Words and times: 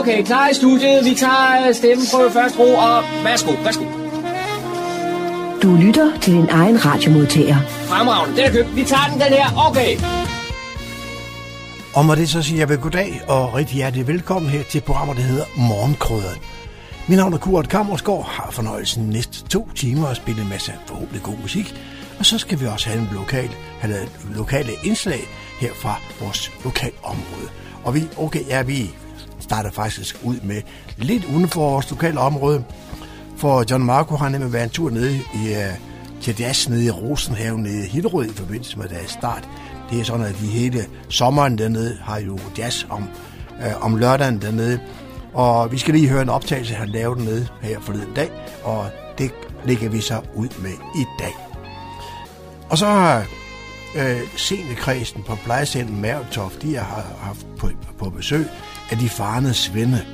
Okay, 0.00 0.24
klar 0.24 0.48
i 0.48 0.54
studiet. 0.54 1.04
Vi 1.04 1.14
tager 1.14 1.68
øh, 1.68 1.74
stemmen 1.74 2.06
på 2.12 2.30
første 2.32 2.58
ro, 2.58 2.74
og 2.74 3.04
værsgo, 3.24 3.52
værsgo. 3.64 3.84
Du 5.62 5.76
lytter 5.86 6.18
til 6.20 6.32
din 6.32 6.48
egen 6.48 6.84
radiomodtager. 6.86 7.56
Fremragende, 7.68 8.36
den 8.36 8.44
er 8.44 8.52
købt. 8.52 8.76
Vi 8.76 8.84
tager 8.84 9.06
den, 9.10 9.20
den 9.20 9.32
her. 9.38 9.68
Okay. 9.68 9.96
Og 11.94 12.06
med 12.06 12.16
det 12.16 12.28
så 12.28 12.42
siger 12.42 12.58
jeg 12.58 12.68
vel 12.68 12.78
goddag 12.78 13.20
og 13.28 13.54
rigtig 13.54 13.76
hjertelig 13.76 14.06
velkommen 14.06 14.50
her 14.50 14.62
til 14.62 14.80
programmet, 14.80 15.16
der 15.16 15.22
hedder 15.22 15.44
Morgenkrøderen. 15.56 16.38
Mit 17.08 17.18
navn 17.18 17.32
er 17.32 17.38
Kurt 17.38 17.68
Kammersgaard, 17.68 18.28
har 18.28 18.50
fornøjelsen 18.50 19.04
næste 19.04 19.48
to 19.48 19.68
timer 19.74 20.08
at 20.08 20.16
spille 20.16 20.42
en 20.42 20.48
masse 20.48 20.72
forhåbentlig 20.86 21.22
god 21.22 21.36
musik. 21.42 21.74
Og 22.18 22.26
så 22.26 22.38
skal 22.38 22.60
vi 22.60 22.66
også 22.66 22.88
have 22.88 23.00
en 23.00 23.08
lokal, 23.12 23.50
have 23.80 24.08
lokale 24.34 24.72
indslag 24.84 25.20
her 25.60 25.70
fra 25.74 25.94
vores 26.20 26.52
lokalområde. 26.64 27.48
Og 27.84 27.94
vi, 27.94 28.02
okay, 28.18 28.48
ja, 28.48 28.62
vi 28.62 28.90
starter 29.50 29.70
faktisk 29.70 30.20
ud 30.22 30.36
med 30.42 30.62
lidt 30.96 31.24
uden 31.24 31.48
for 31.48 31.60
vores 31.60 31.90
lokale 31.90 32.20
område. 32.20 32.64
For 33.36 33.64
John 33.70 33.84
Marco 33.84 34.16
har 34.16 34.28
nemlig 34.28 34.52
været 34.52 34.64
en 34.64 34.70
tur 34.70 34.90
nede 34.90 35.14
i, 35.14 35.50
uh, 35.50 36.20
til 36.20 36.36
jazz 36.38 36.68
nede 36.68 36.84
i 36.84 36.90
Rosenhaven 36.90 37.62
nede 37.62 37.86
i 37.86 37.88
Hillerød 37.88 38.26
i 38.26 38.32
forbindelse 38.34 38.78
med 38.78 38.88
deres 38.88 39.10
start. 39.10 39.48
Det 39.90 40.00
er 40.00 40.04
sådan, 40.04 40.26
at 40.26 40.34
de 40.40 40.46
hele 40.46 40.86
sommeren 41.08 41.58
dernede 41.58 41.98
har 42.02 42.18
jo 42.18 42.38
jazz 42.58 42.86
om, 42.90 43.08
øh, 43.66 43.84
om 43.84 43.96
lørdagen 43.96 44.42
dernede. 44.42 44.80
Og 45.34 45.72
vi 45.72 45.78
skal 45.78 45.94
lige 45.94 46.08
høre 46.08 46.22
en 46.22 46.28
optagelse, 46.28 46.74
han 46.74 46.88
lavede 46.88 47.20
dernede 47.20 47.48
her 47.62 47.80
forleden 47.80 48.14
dag, 48.16 48.30
og 48.64 48.90
det 49.18 49.30
lægger 49.64 49.88
vi 49.88 50.00
så 50.00 50.20
ud 50.34 50.48
med 50.62 50.72
i 50.96 51.04
dag. 51.18 51.34
Og 52.70 52.78
så 52.78 52.86
har 52.86 53.24
øh, 53.96 54.20
seniorkredsen 54.36 55.22
på 55.22 55.34
plejecentret 55.34 55.98
Mærtoft, 55.98 56.62
de 56.62 56.76
har 56.76 57.04
haft 57.20 57.46
på, 57.58 57.70
på 57.98 58.10
besøg 58.10 58.46
af 58.90 58.96
de 58.96 59.08
farne 59.08 59.54
svende. 59.54 60.04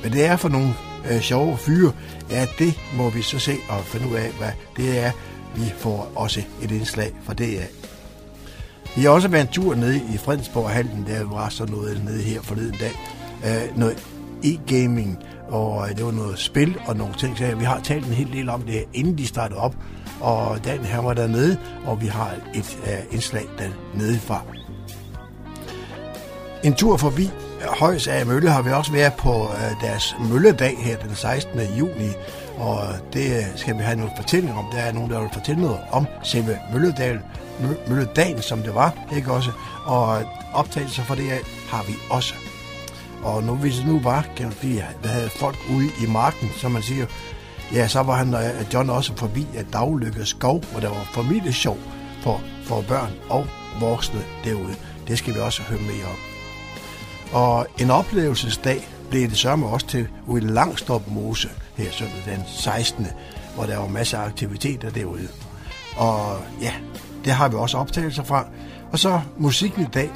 Hvad 0.00 0.10
det 0.10 0.24
er 0.24 0.36
for 0.36 0.48
nogle 0.48 0.74
øh, 1.10 1.20
sjove 1.20 1.58
fyre, 1.58 1.92
ja, 2.30 2.46
det 2.58 2.74
må 2.96 3.10
vi 3.10 3.22
så 3.22 3.38
se 3.38 3.56
og 3.68 3.84
finde 3.84 4.08
ud 4.08 4.14
af, 4.14 4.30
hvad 4.38 4.50
det 4.76 4.98
er. 4.98 5.10
Vi 5.54 5.72
får 5.78 6.12
også 6.14 6.42
et 6.62 6.70
indslag 6.70 7.12
fra 7.22 7.34
det 7.34 7.58
af. 7.58 7.68
Vi 8.96 9.02
har 9.02 9.10
også 9.10 9.28
været 9.28 9.46
en 9.46 9.52
tur 9.52 9.74
nede 9.74 9.96
i 10.14 10.16
Fredensborg 10.16 10.70
Hallen, 10.70 11.06
der 11.06 11.24
var 11.24 11.48
så 11.48 11.64
noget 11.64 12.04
nede 12.04 12.22
her 12.22 12.42
forleden 12.42 12.76
dag. 12.80 12.92
Øh, 13.44 13.78
noget 13.78 14.06
e-gaming, 14.44 15.18
og 15.48 15.90
øh, 15.90 15.96
det 15.96 16.04
var 16.04 16.12
noget 16.12 16.38
spil 16.38 16.78
og 16.86 16.96
nogle 16.96 17.14
ting. 17.14 17.38
Så 17.38 17.54
vi 17.54 17.64
har 17.64 17.80
talt 17.80 18.06
en 18.06 18.12
hel 18.12 18.32
del 18.32 18.48
om 18.48 18.62
det, 18.62 18.84
inden 18.94 19.18
de 19.18 19.26
startede 19.26 19.60
op. 19.60 19.76
Og 20.20 20.64
Dan 20.64 20.78
her 20.78 20.98
var 20.98 21.14
dernede, 21.14 21.58
og 21.84 22.00
vi 22.00 22.06
har 22.06 22.34
et 22.54 22.78
øh, 22.86 23.14
indslag 23.14 23.44
dernede 23.58 24.18
fra. 24.18 24.42
En 26.64 26.74
tur 26.74 26.96
forbi 26.96 27.30
Højs 27.68 28.06
af 28.06 28.26
Mølle 28.26 28.50
har 28.50 28.62
vi 28.62 28.70
også 28.70 28.92
været 28.92 29.12
på 29.12 29.50
øh, 29.54 29.88
deres 29.88 30.16
mølledag 30.30 30.76
her 30.78 30.96
den 30.96 31.14
16. 31.14 31.60
juni, 31.60 32.10
og 32.58 32.78
det 33.12 33.46
skal 33.56 33.78
vi 33.78 33.82
have 33.82 33.96
nogle 33.96 34.12
fortælling 34.16 34.54
om. 34.58 34.64
Der 34.72 34.78
er 34.78 34.92
nogen, 34.92 35.10
der 35.10 35.20
vil 35.20 35.28
fortælle 35.32 35.62
noget 35.62 35.78
om 35.90 36.06
selve 36.22 36.58
Mølledal, 36.72 37.20
Mølledagen, 37.88 38.42
som 38.42 38.62
det 38.62 38.74
var, 38.74 38.94
ikke 39.16 39.32
også? 39.32 39.50
Og 39.84 40.22
optagelser 40.52 41.02
for 41.02 41.14
det 41.14 41.30
har 41.68 41.82
vi 41.82 41.92
også. 42.10 42.34
Og 43.22 43.42
nu, 43.42 43.54
hvis 43.54 43.76
det 43.76 43.86
nu 43.86 44.00
var, 44.00 44.26
kan 44.36 44.46
man 44.46 44.54
sige, 44.60 44.84
der 45.02 45.08
havde 45.08 45.28
folk 45.28 45.56
ude 45.70 45.86
i 45.86 46.06
marken, 46.08 46.50
som 46.56 46.72
man 46.72 46.82
siger, 46.82 47.06
ja, 47.72 47.88
så 47.88 48.02
var 48.02 48.16
han, 48.16 48.34
øh, 48.34 48.74
John 48.74 48.90
også 48.90 49.16
forbi 49.16 49.46
at 49.56 49.66
Daglykke 49.72 50.26
Skov, 50.26 50.64
hvor 50.64 50.80
der 50.80 50.88
var 50.88 51.08
familiesjov 51.14 51.78
for, 52.22 52.40
for 52.64 52.84
børn 52.88 53.12
og 53.30 53.46
voksne 53.80 54.20
derude. 54.44 54.74
Det 55.08 55.18
skal 55.18 55.34
vi 55.34 55.40
også 55.40 55.62
høre 55.62 55.80
mere 55.80 56.06
om. 56.06 56.31
Og 57.32 57.66
en 57.78 57.90
oplevelsesdag 57.90 58.88
blev 59.10 59.28
det 59.30 59.38
samme 59.38 59.66
også 59.66 59.86
til 59.86 60.08
ude 60.26 60.42
i 60.44 60.46
Langstrup 60.46 61.02
Mose 61.06 61.48
her 61.76 61.90
søndag 61.90 62.22
den 62.26 62.42
16. 62.46 63.06
hvor 63.54 63.64
der 63.64 63.78
var 63.78 63.88
masser 63.88 64.18
af 64.18 64.24
aktiviteter 64.26 64.90
derude. 64.90 65.28
Og 65.96 66.38
ja, 66.60 66.72
det 67.24 67.32
har 67.32 67.48
vi 67.48 67.56
også 67.56 67.78
optagelser 67.78 68.24
fra. 68.24 68.46
Og 68.92 68.98
så 68.98 69.20
musikken 69.38 69.82
i 69.82 69.88
dag. 69.94 70.10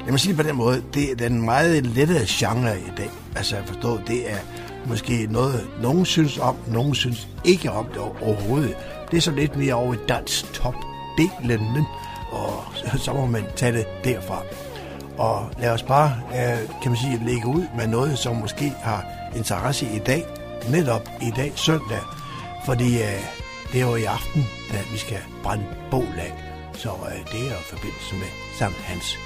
Lad 0.00 0.10
mig 0.10 0.20
sige 0.20 0.34
på 0.34 0.42
den 0.42 0.56
måde, 0.56 0.82
det 0.94 1.10
er 1.10 1.14
den 1.14 1.42
meget 1.42 1.86
lette 1.86 2.14
genre 2.28 2.78
i 2.78 2.92
dag. 2.96 3.10
Altså 3.36 3.56
jeg 3.56 3.64
forstår, 3.66 4.00
det 4.06 4.32
er 4.32 4.38
måske 4.86 5.26
noget, 5.30 5.68
nogen 5.82 6.04
synes 6.04 6.38
om, 6.38 6.56
nogen 6.66 6.94
synes 6.94 7.28
ikke 7.44 7.72
om 7.72 7.86
det 7.86 7.98
overhovedet. 8.22 8.76
Det 9.10 9.16
er 9.16 9.20
så 9.20 9.30
lidt 9.30 9.56
mere 9.56 9.74
over 9.74 9.94
i 9.94 9.96
dansk 10.08 10.44
top-delen, 10.52 11.84
og 12.30 12.64
så 12.98 13.12
må 13.12 13.26
man 13.26 13.44
tage 13.56 13.72
det 13.72 13.86
derfra. 14.04 14.42
Og 15.18 15.50
lad 15.58 15.70
os 15.70 15.82
bare, 15.82 16.10
øh, 16.30 16.68
kan 16.82 16.90
man 16.90 16.96
sige, 16.96 17.24
lægge 17.24 17.46
ud 17.46 17.64
med 17.76 17.86
noget, 17.86 18.18
som 18.18 18.36
måske 18.36 18.72
har 18.82 19.04
interesse 19.36 19.86
i 19.86 19.98
dag, 19.98 20.24
netop 20.70 21.08
i 21.22 21.30
dag, 21.36 21.52
søndag, 21.56 22.00
fordi 22.64 22.94
øh, 23.02 23.20
det 23.72 23.80
er 23.80 23.86
jo 23.86 23.96
i 23.96 24.04
aften, 24.04 24.46
at 24.70 24.92
vi 24.92 24.98
skal 24.98 25.18
brænde 25.42 25.64
bål 25.90 26.14
af. 26.18 26.32
Så 26.72 26.88
øh, 26.88 27.32
det 27.32 27.40
er 27.52 27.58
i 27.60 27.68
forbindelse 27.70 28.14
med 28.14 28.30
Sankt 28.58 28.76
Hans. 28.76 29.16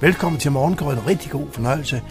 Velkommen 0.00 0.40
til 0.40 0.52
Morgengrøn. 0.52 1.06
Rigtig 1.06 1.30
god 1.30 1.46
fornøjelse. 1.52 2.02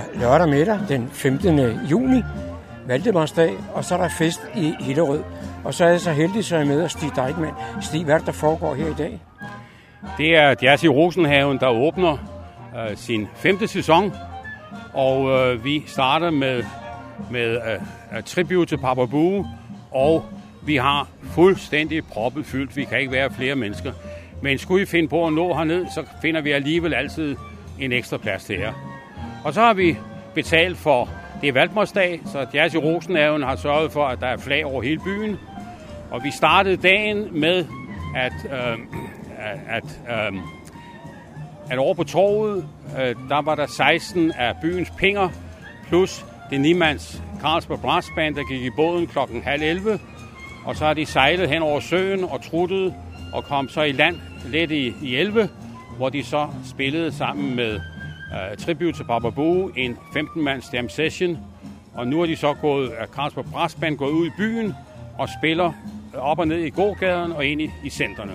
Er 0.00 0.20
lørdag 0.20 0.48
middag 0.48 0.78
den 0.88 1.08
15. 1.12 1.60
juni, 1.90 2.22
Valdemarsdag, 2.86 3.52
og 3.74 3.84
så 3.84 3.94
er 3.94 3.98
der 3.98 4.08
fest 4.08 4.40
i 4.56 4.74
Hillerød. 4.80 5.22
Og 5.64 5.74
så 5.74 5.84
er 5.84 5.88
jeg 5.88 6.00
så 6.00 6.12
heldig, 6.12 6.44
så 6.44 6.56
jeg 6.56 6.66
med 6.66 6.82
at 6.82 6.90
Stig 6.90 7.10
Deichmann. 7.16 7.54
Stig, 7.80 8.04
hvad 8.04 8.14
er 8.14 8.18
det, 8.18 8.26
der 8.26 8.32
foregår 8.32 8.74
her 8.74 8.86
i 8.86 8.94
dag? 8.98 9.20
Det 10.18 10.36
er 10.36 10.54
Jazz 10.62 10.84
i 10.84 10.88
Rosenhaven, 10.88 11.58
der 11.58 11.68
åbner 11.68 12.12
øh, 12.76 12.96
sin 12.96 13.28
femte 13.34 13.68
sæson. 13.68 14.12
Og 14.92 15.30
øh, 15.30 15.64
vi 15.64 15.82
starter 15.86 16.30
med, 16.30 16.64
med 17.30 17.56
øh, 17.56 18.22
tribute 18.22 18.66
til 18.66 18.78
Papa 18.78 19.04
Boo, 19.04 19.46
og 19.90 20.24
vi 20.62 20.76
har 20.76 21.08
fuldstændig 21.22 22.04
proppet 22.04 22.46
fyldt. 22.46 22.76
Vi 22.76 22.84
kan 22.84 23.00
ikke 23.00 23.12
være 23.12 23.30
flere 23.30 23.56
mennesker. 23.56 23.92
Men 24.42 24.58
skulle 24.58 24.82
I 24.82 24.86
finde 24.86 25.08
på 25.08 25.26
at 25.26 25.32
nå 25.32 25.54
herned, 25.54 25.86
så 25.94 26.04
finder 26.22 26.40
vi 26.40 26.50
alligevel 26.50 26.94
altid 26.94 27.36
en 27.78 27.92
ekstra 27.92 28.16
plads 28.16 28.44
til 28.44 28.58
jer. 28.58 28.89
Og 29.44 29.54
så 29.54 29.60
har 29.60 29.74
vi 29.74 29.96
betalt 30.34 30.78
for, 30.78 31.08
det 31.40 31.48
er 31.48 31.52
Valdmorsdag, 31.52 32.20
så 32.26 32.46
Jazz 32.54 32.74
i 32.74 32.78
Rosenhaven 32.78 33.42
har 33.42 33.56
sørget 33.56 33.92
for, 33.92 34.06
at 34.06 34.20
der 34.20 34.26
er 34.26 34.36
flag 34.36 34.64
over 34.66 34.82
hele 34.82 35.00
byen. 35.04 35.38
Og 36.10 36.24
vi 36.24 36.30
startede 36.30 36.76
dagen 36.76 37.40
med, 37.40 37.64
at, 38.16 38.32
øh, 38.44 38.78
at, 39.68 40.00
øh, 40.10 40.40
at 41.70 41.78
over 41.78 41.94
på 41.94 42.04
torvet, 42.04 42.68
øh, 42.98 43.14
der 43.28 43.42
var 43.42 43.54
der 43.54 43.66
16 43.66 44.32
af 44.32 44.54
byens 44.62 44.92
pinger, 44.98 45.28
plus 45.88 46.24
det 46.50 46.60
Niemands 46.60 47.22
Carlsberg 47.40 47.80
Brass 47.80 48.08
Band, 48.16 48.34
der 48.34 48.44
gik 48.44 48.62
i 48.62 48.70
båden 48.76 49.06
klokken 49.06 49.42
halv 49.42 49.62
11. 49.62 49.98
og 50.64 50.76
så 50.76 50.84
har 50.86 50.94
de 50.94 51.06
sejlet 51.06 51.48
hen 51.48 51.62
over 51.62 51.80
søen 51.80 52.24
og 52.24 52.42
truttet 52.42 52.94
og 53.32 53.44
kom 53.44 53.68
så 53.68 53.82
i 53.82 53.92
land 53.92 54.16
lidt 54.46 54.70
i, 54.70 54.94
i 55.02 55.16
11, 55.16 55.48
hvor 55.96 56.08
de 56.08 56.24
så 56.24 56.48
spillede 56.64 57.12
sammen 57.12 57.56
med 57.56 57.80
uh, 58.32 58.56
Tribute 58.58 58.92
til 58.92 59.04
Baba 59.04 59.30
Boo, 59.30 59.70
en 59.76 59.98
15-mands 60.16 60.72
jam 60.72 60.88
session. 60.88 61.38
Og 61.94 62.06
nu 62.06 62.22
er 62.22 62.26
de 62.26 62.36
så 62.36 62.54
gået, 62.54 62.88
uh, 62.88 63.14
Carlsberg 63.14 63.44
Brassband 63.52 63.96
gået 63.96 64.10
ud 64.10 64.26
i 64.26 64.30
byen 64.36 64.74
og 65.18 65.28
spiller 65.40 65.72
op 66.14 66.38
og 66.38 66.48
ned 66.48 66.58
i 66.58 66.70
gågaden 66.70 67.32
og 67.32 67.46
ind 67.46 67.62
i, 67.62 67.70
i 67.84 67.90
centerne. 67.90 68.32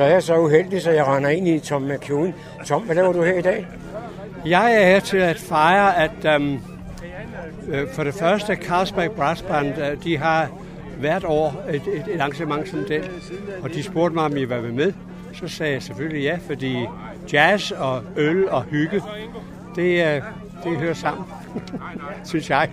Så 0.00 0.04
er 0.04 0.10
jeg 0.10 0.22
så 0.22 0.38
uheldig, 0.38 0.82
så 0.82 0.90
jeg 0.90 1.06
render 1.06 1.30
ind 1.30 1.48
i 1.48 1.58
Tom 1.58 1.82
McCune. 1.82 2.34
Tom, 2.66 2.82
hvad 2.82 2.94
laver 2.94 3.12
du 3.12 3.22
her 3.22 3.38
i 3.38 3.42
dag? 3.42 3.66
Jeg 4.46 4.74
er 4.74 4.86
her 4.86 5.00
til 5.00 5.16
at 5.16 5.38
fejre, 5.38 5.96
at 5.96 6.36
um, 6.36 6.60
for 7.92 8.04
det 8.04 8.14
første 8.14 8.54
Carlsberg 8.54 9.10
Brass 9.10 9.42
Band, 9.42 9.74
uh, 9.78 10.04
de 10.04 10.18
har 10.18 10.48
hvert 10.98 11.24
år 11.24 11.64
et, 11.68 11.74
et, 11.74 12.14
et 12.14 12.20
arrangement 12.20 12.68
som 12.68 12.84
det, 12.88 13.10
og 13.62 13.70
de 13.74 13.82
spurgte 13.82 14.14
mig, 14.14 14.24
om 14.24 14.36
jeg 14.36 14.50
var 14.50 14.60
med. 14.60 14.92
Så 15.32 15.48
sagde 15.48 15.72
jeg 15.72 15.82
selvfølgelig 15.82 16.22
ja, 16.22 16.38
fordi 16.46 16.76
jazz 17.32 17.70
og 17.70 18.02
øl 18.16 18.48
og 18.48 18.62
hygge, 18.62 19.02
det, 19.76 20.04
uh, 20.04 20.24
det 20.64 20.78
hører 20.78 20.94
sammen, 20.94 21.24
synes 22.30 22.50
jeg. 22.50 22.70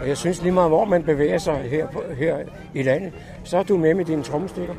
Og 0.00 0.08
jeg 0.08 0.16
synes 0.16 0.42
lige 0.42 0.52
meget, 0.52 0.70
hvor 0.70 0.84
man 0.84 1.02
bevæger 1.02 1.38
sig 1.38 1.56
her, 1.70 1.86
på, 1.86 2.02
her 2.18 2.38
i 2.74 2.82
landet, 2.82 3.12
så 3.44 3.58
er 3.58 3.62
du 3.62 3.76
med 3.76 3.94
med 3.94 4.04
dine 4.04 4.22
trommestikker. 4.22 4.74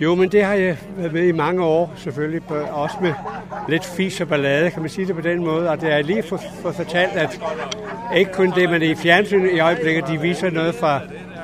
Jo, 0.00 0.14
men 0.14 0.32
det 0.32 0.44
har 0.44 0.54
jeg 0.54 0.76
været 0.96 1.12
med 1.12 1.26
i 1.26 1.32
mange 1.32 1.64
år, 1.64 1.92
selvfølgelig. 1.96 2.42
Også 2.70 2.96
med 3.00 3.12
lidt 3.68 3.84
fis 3.84 4.20
og 4.20 4.28
ballade, 4.28 4.70
kan 4.70 4.82
man 4.82 4.90
sige 4.90 5.06
det 5.06 5.14
på 5.14 5.20
den 5.20 5.44
måde. 5.44 5.70
Og 5.70 5.80
det 5.80 5.92
er 5.92 6.02
lige 6.02 6.22
for, 6.22 6.40
for 6.62 6.72
fortalt, 6.72 7.12
at 7.12 7.40
ikke 8.16 8.32
kun 8.32 8.50
det, 8.50 8.70
men 8.70 8.82
i 8.82 8.94
fjernsynet 8.94 9.52
i 9.52 9.60
øjeblikket, 9.60 10.08
de 10.08 10.20
viser 10.20 10.50
noget 10.50 10.74
fra 10.74 11.00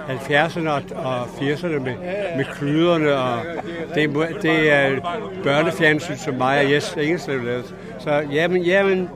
70'erne 0.08 0.94
og 0.94 1.22
80'erne 1.22 1.78
med, 1.78 1.94
med 2.36 2.44
klyderne, 2.54 3.16
og 3.16 3.38
det, 3.94 4.10
det 4.42 4.72
er 4.72 4.90
børnefjernsyn, 5.42 6.16
som 6.16 6.34
mig 6.34 6.58
og 6.58 6.72
Jes 6.72 6.96
Engelslev 7.00 7.44
lavede. 7.44 7.64
Så 7.98 8.22
jamen, 8.32 8.62
jamen, 8.62 9.08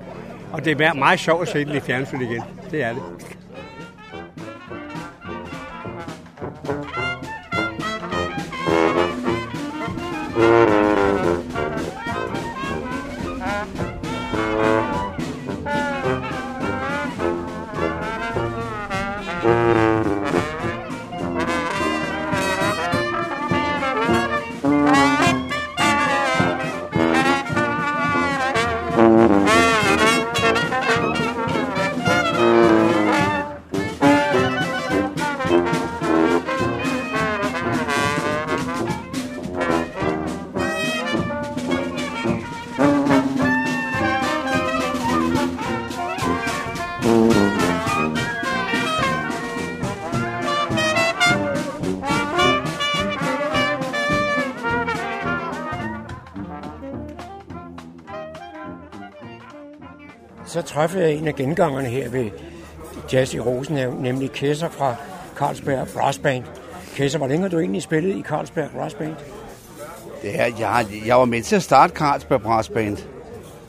og 0.53 0.65
det 0.65 0.81
er 0.81 0.95
meget 0.95 1.21
sjovt 1.21 1.43
at 1.43 1.49
se 1.49 1.65
det 1.65 1.75
i 1.75 1.81
fjernsynet 1.81 2.23
igen. 2.23 2.43
Det 2.71 2.83
er 2.83 2.93
det. 2.93 3.03
Så 60.51 60.63
træffede 60.63 61.05
jeg 61.05 61.13
en 61.13 61.29
af 61.29 61.35
gengangerne 61.35 61.89
her 61.89 62.09
ved 62.09 62.31
Jazz 63.13 63.35
i 63.35 63.41
Rosenhav, 63.41 63.95
nemlig 63.95 64.33
Kæsser 64.33 64.69
fra 64.69 64.95
Carlsberg 65.37 65.89
Brass 65.95 66.19
Band. 66.19 66.45
Kæsser, 66.95 67.19
hvor 67.19 67.29
længe 67.29 67.43
har 67.43 67.49
du 67.49 67.59
egentlig 67.59 67.83
spillet 67.83 68.17
i 68.17 68.23
Carlsberg 68.23 68.71
Brass 68.71 68.95
Band? 68.95 69.15
Det 70.23 70.41
er, 70.41 70.47
jeg, 70.59 70.87
jeg 71.07 71.17
var 71.17 71.25
med 71.25 71.43
til 71.43 71.57
at 71.57 71.63
starte 71.63 71.95
Carlsberg 71.95 72.43
Brass 72.43 72.69
Band. 72.69 72.97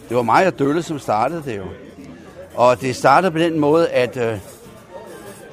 Det 0.10 0.18
var 0.18 0.22
mig 0.22 0.48
og 0.48 0.60
Dølle, 0.60 0.84
som 0.84 1.00
startede 1.00 1.44
det 1.46 1.58
jo. 1.58 1.64
Og 2.56 2.82
det 2.82 2.96
startede 2.96 3.32
på 3.32 3.38
den 3.38 3.60
måde, 3.60 3.90
at 3.90 4.18
øh, 4.18 4.38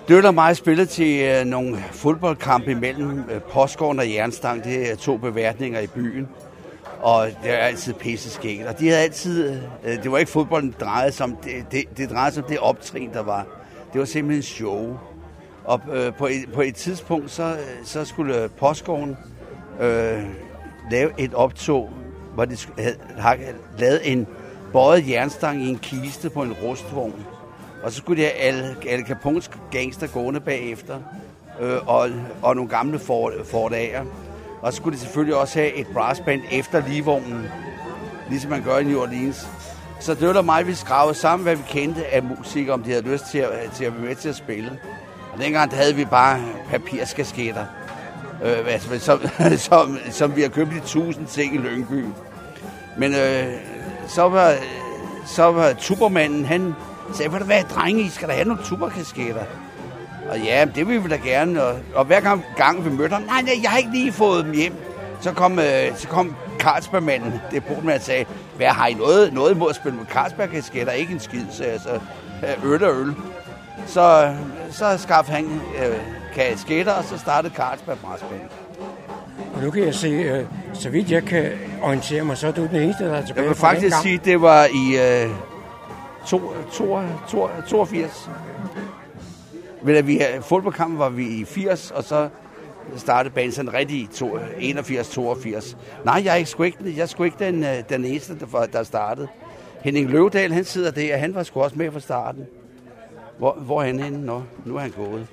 Dølle 0.08 0.28
og 0.28 0.34
mig 0.34 0.56
spillede 0.56 0.86
til 0.86 1.22
øh, 1.22 1.44
nogle 1.44 1.84
fodboldkampe 1.92 2.70
imellem 2.70 3.24
øh, 3.30 3.40
Postgården 3.40 3.98
og 3.98 4.12
Jernstang. 4.12 4.64
Det 4.64 4.90
er 4.90 4.96
to 4.96 5.16
beværtninger 5.16 5.80
i 5.80 5.86
byen 5.86 6.28
og 7.08 7.26
det 7.42 7.50
er 7.50 7.56
altid 7.56 7.94
pisse 7.94 8.30
skægt. 8.30 8.66
Og 8.66 8.78
de 8.78 8.88
havde 8.88 9.02
altid, 9.02 9.60
øh, 9.84 10.02
det 10.02 10.12
var 10.12 10.18
ikke 10.18 10.30
fodbolden, 10.30 10.70
det 10.70 10.80
drejede 10.80 11.12
sig 11.12 11.24
om, 11.24 11.36
det, 11.36 11.52
det, 11.70 11.84
det 11.96 12.10
drejede 12.10 12.34
sig 12.34 12.42
om 12.44 12.48
det 12.48 12.58
optrin, 12.58 13.12
der 13.12 13.22
var. 13.22 13.46
Det 13.92 13.98
var 13.98 14.04
simpelthen 14.04 14.42
show. 14.42 14.98
Og 15.64 15.80
øh, 15.92 16.14
på, 16.14 16.26
et, 16.26 16.52
på 16.54 16.60
et 16.60 16.74
tidspunkt, 16.74 17.30
så, 17.30 17.56
så 17.84 18.04
skulle 18.04 18.42
øh, 18.42 18.50
Postgården 18.50 19.16
øh, 19.80 20.22
lave 20.90 21.10
et 21.18 21.34
optog, 21.34 21.90
hvor 22.34 22.44
de 22.44 22.56
havde, 22.78 22.96
havde 23.18 23.54
lavet 23.78 24.12
en 24.12 24.26
bøjet 24.72 25.08
jernstang 25.08 25.62
i 25.62 25.68
en 25.68 25.78
kiste 25.78 26.30
på 26.30 26.42
en 26.42 26.52
rustvogn. 26.52 27.26
Og 27.82 27.92
så 27.92 27.98
skulle 27.98 28.22
de 28.22 28.28
have 28.28 28.38
Al, 28.38 28.76
Al 28.88 29.00
Capone's 29.00 29.50
gangster 29.70 30.06
gående 30.06 30.40
bagefter, 30.40 30.98
øh, 31.60 31.88
og, 31.88 32.08
og 32.42 32.56
nogle 32.56 32.70
gamle 32.70 32.98
Ford, 32.98 33.32
Ford 33.44 33.72
og 34.62 34.72
så 34.72 34.76
skulle 34.76 34.96
de 34.96 35.00
selvfølgelig 35.00 35.36
også 35.36 35.58
have 35.58 35.74
et 35.74 35.86
brassband 35.86 36.42
efter 36.50 36.86
ligevognen, 36.88 37.46
ligesom 38.30 38.50
man 38.50 38.62
gør 38.62 38.78
i 38.78 38.84
New 38.84 39.00
Orleans. 39.00 39.48
Så 40.00 40.14
det 40.14 40.34
var 40.34 40.42
mig, 40.42 40.66
vi 40.66 40.74
skravede 40.74 41.14
sammen, 41.14 41.44
hvad 41.44 41.56
vi 41.56 41.62
kendte 41.68 42.06
af 42.06 42.22
musik, 42.22 42.68
om 42.68 42.82
de 42.82 42.90
havde 42.90 43.12
lyst 43.12 43.24
til 43.30 43.38
at, 43.38 43.50
til 43.74 43.84
at 43.84 43.92
være 43.92 44.02
med 44.02 44.14
til 44.14 44.28
at 44.28 44.36
spille. 44.36 44.78
Og 45.32 45.38
dengang 45.40 45.74
havde 45.74 45.94
vi 45.94 46.04
bare 46.04 46.40
papirskasketter, 46.70 47.64
øh, 48.44 48.58
altså, 48.66 48.98
som, 48.98 49.20
som, 49.70 49.98
som 50.10 50.36
vi 50.36 50.42
har 50.42 50.48
købt 50.48 50.72
i 50.72 50.80
tusind 50.80 51.26
ting 51.26 51.54
i 51.54 51.58
Lyngby. 51.58 52.04
Men 52.98 53.14
øh, 53.14 53.52
så 54.06 54.28
var, 54.28 54.54
så 55.26 55.52
var 55.52 55.72
tubermanden, 55.72 56.44
han 56.44 56.74
sagde, 57.14 57.30
hvad 57.30 57.40
hvad, 57.40 57.62
drenge, 57.62 58.02
I 58.02 58.08
skal 58.08 58.28
da 58.28 58.32
have 58.32 58.44
nogle 58.44 58.62
tuberkasketter. 58.64 59.44
Og 60.28 60.38
ja, 60.38 60.66
det 60.74 60.88
vil 60.88 61.04
vi 61.04 61.08
da 61.08 61.16
gerne. 61.16 61.64
Og, 61.64 61.78
og 61.94 62.04
hver 62.04 62.20
gang, 62.20 62.44
gang 62.56 62.84
vi 62.84 62.90
mødte 62.90 63.12
ham, 63.12 63.22
nej, 63.22 63.42
nej, 63.42 63.54
jeg 63.62 63.70
har 63.70 63.78
ikke 63.78 63.90
lige 63.90 64.12
fået 64.12 64.44
dem 64.44 64.52
hjem. 64.52 64.74
Så 65.20 65.32
kom, 65.32 65.58
øh, 65.58 65.96
så 65.96 66.08
kom 66.08 66.36
Carlsbergmanden, 66.58 67.32
det 67.50 67.84
med 67.84 67.94
at 67.94 68.04
sige, 68.04 68.26
hvad 68.56 68.66
har 68.66 68.86
I 68.86 68.94
noget, 68.94 69.32
noget 69.32 69.54
imod 69.54 69.70
at 69.70 69.76
spille 69.76 69.98
med 69.98 70.06
Carlsberg-kasketter? 70.06 70.92
Ikke 70.92 71.12
en 71.12 71.20
skid, 71.20 71.44
så 71.50 71.64
altså, 71.64 72.00
øl 72.64 72.84
og 72.84 73.00
øl. 73.00 73.14
Så, 73.86 74.34
så 74.70 74.98
skaffede 74.98 75.36
han 75.36 75.44
øh, 75.84 75.98
kasketter, 76.34 76.92
og 76.92 77.04
så 77.04 77.18
startede 77.18 77.54
Carlsberg 77.54 77.98
Brassband. 77.98 78.40
Og 79.54 79.62
nu 79.62 79.70
kan 79.70 79.84
jeg 79.84 79.94
se, 79.94 80.08
øh, 80.08 80.44
så 80.72 80.90
vidt 80.90 81.10
jeg 81.10 81.24
kan 81.24 81.52
orientere 81.82 82.24
mig, 82.24 82.36
så 82.36 82.46
er 82.46 82.52
du 82.52 82.66
den 82.66 82.76
eneste, 82.76 83.04
der 83.04 83.14
er 83.14 83.26
tilbage 83.26 83.42
Jeg 83.42 83.48
vil 83.48 83.58
faktisk 83.58 83.96
sige, 84.02 84.20
det 84.24 84.40
var 84.40 84.64
i 84.64 84.98
øh, 85.24 85.30
to, 86.26 86.52
to, 86.72 87.00
to, 87.28 87.48
82. 87.68 88.30
Men 89.82 89.94
da 89.94 90.00
vi 90.00 90.22
fodboldkampen 90.40 90.98
var 90.98 91.08
vi 91.08 91.26
i 91.26 91.44
80, 91.44 91.90
og 91.90 92.04
så 92.04 92.28
startede 92.96 93.34
banen 93.34 93.52
sådan 93.52 93.72
rigtig 93.74 93.96
i 93.98 94.06
to- 94.14 94.38
81-82. 94.38 95.76
Nej, 96.04 96.22
jeg 96.24 96.32
er 96.32 96.34
ikke, 96.34 96.50
sgu 96.50 96.62
ikke, 96.62 96.78
jeg 96.84 97.02
er 97.02 97.06
sgu 97.06 97.22
ikke 97.24 97.36
den, 97.44 97.64
øh, 97.64 97.82
den 97.88 98.04
eneste, 98.04 98.38
der, 98.38 98.66
der 98.72 98.82
startede. 98.82 99.28
Henning 99.82 100.10
Løvdal, 100.10 100.52
han 100.52 100.64
sidder 100.64 100.90
der, 100.90 101.14
og 101.14 101.20
han 101.20 101.34
var 101.34 101.42
sgu 101.42 101.60
også 101.62 101.76
med 101.78 101.90
fra 101.92 102.00
starten. 102.00 102.46
Hvor, 103.38 103.52
hvor 103.52 103.82
er 103.82 103.86
han 103.86 104.00
henne? 104.00 104.26
Nå, 104.26 104.42
nu 104.64 104.76
er 104.76 104.80
han 104.80 104.90
gået. 104.90 105.26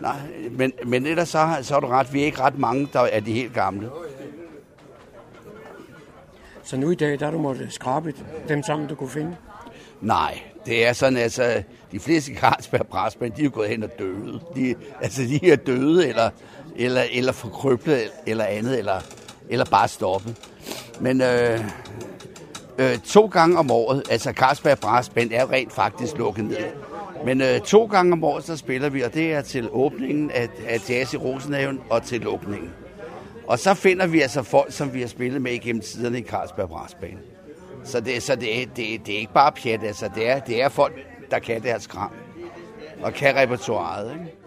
Nej, 0.00 0.16
men, 0.50 0.72
men 0.86 1.06
ellers 1.06 1.28
så, 1.28 1.38
har- 1.38 1.62
så 1.62 1.76
er 1.76 1.80
du 1.80 1.86
ret. 1.86 2.12
Vi 2.12 2.20
er 2.20 2.24
ikke 2.24 2.40
ret 2.40 2.58
mange, 2.58 2.88
der 2.92 3.00
er 3.00 3.20
de 3.20 3.32
helt 3.32 3.54
gamle. 3.54 3.90
Så 6.62 6.76
nu 6.76 6.90
i 6.90 6.94
dag, 6.94 7.18
der 7.18 7.24
har 7.24 7.32
du 7.32 7.38
måttet 7.38 7.72
skrabe 7.72 8.14
dem 8.48 8.62
sammen, 8.62 8.88
du 8.88 8.94
kunne 8.94 9.08
finde. 9.10 9.36
Nej, 10.00 10.40
det 10.66 10.86
er 10.86 10.92
sådan, 10.92 11.18
altså, 11.18 11.62
de 11.92 12.00
fleste 12.00 12.34
Carlsberg 12.34 12.86
Brasmænd, 12.86 13.32
de 13.32 13.40
er 13.40 13.44
jo 13.44 13.50
gået 13.54 13.68
hen 13.68 13.82
og 13.82 13.90
døde. 13.98 14.40
De, 14.56 14.74
altså, 15.02 15.22
de 15.22 15.50
er 15.50 15.56
døde, 15.56 16.08
eller, 16.08 16.30
eller, 16.76 17.02
eller 17.12 17.32
forkryblet, 17.32 18.10
eller 18.26 18.44
andet, 18.44 18.78
eller, 18.78 19.00
eller 19.48 19.64
bare 19.64 19.88
stoppet. 19.88 20.36
Men 21.00 21.20
øh, 21.20 21.60
øh, 22.78 22.98
to 22.98 23.26
gange 23.26 23.58
om 23.58 23.70
året, 23.70 24.02
altså 24.10 24.32
Carlsberg 24.32 24.78
Brasmænd 24.78 25.32
er 25.32 25.52
rent 25.52 25.72
faktisk 25.72 26.18
lukket 26.18 26.44
ned. 26.44 26.56
Men 27.24 27.40
øh, 27.40 27.60
to 27.60 27.86
gange 27.86 28.12
om 28.12 28.24
året, 28.24 28.44
så 28.44 28.56
spiller 28.56 28.88
vi, 28.88 29.02
og 29.02 29.14
det 29.14 29.32
er 29.32 29.40
til 29.40 29.68
åbningen 29.72 30.30
af, 30.30 30.48
af 30.68 30.90
Jazz 30.90 31.14
i 31.14 31.16
Rosenhaven 31.16 31.80
og 31.90 32.02
til 32.02 32.20
lukningen. 32.20 32.70
Og 33.46 33.58
så 33.58 33.74
finder 33.74 34.06
vi 34.06 34.20
altså 34.20 34.42
folk, 34.42 34.72
som 34.72 34.94
vi 34.94 35.00
har 35.00 35.08
spillet 35.08 35.42
med 35.42 35.52
igennem 35.52 35.82
tiderne 35.82 36.18
i 36.18 36.22
Carlsberg 36.22 36.68
Brasbane. 36.68 37.18
Så 37.84 38.00
det, 38.00 38.22
så 38.22 38.34
det, 38.34 38.76
det, 38.76 39.06
det 39.06 39.14
er 39.14 39.18
ikke 39.18 39.32
bare 39.32 39.52
pjat, 39.52 39.82
altså 39.82 40.10
det 40.14 40.28
er, 40.28 40.40
det 40.40 40.62
er 40.62 40.68
folk, 40.68 40.94
der 41.30 41.38
kan 41.38 41.62
deres 41.62 41.86
kram. 41.86 42.12
Og 43.02 43.12
kan 43.12 43.36
repertoireet, 43.36 44.12
ikke? 44.12 44.40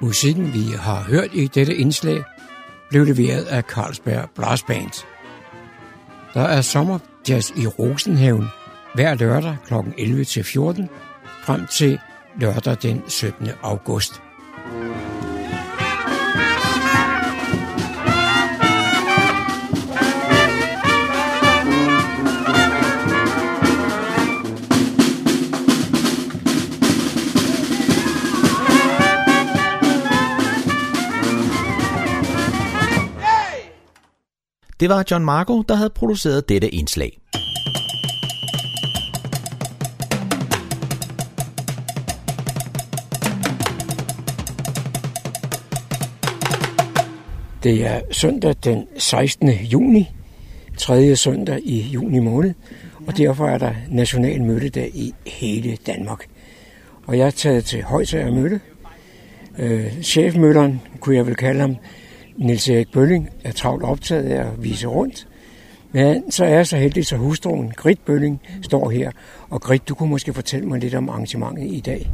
Musikken, 0.00 0.52
vi 0.52 0.64
har 0.80 1.02
hørt 1.02 1.28
i 1.34 1.46
dette 1.46 1.76
indslag, 1.76 2.22
blev 2.90 3.04
leveret 3.04 3.44
af 3.44 3.62
Carlsberg 3.62 4.28
Brass 4.36 4.62
Band. 4.62 5.06
Der 6.34 6.42
er 6.42 6.60
sommerjazz 6.60 7.50
i 7.50 7.66
Rosenhaven 7.66 8.44
hver 8.94 9.14
lørdag 9.14 9.56
kl. 9.66 9.74
11 9.98 10.24
til 10.24 10.44
14 10.44 10.88
frem 11.44 11.66
til 11.66 11.98
lørdag 12.40 12.76
den 12.82 13.02
17. 13.08 13.48
august. 13.62 14.22
Det 34.84 34.90
var 34.90 35.04
John 35.10 35.24
Marco, 35.24 35.62
der 35.62 35.74
havde 35.74 35.90
produceret 35.90 36.48
dette 36.48 36.68
indslag. 36.68 37.20
Det 47.62 47.86
er 47.86 48.00
søndag 48.10 48.54
den 48.64 48.86
16. 48.98 49.50
juni, 49.50 50.10
tredje 50.78 51.16
søndag 51.16 51.60
i 51.62 51.80
juni 51.80 52.18
måned, 52.18 52.54
og 53.06 53.16
derfor 53.16 53.46
er 53.46 53.58
der 53.58 53.74
national 53.88 54.42
mødedag 54.42 54.90
i 54.94 55.14
hele 55.26 55.76
Danmark. 55.86 56.26
Og 57.06 57.18
jeg 57.18 57.26
er 57.26 57.30
taget 57.30 57.64
til 57.64 57.82
Højtager 57.82 58.34
Mølle. 58.34 58.60
Øh, 59.58 60.02
chefmølleren, 60.02 60.80
kunne 61.00 61.16
jeg 61.16 61.26
vel 61.26 61.34
kalde 61.34 61.60
ham, 61.60 61.76
Nils 62.36 62.68
Erik 62.68 62.92
Bølling, 62.92 63.30
er 63.44 63.52
travlt 63.52 63.84
optaget 63.84 64.24
af 64.24 64.40
at 64.40 64.62
vise 64.62 64.86
rundt. 64.86 65.28
Men 65.92 66.30
så 66.30 66.44
er 66.44 66.48
jeg 66.48 66.66
så 66.66 66.76
heldig, 66.76 67.06
så 67.06 67.16
hustruen, 67.16 67.72
Grit 67.76 68.00
Bølling, 68.06 68.40
står 68.62 68.90
her. 68.90 69.10
Og 69.50 69.60
Grit, 69.60 69.88
du 69.88 69.94
kunne 69.94 70.10
måske 70.10 70.32
fortælle 70.32 70.68
mig 70.68 70.80
lidt 70.80 70.94
om 70.94 71.08
arrangementet 71.08 71.72
i 71.72 71.80
dag. 71.80 72.10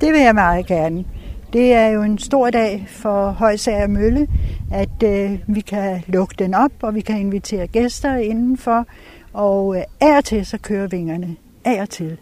Det 0.00 0.12
vil 0.12 0.20
jeg 0.20 0.34
meget 0.34 0.66
gerne. 0.66 1.04
Det 1.52 1.72
er 1.72 1.86
jo 1.86 2.02
en 2.02 2.18
stor 2.18 2.50
dag 2.50 2.86
for 2.88 3.30
Højsager 3.30 3.86
Mølle, 3.86 4.28
at 4.72 5.02
øh, 5.04 5.38
vi 5.46 5.60
kan 5.60 6.02
lukke 6.06 6.34
den 6.38 6.54
op, 6.54 6.72
og 6.82 6.94
vi 6.94 7.00
kan 7.00 7.20
invitere 7.20 7.66
gæster 7.66 8.16
indenfor. 8.16 8.86
Og 9.32 9.76
øh, 9.76 9.82
af 10.00 10.16
og 10.16 10.24
til 10.24 10.46
så 10.46 10.58
kører 10.58 10.86
vingerne. 10.86 11.36
Af 11.64 11.80
og 11.80 11.90
til. 11.90 12.16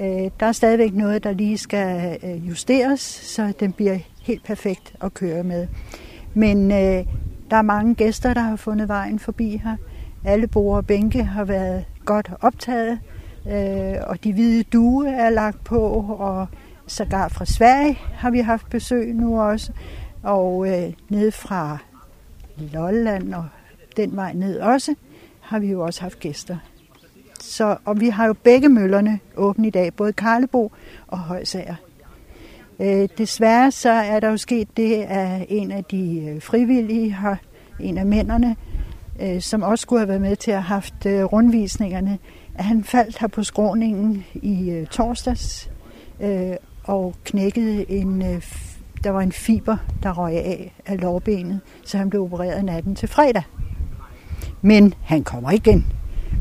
Øh, 0.00 0.30
der 0.40 0.46
er 0.46 0.52
stadigvæk 0.52 0.94
noget, 0.94 1.24
der 1.24 1.32
lige 1.32 1.58
skal 1.58 2.18
øh, 2.22 2.48
justeres, 2.48 3.00
så 3.00 3.52
den 3.60 3.72
bliver 3.72 3.98
helt 4.22 4.44
perfekt 4.44 4.94
at 5.00 5.14
køre 5.14 5.42
med. 5.44 5.66
Men 6.34 6.70
øh, 6.70 7.06
der 7.50 7.56
er 7.56 7.62
mange 7.62 7.94
gæster, 7.94 8.34
der 8.34 8.40
har 8.40 8.56
fundet 8.56 8.88
vejen 8.88 9.18
forbi 9.18 9.56
her. 9.56 9.76
Alle 10.24 10.46
borde 10.46 10.78
og 10.78 10.86
bænke 10.86 11.24
har 11.24 11.44
været 11.44 11.84
godt 12.04 12.30
optaget, 12.40 12.98
øh, 13.46 13.94
og 14.06 14.24
de 14.24 14.32
hvide 14.32 14.62
due 14.62 15.08
er 15.08 15.30
lagt 15.30 15.64
på, 15.64 15.80
og 16.18 16.46
sågar 16.86 17.28
fra 17.28 17.44
Sverige 17.44 17.98
har 18.14 18.30
vi 18.30 18.40
haft 18.40 18.70
besøg 18.70 19.14
nu 19.14 19.40
også, 19.40 19.72
og 20.22 20.68
øh, 20.68 20.92
ned 21.08 21.30
fra 21.30 21.78
Lolland 22.56 23.34
og 23.34 23.44
den 23.96 24.16
vej 24.16 24.32
ned 24.32 24.60
også, 24.60 24.94
har 25.40 25.58
vi 25.58 25.66
jo 25.66 25.80
også 25.80 26.02
haft 26.02 26.20
gæster. 26.20 26.56
Så, 27.40 27.76
og 27.84 28.00
vi 28.00 28.08
har 28.08 28.26
jo 28.26 28.32
begge 28.32 28.68
møllerne 28.68 29.20
åbne 29.36 29.66
i 29.66 29.70
dag, 29.70 29.94
både 29.94 30.12
Karlebo 30.12 30.72
og 31.06 31.18
Højsager. 31.18 31.74
Øh, 32.80 33.08
desværre 33.18 33.70
så 33.70 33.90
er 33.90 34.20
der 34.20 34.30
jo 34.30 34.36
sket 34.36 34.68
det, 34.76 34.94
at 34.94 35.46
en 35.48 35.70
af 35.70 35.84
de 35.84 36.20
øh, 36.20 36.42
frivillige 36.42 37.12
har, 37.12 37.38
en 37.80 37.98
af 37.98 38.06
mændene, 38.06 38.56
øh, 39.20 39.40
som 39.40 39.62
også 39.62 39.82
skulle 39.82 40.00
have 40.00 40.08
været 40.08 40.20
med 40.20 40.36
til 40.36 40.50
at 40.50 40.62
have 40.62 40.74
haft 40.74 40.94
rundvisningerne, 41.06 42.18
at 42.54 42.64
han 42.64 42.84
faldt 42.84 43.18
her 43.18 43.28
på 43.28 43.42
skråningen 43.42 44.24
i 44.34 44.86
torsdags 44.90 45.70
og 46.84 47.14
knækkede 47.24 47.90
en, 47.90 48.20
der 49.04 49.10
var 49.10 49.20
en 49.20 49.32
fiber, 49.32 49.76
der 50.02 50.12
røg 50.12 50.32
af 50.32 50.72
af 50.86 51.00
lårbenet, 51.00 51.60
så 51.84 51.98
han 51.98 52.10
blev 52.10 52.22
opereret 52.22 52.64
natten 52.64 52.94
til 52.94 53.08
fredag. 53.08 53.42
Men 54.62 54.94
han 55.02 55.24
kommer 55.24 55.50
igen. 55.50 55.86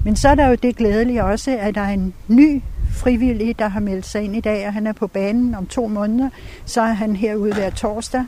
Men 0.05 0.15
så 0.15 0.29
er 0.29 0.35
der 0.35 0.47
jo 0.47 0.55
det 0.55 0.75
glædelige 0.75 1.23
også, 1.23 1.57
at 1.59 1.75
der 1.75 1.81
er 1.81 1.93
en 1.93 2.13
ny 2.27 2.61
frivillig, 2.93 3.59
der 3.59 3.67
har 3.67 3.79
meldt 3.79 4.05
sig 4.05 4.23
ind 4.23 4.35
i 4.35 4.39
dag, 4.39 4.67
og 4.67 4.73
han 4.73 4.87
er 4.87 4.93
på 4.93 5.07
banen 5.07 5.55
om 5.55 5.65
to 5.65 5.87
måneder. 5.87 6.29
Så 6.65 6.81
er 6.81 6.93
han 6.93 7.15
herude 7.15 7.53
hver 7.53 7.69
torsdag, 7.69 8.25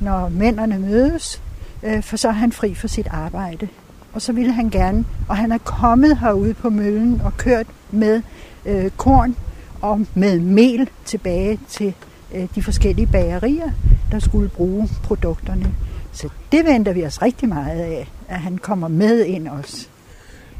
når 0.00 0.28
mændene 0.28 0.78
mødes, 0.78 1.42
øh, 1.82 2.02
for 2.02 2.16
så 2.16 2.28
er 2.28 2.32
han 2.32 2.52
fri 2.52 2.74
for 2.74 2.88
sit 2.88 3.06
arbejde. 3.10 3.68
Og 4.12 4.22
så 4.22 4.32
ville 4.32 4.52
han 4.52 4.70
gerne, 4.70 5.04
og 5.28 5.36
han 5.36 5.52
er 5.52 5.58
kommet 5.58 6.18
herude 6.18 6.54
på 6.54 6.70
møllen 6.70 7.20
og 7.24 7.36
kørt 7.36 7.66
med 7.90 8.22
øh, 8.66 8.90
korn 8.96 9.36
og 9.80 10.00
med 10.14 10.40
mel 10.40 10.90
tilbage 11.04 11.58
til 11.68 11.94
øh, 12.34 12.48
de 12.54 12.62
forskellige 12.62 13.06
bagerier, 13.06 13.70
der 14.12 14.18
skulle 14.18 14.48
bruge 14.48 14.88
produkterne. 15.02 15.74
Så 16.12 16.28
det 16.52 16.64
venter 16.64 16.92
vi 16.92 17.04
os 17.04 17.22
rigtig 17.22 17.48
meget 17.48 17.80
af, 17.80 18.10
at 18.28 18.38
han 18.38 18.58
kommer 18.58 18.88
med 18.88 19.24
ind 19.24 19.48
også. 19.48 19.88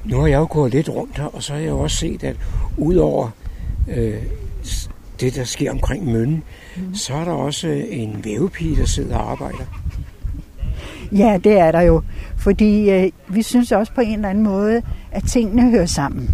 Nu 0.05 0.21
har 0.21 0.27
jeg 0.27 0.39
jo 0.39 0.47
gået 0.51 0.73
lidt 0.73 0.89
rundt 0.89 1.19
her, 1.19 1.25
og 1.25 1.43
så 1.43 1.53
har 1.53 1.61
jeg 1.61 1.69
jo 1.69 1.79
også 1.79 1.97
set, 1.97 2.25
at 2.25 2.37
udover 2.77 3.31
øh, 3.89 4.23
det, 5.21 5.35
der 5.35 5.45
sker 5.45 5.71
omkring 5.71 6.13
mønnen, 6.13 6.43
mm. 6.77 6.95
så 6.95 7.15
er 7.15 7.25
der 7.25 7.33
også 7.33 7.69
øh, 7.69 7.85
en 7.89 8.21
vævepige, 8.25 8.77
der 8.77 8.85
sidder 8.85 9.17
og 9.17 9.31
arbejder. 9.31 9.65
Ja, 11.13 11.39
det 11.45 11.53
er 11.53 11.73
der 11.73 11.81
jo. 11.81 12.03
Fordi 12.37 12.91
øh, 12.91 13.11
vi 13.29 13.43
synes 13.43 13.73
også 13.73 13.93
på 13.93 14.01
en 14.01 14.15
eller 14.15 14.29
anden 14.29 14.45
måde, 14.45 14.83
at 15.11 15.25
tingene 15.25 15.71
hører 15.71 15.87
sammen. 15.87 16.31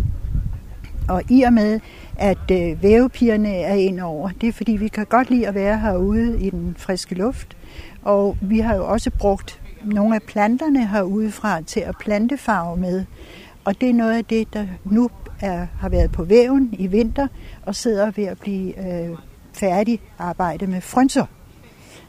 Og 1.08 1.22
i 1.30 1.42
og 1.42 1.52
med, 1.52 1.80
at 2.16 2.50
øh, 2.52 2.82
vævepigerne 2.82 3.54
er 3.54 3.74
ind 3.74 4.00
over, 4.00 4.30
det 4.40 4.48
er 4.48 4.52
fordi, 4.52 4.72
vi 4.72 4.88
kan 4.88 5.06
godt 5.06 5.30
lide 5.30 5.48
at 5.48 5.54
være 5.54 5.78
herude 5.78 6.40
i 6.40 6.50
den 6.50 6.74
friske 6.78 7.14
luft. 7.14 7.56
Og 8.02 8.36
vi 8.40 8.58
har 8.58 8.74
jo 8.76 8.86
også 8.86 9.10
brugt 9.10 9.60
nogle 9.84 10.14
af 10.14 10.22
planterne 10.22 10.86
herudefra 10.86 11.60
til 11.60 11.80
at 11.80 11.94
plantefarve 12.00 12.76
med. 12.76 13.04
Og 13.64 13.80
det 13.80 13.90
er 13.90 13.94
noget 13.94 14.16
af 14.16 14.24
det, 14.24 14.52
der 14.52 14.66
nu 14.84 15.10
er, 15.40 15.66
har 15.80 15.88
været 15.88 16.12
på 16.12 16.24
væven 16.24 16.74
i 16.78 16.86
vinter 16.86 17.26
og 17.62 17.74
sidder 17.74 18.10
ved 18.10 18.24
at 18.24 18.38
blive 18.38 18.88
øh, 18.88 19.16
færdig 19.52 20.00
arbejde 20.18 20.66
med 20.66 20.80
frynser. 20.80 21.26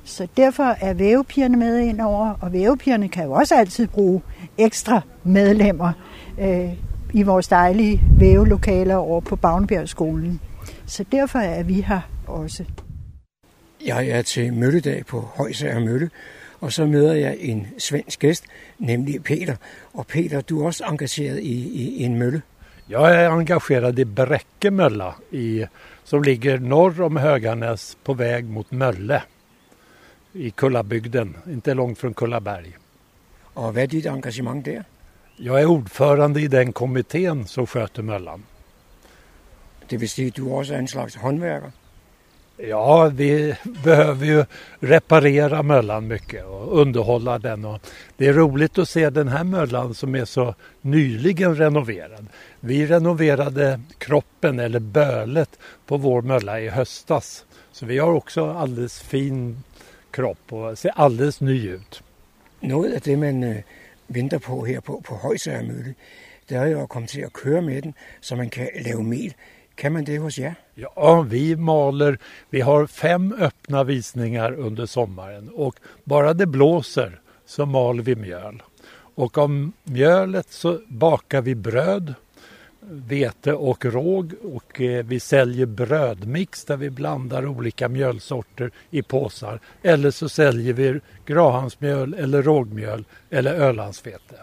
Så 0.04 0.28
derfor 0.38 0.64
er 0.64 0.94
vævepigerne 0.94 1.58
med 1.58 1.80
ind 1.80 2.02
over, 2.02 2.34
og 2.42 2.54
vævepigerne 2.54 3.10
kan 3.10 3.24
jo 3.24 3.32
også 3.32 3.56
altid 3.56 3.88
bruge 3.88 4.22
ekstra 4.58 5.02
medlemmer 5.24 5.92
øh, 6.40 6.70
i 7.14 7.24
vores 7.24 7.48
dejlige 7.48 8.02
vævelokaler 8.20 8.96
over 8.96 9.20
på 9.20 9.36
Bagnbjergskolen. 9.36 10.40
Så 10.86 11.06
derfor 11.12 11.40
er 11.40 11.64
vi 11.64 11.82
her 11.82 12.02
også. 12.28 12.64
Jeg 13.86 14.08
er 14.08 14.22
til 14.22 14.54
mølledag 14.54 15.06
på 15.06 15.20
Højsager 15.20 15.80
Mølle, 15.80 16.10
og 16.62 16.72
så 16.72 16.86
møder 16.86 17.14
jeg 17.14 17.38
en 17.40 17.68
svensk 17.78 18.20
gæst, 18.20 18.44
nemlig 18.80 19.24
Peter. 19.24 19.56
Og 19.94 20.08
Peter, 20.08 20.42
du 20.42 20.62
er 20.62 20.66
også 20.66 20.84
engageret 20.84 21.40
i, 21.40 21.70
i 21.74 22.04
en 22.04 22.20
mølle. 22.20 22.42
Jeg 22.90 23.16
er 23.22 23.30
engageret 23.30 24.00
i 24.02 24.04
Bräcke 24.06 24.72
mølla, 24.74 25.12
i, 25.30 25.62
som 26.04 26.24
ligger 26.26 26.58
norr 26.58 27.02
om 27.06 27.20
Höganäs 27.22 27.92
på 28.04 28.16
väg 28.18 28.48
mot 28.50 28.72
Mølle 28.72 29.20
i 30.34 30.50
Kullabygden, 30.50 31.36
inte 31.46 31.74
långt 31.74 32.00
från 32.00 32.14
Kullaberg. 32.14 32.74
Og 33.54 33.74
hvad 33.74 33.84
er 33.84 33.88
dit 33.88 34.06
engagement 34.06 34.66
der? 34.66 34.84
Jag 35.38 35.62
är 35.62 35.66
ordförande 35.66 36.42
i 36.42 36.48
den 36.48 36.74
kommittén 36.74 37.46
som 37.46 37.68
sköter 37.68 38.02
Möllan. 38.02 38.44
Det 39.90 39.98
vil 39.98 40.10
sige, 40.10 40.28
at 40.28 40.36
du 40.36 40.50
også 40.50 40.74
er 40.74 40.80
en 40.80 40.88
slags 40.88 41.16
håndværker? 41.16 41.72
Ja, 42.58 43.08
vi 43.08 43.56
behöver 43.84 44.26
ju 44.26 44.46
reparera 44.80 45.64
Möllan 45.64 46.08
mycket 46.08 46.46
och 46.46 46.82
underhålla 46.82 47.40
den. 47.40 47.66
Och 47.66 47.82
det 48.18 48.28
är 48.28 48.34
roligt 48.34 48.78
att 48.78 48.90
se 48.90 49.10
den 49.10 49.28
här 49.28 49.44
Möllan 49.44 49.94
som 49.94 50.16
är 50.16 50.26
så 50.26 50.56
nyligen 50.82 51.56
renoverad. 51.56 52.28
Vi 52.60 52.86
renoverade 52.86 53.80
kroppen 53.98 54.60
eller 54.60 54.80
bölet 54.80 55.60
på 55.86 55.98
vår 55.98 56.22
Mölla 56.22 56.62
i 56.62 56.70
höstas. 56.70 57.46
Så 57.72 57.86
vi 57.86 57.98
har 57.98 58.12
också 58.12 58.52
alldeles 58.52 59.02
fin 59.02 59.64
kropp 60.12 60.54
och 60.54 60.78
ser 60.78 60.92
alldeles 60.96 61.42
ny 61.42 61.68
ut. 61.68 62.04
Noget 62.60 62.94
af 62.94 63.02
det, 63.02 63.20
man 63.20 63.44
øh, 63.44 63.62
venter 64.08 64.40
på 64.40 64.66
her 64.66 64.80
på, 64.80 65.02
på 65.06 65.16
Højsager 65.16 65.64
Mølle, 65.64 65.94
det 66.50 66.58
er 66.58 66.66
jo 66.66 66.82
at 66.82 66.90
komme 66.90 67.08
til 67.08 67.22
at 67.22 67.34
køre 67.34 67.62
med 67.62 67.82
den, 67.82 67.94
så 68.22 68.36
man 68.36 68.50
kan 68.50 68.68
lave 68.86 69.04
mel. 69.04 69.34
Kan 69.78 69.92
man 69.92 70.06
det 70.06 70.20
hos 70.20 70.40
jer? 70.40 70.54
Ja, 70.76 71.22
vi 71.22 71.56
maler. 71.56 72.18
Vi 72.50 72.60
har 72.60 72.88
fem 72.88 73.34
öppna 73.34 73.84
visningar 73.84 74.60
under 74.60 74.86
sommaren 74.86 75.50
och 75.56 75.76
bara 76.04 76.34
det 76.34 76.46
blåser 76.46 77.20
så 77.46 77.66
maler 77.66 78.04
vi 78.04 78.16
mjöl. 78.16 78.62
Och 79.16 79.38
om 79.38 79.74
mjölet 79.84 80.52
så 80.52 80.80
bakar 80.88 81.42
vi 81.42 81.56
bröd, 81.56 82.14
vete 82.82 83.54
och 83.54 83.86
råg 83.86 84.34
och 84.44 84.82
eh, 84.82 85.06
vi 85.06 85.20
säljer 85.20 85.66
brödmix 85.66 86.66
där 86.66 86.78
vi 86.78 86.90
blandar 86.90 87.48
olika 87.48 87.90
mjölsorter 87.90 88.72
i 88.92 89.02
påsar. 89.02 89.60
Eller 89.82 90.12
så 90.12 90.30
säljer 90.30 90.74
vi 90.74 91.00
grahansmjöl 91.26 92.14
eller 92.14 92.44
rågmjöl 92.44 93.06
eller 93.30 93.54
ölandsvete. 93.54 94.36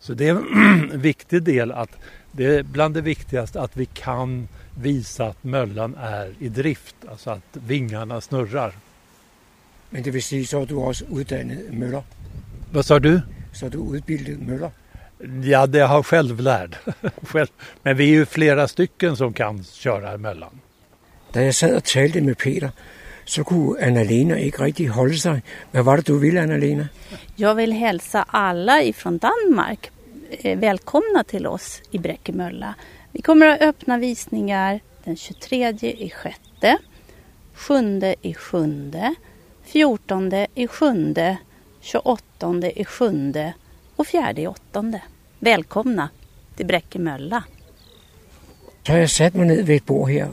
Så 0.00 0.14
det 0.14 0.28
är 0.28 0.30
en 0.30 0.90
viktig 1.00 1.42
del 1.42 1.72
att 1.72 1.90
det 2.32 2.44
är 2.44 2.62
bland 2.62 2.94
det 2.94 3.00
viktigaste 3.00 3.60
att 3.60 3.76
vi 3.76 3.86
kan 3.86 4.48
visa 4.82 5.26
att 5.26 5.44
möllan 5.44 5.94
är 5.94 6.34
i 6.38 6.48
drift, 6.48 6.96
alltså 7.08 7.30
att 7.30 7.56
vingarna 7.66 8.20
snurrar. 8.20 8.74
Men 9.90 10.02
det 10.02 10.10
vil 10.10 10.22
sige, 10.22 10.46
så 10.46 10.62
er 10.62 10.66
du 10.66 10.78
også 10.80 11.04
uddannet 11.10 11.72
møller. 11.72 12.02
Vad 12.72 12.84
sa 12.84 12.98
du? 12.98 13.20
Så 13.52 13.68
du 13.68 13.78
udbildet 13.78 14.40
møller. 14.40 14.70
Ja, 15.44 15.66
det 15.66 15.80
har 15.80 15.94
jag 15.94 16.06
självlärd. 16.06 16.76
Själv. 17.22 17.48
Men 17.82 17.96
vi 17.96 18.04
är 18.04 18.08
ju 18.08 18.26
flera 18.26 18.68
stycken 18.68 19.16
som 19.16 19.32
kan 19.32 19.64
köra 19.64 20.12
emellan. 20.12 20.60
Da 21.32 21.40
jeg 21.40 21.54
sad 21.54 21.76
og 21.78 21.84
talte 21.84 22.20
med 22.20 22.36
Peter, 22.38 22.70
så 23.24 23.44
kunne 23.44 23.80
Anna-Lena 23.80 24.36
ikke 24.36 24.64
rigtig 24.64 24.88
holde 24.88 25.18
sig. 25.18 25.42
Hvad 25.70 25.82
var 25.82 25.96
det, 25.96 26.06
du 26.06 26.18
ville, 26.18 26.42
Anna-Lena? 26.42 26.88
Jag 27.36 27.54
vill 27.54 27.72
hälsa 27.72 28.24
alla 28.28 28.82
ifrån 28.82 29.18
Danmark 29.18 29.90
eh, 30.30 30.58
välkomna 30.58 31.24
till 31.24 31.46
oss 31.46 31.82
i 31.90 31.98
Bräckemölla. 31.98 32.74
Vi 33.12 33.22
kommer 33.22 33.46
att 33.46 33.60
öppna 33.62 33.98
visningar 33.98 34.80
den 35.04 35.16
23 35.16 35.68
i 35.80 36.10
sjätte, 36.10 36.78
7 37.54 37.74
i 38.22 38.34
sjunde, 38.34 39.14
14 39.64 40.32
i 40.54 40.68
sjunde, 40.68 41.36
28 41.80 42.70
i 42.74 42.84
sjunde 42.84 43.52
och 43.96 44.06
4 44.06 44.32
i 44.36 44.46
åttonde. 44.46 45.00
Välkomna 45.44 46.08
till 46.56 46.66
Bräckemölla. 46.66 47.42
Så 48.86 48.92
har 48.92 48.98
jeg 48.98 49.10
sat 49.10 49.34
mig 49.34 49.46
ned 49.46 49.62
ved 49.62 49.74
et 49.74 49.86
bord 49.86 50.08
her, 50.08 50.28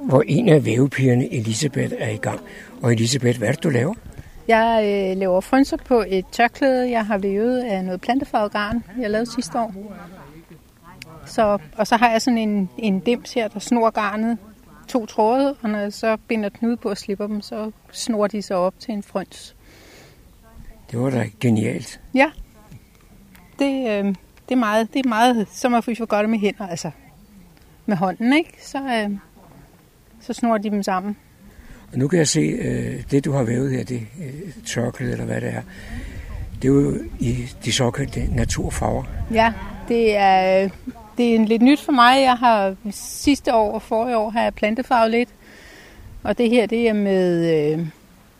hvor 0.00 0.22
en 0.22 0.48
af 0.48 0.64
vævepigerne, 0.64 1.32
Elisabeth, 1.32 1.94
er 1.98 2.08
i 2.08 2.16
gang. 2.16 2.40
Og 2.82 2.92
Elisabeth, 2.92 3.38
hvad 3.38 3.48
er 3.48 3.52
det, 3.52 3.62
du 3.62 3.68
laver? 3.68 3.94
Jeg 4.48 4.82
øh, 4.84 5.18
laver 5.18 5.40
frynser 5.40 5.76
på 5.76 6.04
et 6.08 6.24
tørklæde, 6.32 6.90
jeg 6.90 7.06
har 7.06 7.18
vævet 7.18 7.62
af 7.62 7.84
noget 7.84 8.00
plantefarvet 8.00 8.52
garn, 8.52 8.84
jeg 9.00 9.10
lavede 9.10 9.32
sidste 9.32 9.58
år. 9.58 9.74
Så, 11.26 11.58
og 11.76 11.86
så 11.86 11.96
har 11.96 12.10
jeg 12.10 12.22
sådan 12.22 12.38
en, 12.38 12.70
en 12.78 13.00
dims 13.00 13.34
her, 13.34 13.48
der 13.48 13.58
snor 13.58 13.90
garnet 13.90 14.38
to 14.88 15.06
tråde, 15.06 15.56
og 15.62 15.70
når 15.70 15.78
jeg 15.78 15.92
så 15.92 16.16
binder 16.28 16.48
knude 16.48 16.76
på 16.76 16.88
og 16.88 16.98
slipper 16.98 17.26
dem, 17.26 17.40
så 17.40 17.70
snor 17.92 18.26
de 18.26 18.42
sig 18.42 18.56
op 18.56 18.74
til 18.78 18.94
en 18.94 19.02
fryns. 19.02 19.56
Det 20.90 21.00
var 21.00 21.10
da 21.10 21.24
genialt. 21.40 22.00
Ja, 22.14 22.30
det, 23.58 23.90
øh, 23.90 24.14
det, 24.48 24.54
er 24.54 24.58
meget, 24.58 24.94
det 24.94 25.04
er 25.04 25.08
meget, 25.08 25.48
som 25.52 25.74
at 25.74 25.84
få 25.84 25.90
det 25.90 26.30
med 26.30 26.38
hænder, 26.38 26.66
altså 26.66 26.90
med 27.86 27.96
hånden, 27.96 28.32
ikke? 28.32 28.52
Så, 28.62 28.78
øh, 28.78 29.10
så 30.20 30.32
snor 30.32 30.58
de 30.58 30.70
dem 30.70 30.82
sammen. 30.82 31.16
Og 31.92 31.98
nu 31.98 32.08
kan 32.08 32.18
jeg 32.18 32.28
se, 32.28 32.40
øh, 32.40 33.02
det 33.10 33.24
du 33.24 33.32
har 33.32 33.42
vævet 33.42 33.70
her, 33.70 33.84
det 33.84 34.06
øh, 34.20 34.52
tørklæde 34.66 35.12
eller 35.12 35.24
hvad 35.24 35.40
det 35.40 35.54
er, 35.54 35.62
det 36.62 36.68
er 36.68 36.72
jo 36.72 36.94
i 37.20 37.46
de 37.64 37.72
såkaldte 37.72 38.36
naturfarver. 38.36 39.04
Ja, 39.32 39.52
det 39.88 40.16
er, 40.16 40.68
det 41.18 41.34
er 41.34 41.46
lidt 41.46 41.62
nyt 41.62 41.80
for 41.80 41.92
mig. 41.92 42.20
Jeg 42.20 42.36
har 42.36 42.74
sidste 42.90 43.54
år 43.54 43.72
og 43.72 43.82
forrige 43.82 44.16
år 44.16 44.30
har 44.30 44.42
jeg 44.42 44.54
plantefarvet 44.54 45.10
lidt. 45.10 45.28
Og 46.22 46.38
det 46.38 46.50
her, 46.50 46.66
det 46.66 46.88
er 46.88 46.92
med 46.92 47.54
øh, 47.54 47.86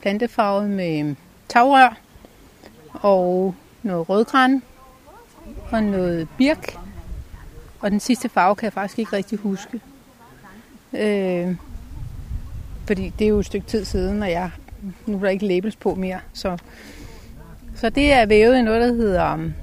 plantefarvet 0.03 0.71
med 0.71 1.15
tagrør 1.49 1.99
og 2.93 3.55
noget 3.83 4.09
rødgran 4.09 4.63
og 5.71 5.83
noget 5.83 6.29
birk. 6.39 6.77
Og 7.81 7.91
den 7.91 8.01
sidste 8.01 8.29
farve 8.29 8.57
kan 8.57 8.65
jeg 8.65 8.73
faktisk 8.73 8.99
ikke 8.99 9.13
rigtig 9.13 9.39
huske. 9.39 9.81
Øh, 10.93 11.57
fordi 12.87 13.13
det 13.19 13.25
er 13.25 13.29
jo 13.29 13.39
et 13.39 13.47
stykke 13.47 13.67
tid 13.67 13.85
siden, 13.85 14.23
og 14.23 14.31
jeg, 14.31 14.51
nu 15.07 15.17
er 15.17 15.21
der 15.21 15.29
ikke 15.29 15.47
labels 15.47 15.77
på 15.77 15.95
mere. 15.95 16.19
Så, 16.33 16.59
så 17.77 17.91
det 17.91 18.13
er 18.13 18.27
vævet 18.27 18.59
i 18.59 18.63
noget, 18.63 18.81
der 18.81 18.95
hedder 18.95 19.35
um, 19.35 19.55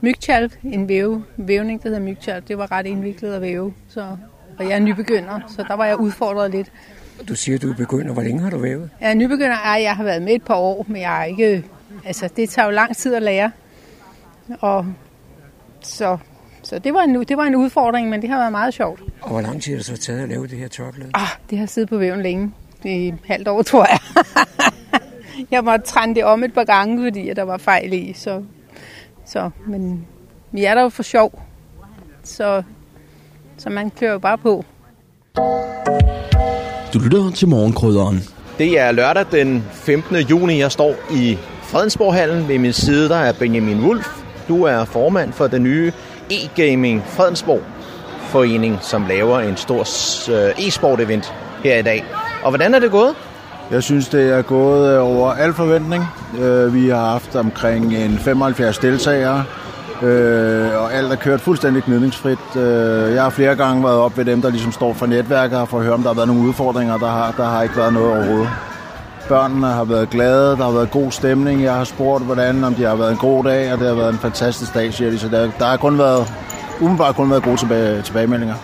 mygtjalv. 0.00 0.50
En 0.62 0.88
væve, 0.88 1.24
vævning, 1.36 1.82
der 1.82 1.88
hedder 1.88 2.02
mygtjalv. 2.02 2.42
Det 2.48 2.58
var 2.58 2.72
ret 2.72 2.86
indviklet 2.86 3.34
at 3.34 3.42
væve. 3.42 3.74
Så, 3.88 4.16
og 4.58 4.64
jeg 4.64 4.72
er 4.72 4.78
nybegynder, 4.78 5.40
så 5.48 5.64
der 5.68 5.74
var 5.74 5.86
jeg 5.86 5.96
udfordret 5.96 6.50
lidt. 6.50 6.72
Du 7.28 7.34
siger, 7.34 7.58
du 7.58 7.70
er 7.70 7.74
begynder. 7.74 8.12
Hvor 8.12 8.22
længe 8.22 8.40
har 8.40 8.50
du 8.50 8.58
vævet? 8.58 8.90
Jeg 9.00 9.10
er 9.10 9.14
nybegynder. 9.14 9.56
Ej, 9.56 9.82
jeg 9.82 9.96
har 9.96 10.04
været 10.04 10.22
med 10.22 10.34
et 10.34 10.42
par 10.42 10.54
år, 10.54 10.86
men 10.88 11.02
jeg 11.02 11.20
er 11.20 11.24
ikke... 11.24 11.64
Altså, 12.04 12.28
det 12.36 12.50
tager 12.50 12.66
jo 12.66 12.72
lang 12.72 12.96
tid 12.96 13.14
at 13.14 13.22
lære. 13.22 13.50
Og 14.60 14.86
så, 15.86 16.18
så 16.62 16.78
det, 16.78 16.94
var 16.94 17.00
en, 17.00 17.24
det 17.24 17.36
var 17.36 17.44
en 17.44 17.56
udfordring, 17.56 18.08
men 18.08 18.22
det 18.22 18.30
har 18.30 18.38
været 18.38 18.52
meget 18.52 18.74
sjovt. 18.74 19.00
Og 19.20 19.30
hvor 19.30 19.40
lang 19.40 19.62
tid 19.62 19.72
har 19.72 19.76
det 19.76 19.86
så 19.86 19.96
taget 19.96 20.22
at 20.22 20.28
lave 20.28 20.46
det 20.46 20.58
her 20.58 20.68
tørklæde? 20.68 21.10
Ah, 21.14 21.28
det 21.50 21.58
har 21.58 21.66
siddet 21.66 21.88
på 21.88 21.98
væven 21.98 22.22
længe. 22.22 22.52
Det 22.82 23.08
er 23.08 23.12
halvt 23.24 23.48
år, 23.48 23.62
tror 23.62 23.86
jeg. 23.90 23.98
jeg 25.50 25.64
måtte 25.64 25.86
trænde 25.86 26.14
det 26.14 26.24
om 26.24 26.44
et 26.44 26.54
par 26.54 26.64
gange, 26.64 27.06
fordi 27.06 27.32
der 27.36 27.42
var 27.42 27.56
fejl 27.56 27.92
i. 27.92 28.12
Så, 28.12 28.42
så, 29.26 29.50
men 29.66 30.06
vi 30.52 30.64
er 30.64 30.74
der 30.74 30.82
jo 30.82 30.88
for 30.88 31.02
sjov. 31.02 31.42
Så, 32.22 32.62
så 33.56 33.70
man 33.70 33.90
kører 33.90 34.12
jo 34.12 34.18
bare 34.18 34.38
på. 34.38 34.64
Du 36.94 36.98
lytter 36.98 37.30
til 37.34 37.48
morgenkrydderen. 37.48 38.20
Det 38.58 38.80
er 38.80 38.92
lørdag 38.92 39.26
den 39.32 39.64
15. 39.72 40.16
juni. 40.16 40.58
Jeg 40.58 40.72
står 40.72 40.94
i 41.12 41.38
Fredensborghallen. 41.62 42.48
Ved 42.48 42.58
min 42.58 42.72
side 42.72 43.08
der 43.08 43.16
er 43.16 43.32
Benjamin 43.32 43.80
Wulf. 43.80 44.23
Du 44.48 44.62
er 44.62 44.84
formand 44.84 45.32
for 45.32 45.46
den 45.46 45.62
nye 45.62 45.92
e-gaming 46.30 47.02
Fredensborg 47.06 47.62
forening, 48.34 48.78
som 48.82 49.06
laver 49.08 49.40
en 49.40 49.56
stor 49.56 49.80
øh, 50.32 50.66
e-sport 50.66 51.00
event 51.00 51.34
her 51.64 51.78
i 51.78 51.82
dag. 51.82 52.04
Og 52.42 52.50
hvordan 52.50 52.74
er 52.74 52.78
det 52.78 52.90
gået? 52.90 53.14
Jeg 53.70 53.82
synes, 53.82 54.08
det 54.08 54.30
er 54.30 54.42
gået 54.42 54.94
øh, 54.94 55.02
over 55.02 55.32
al 55.32 55.52
forventning. 55.52 56.04
Øh, 56.38 56.74
vi 56.74 56.88
har 56.88 57.10
haft 57.10 57.36
omkring 57.36 57.94
en 57.94 58.18
75 58.18 58.78
deltagere, 58.78 59.44
øh, 60.02 60.82
og 60.82 60.94
alt 60.94 61.12
er 61.12 61.16
kørt 61.16 61.40
fuldstændig 61.40 61.82
gnidningsfrit. 61.82 62.38
Jeg 63.14 63.22
har 63.22 63.30
flere 63.30 63.56
gange 63.56 63.84
været 63.84 63.96
op 63.96 64.18
ved 64.18 64.24
dem, 64.24 64.42
der 64.42 64.50
ligesom 64.50 64.72
står 64.72 64.92
for 64.92 65.06
netværket, 65.06 65.68
for 65.68 65.78
at 65.78 65.84
høre, 65.84 65.94
om 65.94 66.02
der 66.02 66.08
har 66.08 66.14
været 66.14 66.28
nogle 66.28 66.48
udfordringer. 66.48 66.98
Der 66.98 67.10
har, 67.10 67.34
der 67.36 67.44
har 67.44 67.62
ikke 67.62 67.76
været 67.76 67.92
noget 67.92 68.12
overhovedet. 68.12 68.48
Børnene 69.28 69.66
har 69.66 69.84
været 69.84 70.10
glade, 70.10 70.50
der 70.56 70.64
har 70.64 70.70
været 70.70 70.90
god 70.90 71.10
stemning. 71.10 71.62
Jeg 71.62 71.74
har 71.74 71.84
spurgt, 71.84 72.24
hvordan, 72.24 72.64
om 72.64 72.74
de 72.74 72.82
har 72.82 72.96
været 72.96 73.10
en 73.10 73.16
god 73.16 73.44
dag, 73.44 73.72
og 73.72 73.78
det 73.78 73.88
har 73.88 73.94
været 73.94 74.12
en 74.12 74.18
fantastisk 74.18 74.74
dag, 74.74 74.94
siger 74.94 75.10
de. 75.10 75.18
Så 75.18 75.28
der, 75.28 75.50
der 75.58 75.64
har 75.64 75.76
kun 75.76 75.98
været, 75.98 76.32
umiddelbart 76.80 77.16
kun 77.16 77.30
været 77.30 77.42
gode 77.42 77.56
tilbage, 77.56 78.02
tilbagemeldinger. 78.02 78.54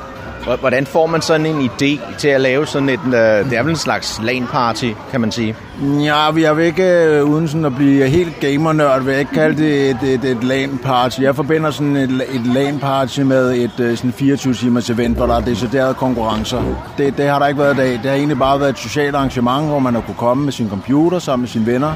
Hvordan 0.60 0.86
får 0.86 1.06
man 1.06 1.22
sådan 1.22 1.46
en 1.46 1.70
idé 1.70 2.16
til 2.18 2.28
at 2.28 2.40
lave 2.40 2.66
sådan 2.66 2.88
et, 2.88 3.00
øh, 3.06 3.12
det 3.12 3.58
er 3.58 3.62
vel 3.62 3.70
en 3.70 3.76
slags 3.76 4.20
LAN-party, 4.22 4.86
kan 5.10 5.20
man 5.20 5.32
sige? 5.32 5.56
Ja, 5.82 6.30
vi 6.30 6.42
har 6.42 6.58
ikke, 6.58 6.84
øh, 6.84 7.24
uden 7.24 7.48
sådan 7.48 7.64
at 7.64 7.76
blive 7.76 8.06
helt 8.06 8.40
gamernørd, 8.40 9.02
vil 9.02 9.10
jeg 9.10 9.20
ikke 9.20 9.32
kalde 9.32 9.62
det 9.62 9.90
et, 9.90 10.02
et, 10.02 10.24
et 10.24 10.44
LAN-party. 10.44 11.22
Jeg 11.22 11.36
forbinder 11.36 11.70
sådan 11.70 11.96
et, 11.96 12.10
et 12.10 12.46
LAN-party 12.46 13.20
med 13.20 13.54
et 13.54 13.80
øh, 13.80 13.96
sådan 13.96 14.14
24-timers 14.18 14.90
event, 14.90 15.16
hvor 15.16 15.26
der 15.26 15.34
er 15.34 15.40
deciderede 15.40 15.94
konkurrencer. 15.94 16.62
Det, 16.98 17.16
det 17.16 17.28
har 17.28 17.38
der 17.38 17.46
ikke 17.46 17.60
været 17.60 17.74
i 17.74 17.78
dag. 17.78 17.92
Det 17.92 18.04
har 18.04 18.14
egentlig 18.14 18.38
bare 18.38 18.60
været 18.60 18.70
et 18.70 18.78
socialt 18.78 19.14
arrangement, 19.14 19.66
hvor 19.66 19.78
man 19.78 19.94
har 19.94 20.00
kunne 20.00 20.16
komme 20.18 20.44
med 20.44 20.52
sin 20.52 20.68
computer 20.68 21.18
sammen 21.18 21.42
med 21.42 21.48
sine 21.48 21.66
venner 21.66 21.92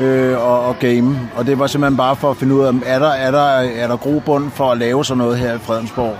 øh, 0.00 0.38
og, 0.38 0.60
og 0.60 0.78
game. 0.78 1.20
Og 1.36 1.46
det 1.46 1.58
var 1.58 1.66
simpelthen 1.66 1.96
bare 1.96 2.16
for 2.16 2.30
at 2.30 2.36
finde 2.36 2.54
ud 2.54 2.64
af, 2.64 2.72
er 2.86 2.98
der, 2.98 3.08
er 3.08 3.30
der, 3.30 3.46
er 3.82 3.88
der 3.88 3.96
grobund 3.96 4.50
for 4.50 4.72
at 4.72 4.78
lave 4.78 5.04
sådan 5.04 5.18
noget 5.18 5.38
her 5.38 5.54
i 5.54 5.58
Fredensborg? 5.58 6.16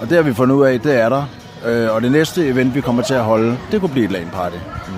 Og 0.00 0.08
det 0.08 0.16
har 0.16 0.22
vi 0.22 0.34
fundet 0.34 0.54
ud 0.54 0.64
af, 0.64 0.80
det 0.80 1.00
er 1.00 1.08
der. 1.08 1.24
Øh, 1.66 1.94
og 1.94 2.02
det 2.02 2.12
næste 2.12 2.48
event, 2.48 2.74
vi 2.74 2.80
kommer 2.80 3.02
til 3.02 3.14
at 3.14 3.22
holde, 3.22 3.58
det 3.72 3.80
kunne 3.80 3.90
blive 3.90 4.04
et 4.04 4.10
LAN-party. 4.10 4.56
Mm. 4.88 4.94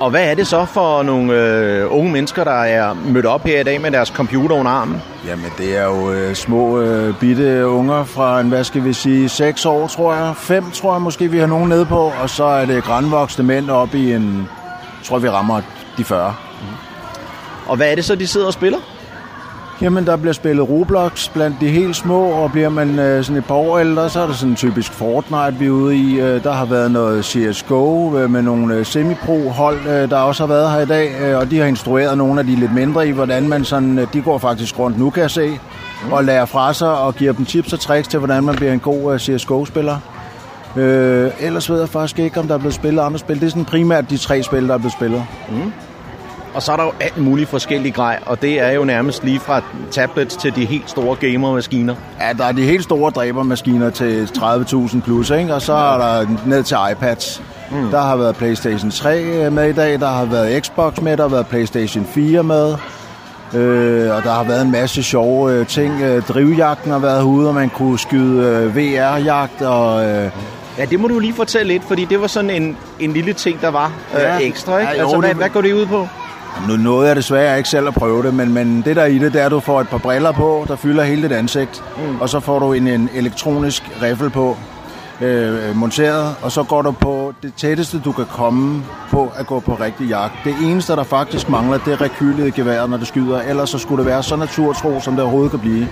Og 0.00 0.10
hvad 0.10 0.30
er 0.30 0.34
det 0.34 0.46
så 0.46 0.64
for 0.64 1.02
nogle 1.02 1.32
øh, 1.32 1.86
unge 1.92 2.12
mennesker, 2.12 2.44
der 2.44 2.62
er 2.62 2.94
mødt 2.94 3.26
op 3.26 3.44
her 3.44 3.60
i 3.60 3.62
dag 3.62 3.80
med 3.80 3.90
deres 3.90 4.08
computer 4.08 4.56
under 4.56 4.70
armen? 4.70 5.02
Jamen, 5.26 5.52
det 5.58 5.76
er 5.76 5.84
jo 5.84 6.12
øh, 6.12 6.34
små, 6.34 6.80
øh, 6.80 7.14
bitte 7.20 7.66
unger 7.66 8.04
fra, 8.04 8.40
en, 8.40 8.48
hvad 8.48 8.64
skal 8.64 8.84
vi 8.84 8.92
sige, 8.92 9.28
6 9.28 9.66
år, 9.66 9.86
tror 9.86 10.14
jeg. 10.14 10.36
5, 10.36 10.70
tror 10.70 10.92
jeg 10.94 11.02
måske, 11.02 11.30
vi 11.30 11.38
har 11.38 11.46
nogen 11.46 11.68
nede 11.68 11.86
på. 11.86 12.12
Og 12.22 12.30
så 12.30 12.44
er 12.44 12.66
det 12.66 12.84
grænvoksne 12.84 13.44
mænd 13.44 13.70
op 13.70 13.94
i 13.94 14.12
en, 14.12 14.48
tror 15.04 15.18
vi 15.18 15.28
rammer 15.28 15.60
de 15.96 16.04
40. 16.04 16.34
Mm. 16.60 16.66
Og 17.66 17.76
hvad 17.76 17.90
er 17.90 17.94
det 17.94 18.04
så, 18.04 18.14
de 18.14 18.26
sidder 18.26 18.46
og 18.46 18.52
spiller? 18.52 18.78
Jamen, 19.80 20.06
der 20.06 20.16
bliver 20.16 20.32
spillet 20.32 20.68
Roblox 20.68 21.28
blandt 21.28 21.56
de 21.60 21.68
helt 21.68 21.96
små, 21.96 22.24
og 22.24 22.52
bliver 22.52 22.68
man 22.68 22.98
øh, 22.98 23.24
sådan 23.24 23.36
et 23.36 23.44
par 23.44 23.54
år 23.54 23.78
ældre, 23.78 24.10
så 24.10 24.20
er 24.20 24.26
det 24.26 24.36
sådan 24.36 24.56
typisk 24.56 24.92
Fortnite, 24.92 25.54
vi 25.58 25.66
er 25.66 25.70
ude 25.70 25.96
i. 25.96 26.20
Øh, 26.20 26.44
der 26.44 26.52
har 26.52 26.64
været 26.64 26.90
noget 26.90 27.24
CSGO 27.24 28.18
øh, 28.18 28.30
med 28.30 28.42
nogle 28.42 28.74
øh, 28.74 28.86
semi-pro-hold, 28.86 29.86
øh, 29.86 30.10
der 30.10 30.16
også 30.16 30.46
har 30.46 30.54
været 30.54 30.70
her 30.70 30.80
i 30.80 30.86
dag, 30.86 31.10
øh, 31.20 31.38
og 31.38 31.50
de 31.50 31.58
har 31.58 31.66
instrueret 31.66 32.18
nogle 32.18 32.40
af 32.40 32.46
de 32.46 32.56
lidt 32.56 32.74
mindre 32.74 33.08
i, 33.08 33.10
hvordan 33.10 33.48
man 33.48 33.64
sådan, 33.64 33.98
øh, 33.98 34.06
de 34.12 34.22
går 34.22 34.38
faktisk 34.38 34.78
rundt 34.78 34.98
nu, 34.98 35.10
kan 35.10 35.22
jeg 35.22 35.30
se, 35.30 35.58
og 36.10 36.24
lærer 36.24 36.44
fra 36.44 36.74
sig 36.74 36.98
og 36.98 37.14
giver 37.14 37.32
dem 37.32 37.44
tips 37.44 37.72
og 37.72 37.80
tricks 37.80 38.08
til, 38.08 38.18
hvordan 38.18 38.44
man 38.44 38.54
bliver 38.54 38.72
en 38.72 38.80
god 38.80 39.14
øh, 39.14 39.20
CSGO-spiller. 39.20 39.98
Øh, 40.76 41.30
ellers 41.40 41.70
ved 41.70 41.78
jeg 41.78 41.88
faktisk 41.88 42.18
ikke, 42.18 42.40
om 42.40 42.46
der 42.46 42.54
er 42.54 42.58
blevet 42.58 42.74
spillet 42.74 43.02
andre 43.02 43.18
spil. 43.18 43.40
Det 43.40 43.46
er 43.46 43.50
sådan 43.50 43.64
primært 43.64 44.10
de 44.10 44.16
tre 44.16 44.42
spil, 44.42 44.68
der 44.68 44.74
er 44.74 44.78
blevet 44.78 44.92
spillet. 44.92 45.24
Mm. 45.48 45.72
Og 46.54 46.62
så 46.62 46.72
er 46.72 46.76
der 46.76 46.84
jo 46.84 46.92
alt 47.00 47.16
muligt 47.16 47.48
forskellige 47.48 47.92
grej, 47.92 48.18
og 48.26 48.42
det 48.42 48.60
er 48.60 48.70
jo 48.70 48.84
nærmest 48.84 49.24
lige 49.24 49.40
fra 49.40 49.62
tablets 49.90 50.36
til 50.36 50.56
de 50.56 50.64
helt 50.64 50.90
store 50.90 51.16
gamermaskiner. 51.16 51.94
Ja, 52.20 52.32
der 52.32 52.44
er 52.44 52.52
de 52.52 52.62
helt 52.62 52.84
store 52.84 53.10
dræbermaskiner 53.10 53.90
til 53.90 54.30
30.000 54.38 55.00
plus, 55.00 55.30
ikke? 55.30 55.54
og 55.54 55.62
så 55.62 55.72
er 55.72 55.98
der 55.98 56.26
ned 56.46 56.62
til 56.62 56.76
iPads. 56.92 57.42
Mm. 57.70 57.90
Der 57.90 58.00
har 58.00 58.16
været 58.16 58.36
PlayStation 58.36 58.90
3 58.90 59.50
med 59.50 59.68
i 59.68 59.72
dag, 59.72 60.00
der 60.00 60.08
har 60.08 60.24
været 60.24 60.64
Xbox 60.64 61.00
med, 61.00 61.16
der 61.16 61.22
har 61.22 61.30
været 61.30 61.46
PlayStation 61.46 62.06
4 62.06 62.42
med. 62.42 62.76
Øh, 63.54 64.16
og 64.16 64.22
der 64.22 64.32
har 64.32 64.44
været 64.44 64.62
en 64.62 64.70
masse 64.70 65.02
sjove 65.02 65.52
øh, 65.52 65.66
ting. 65.66 66.02
Øh, 66.02 66.22
drivjagten 66.22 66.90
har 66.90 66.98
været 66.98 67.22
ude, 67.22 67.48
og 67.48 67.54
man 67.54 67.70
kunne 67.70 67.98
skyde 67.98 68.46
øh, 68.46 68.76
VR-jagt. 68.76 69.62
Og, 69.62 70.04
øh, 70.04 70.30
ja, 70.78 70.84
det 70.84 71.00
må 71.00 71.08
du 71.08 71.18
lige 71.18 71.34
fortælle 71.34 71.72
lidt, 71.72 71.84
fordi 71.84 72.04
det 72.04 72.20
var 72.20 72.26
sådan 72.26 72.50
en, 72.50 72.76
en 73.00 73.12
lille 73.12 73.32
ting, 73.32 73.60
der 73.60 73.68
var 73.68 73.92
øh, 74.14 74.20
ja. 74.20 74.38
ekstra. 74.38 74.78
Ikke? 74.78 74.92
Ja, 74.92 74.96
jo, 74.98 75.02
altså, 75.02 75.18
hvad, 75.18 75.28
det... 75.28 75.36
hvad 75.36 75.48
går 75.48 75.60
det 75.60 75.72
ud 75.72 75.86
på? 75.86 76.08
Nu 76.68 76.76
nåede 76.76 77.08
jeg 77.08 77.16
desværre 77.16 77.56
ikke 77.56 77.68
selv 77.68 77.88
at 77.88 77.94
prøve 77.94 78.22
det, 78.22 78.34
men, 78.34 78.52
men 78.52 78.82
det 78.82 78.96
der 78.96 79.04
i 79.04 79.18
det, 79.18 79.32
det 79.32 79.40
er, 79.40 79.46
at 79.46 79.50
du 79.50 79.60
får 79.60 79.80
et 79.80 79.88
par 79.88 79.98
briller 79.98 80.32
på, 80.32 80.64
der 80.68 80.76
fylder 80.76 81.04
hele 81.04 81.22
dit 81.22 81.32
ansigt, 81.32 81.84
mm. 81.96 82.20
og 82.20 82.28
så 82.28 82.40
får 82.40 82.58
du 82.58 82.72
en, 82.72 82.88
en 82.88 83.10
elektronisk 83.14 83.82
riffel 84.02 84.30
på, 84.30 84.56
øh, 85.20 85.76
monteret, 85.76 86.34
og 86.42 86.52
så 86.52 86.62
går 86.62 86.82
du 86.82 86.90
på 86.90 87.32
det 87.42 87.54
tætteste, 87.54 88.00
du 88.04 88.12
kan 88.12 88.24
komme 88.24 88.82
på 89.10 89.32
at 89.36 89.46
gå 89.46 89.60
på 89.60 89.74
rigtig 89.74 90.08
jagt. 90.08 90.32
Det 90.44 90.54
eneste, 90.62 90.92
der 90.92 91.02
faktisk 91.02 91.48
mangler, 91.48 91.78
det 91.78 91.92
er 91.92 92.00
rekylet 92.00 92.46
i 92.46 92.50
geværet, 92.50 92.90
når 92.90 92.96
det 92.96 93.06
skyder. 93.06 93.40
Ellers 93.40 93.70
så 93.70 93.78
skulle 93.78 94.04
det 94.04 94.10
være 94.10 94.22
så 94.22 94.36
naturtro, 94.36 95.00
som 95.00 95.14
det 95.14 95.22
overhovedet 95.22 95.50
kan 95.50 95.60
blive. 95.60 95.88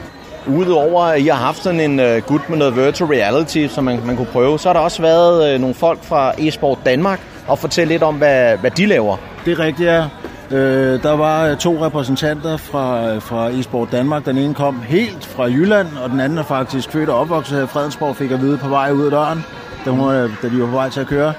Udover 0.46 1.02
at 1.02 1.20
I 1.20 1.26
har 1.26 1.36
haft 1.36 1.62
sådan 1.62 1.80
en 1.80 2.00
uh, 2.00 2.22
gut 2.26 2.50
med 2.50 2.58
noget 2.58 2.76
virtual 2.76 3.10
reality, 3.10 3.66
som 3.66 3.84
man, 3.84 4.00
man 4.06 4.16
kunne 4.16 4.26
prøve, 4.32 4.58
så 4.58 4.68
har 4.68 4.72
der 4.72 4.80
også 4.80 5.02
været 5.02 5.54
uh, 5.54 5.60
nogle 5.60 5.74
folk 5.74 6.04
fra 6.04 6.32
eSport 6.38 6.78
Danmark 6.84 7.20
og 7.48 7.58
fortælle 7.58 7.94
lidt 7.94 8.02
om, 8.02 8.14
hvad, 8.14 8.56
hvad 8.56 8.70
de 8.70 8.86
laver. 8.86 9.16
Det 9.44 9.52
er 9.52 9.58
rigtigt, 9.58 9.88
ja. 9.88 10.04
Øh, 10.52 11.02
der 11.02 11.12
var 11.12 11.46
øh, 11.46 11.56
to 11.56 11.86
repræsentanter 11.86 12.56
fra, 12.56 13.08
øh, 13.08 13.22
fra 13.22 13.48
eSport 13.48 13.92
Danmark. 13.92 14.26
Den 14.26 14.38
ene 14.38 14.54
kom 14.54 14.82
helt 14.82 15.26
fra 15.26 15.44
Jylland, 15.44 15.88
og 16.04 16.10
den 16.10 16.20
anden 16.20 16.38
er 16.38 16.42
faktisk 16.42 16.90
født 16.90 17.08
og 17.08 17.18
opvokset 17.18 17.56
her 17.56 17.64
i 17.64 17.66
Fredensborg, 17.66 18.16
fik 18.16 18.30
at 18.30 18.40
vide 18.40 18.58
på 18.58 18.68
vej 18.68 18.90
ud 18.92 19.04
af 19.04 19.10
døren, 19.10 19.44
da, 19.84 19.90
hun, 19.90 20.14
øh, 20.14 20.30
da 20.42 20.48
de 20.48 20.60
var 20.60 20.66
på 20.66 20.72
vej 20.72 20.90
til 20.90 21.00
at 21.00 21.06
køre. 21.06 21.32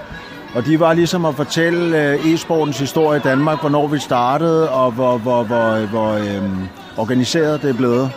Og 0.56 0.65
de 0.65 0.80
var 0.80 0.93
ligesom 0.93 1.26
at 1.26 1.36
fortælle 1.36 2.12
øh, 2.12 2.34
e-sportens 2.34 2.80
historie 2.80 3.19
i 3.19 3.21
Danmark, 3.21 3.60
hvornår 3.60 3.88
vi 3.88 3.99
startede, 3.99 4.69
og 4.69 4.91
hvor, 4.91 5.17
hvor, 5.17 5.43
hvor, 5.43 5.86
hvor 5.86 6.13
øhm, 6.13 6.67
organiseret 6.97 7.62
det 7.62 7.69
er 7.69 7.73
blevet. 7.73 8.12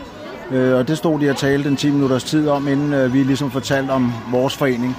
Øh, 0.51 0.79
og 0.79 0.89
det 0.89 0.99
stod 0.99 1.21
de 1.21 1.31
og 1.31 1.37
talte 1.37 1.69
en 1.69 1.77
10 1.77 1.91
minutters 1.91 2.25
tid 2.25 2.49
om, 2.49 2.69
inden 2.69 2.93
øh, 2.93 3.15
vi 3.15 3.23
ligesom 3.23 3.51
fortalte 3.51 3.91
om 3.91 4.13
vores 4.31 4.57
forening. 4.57 4.97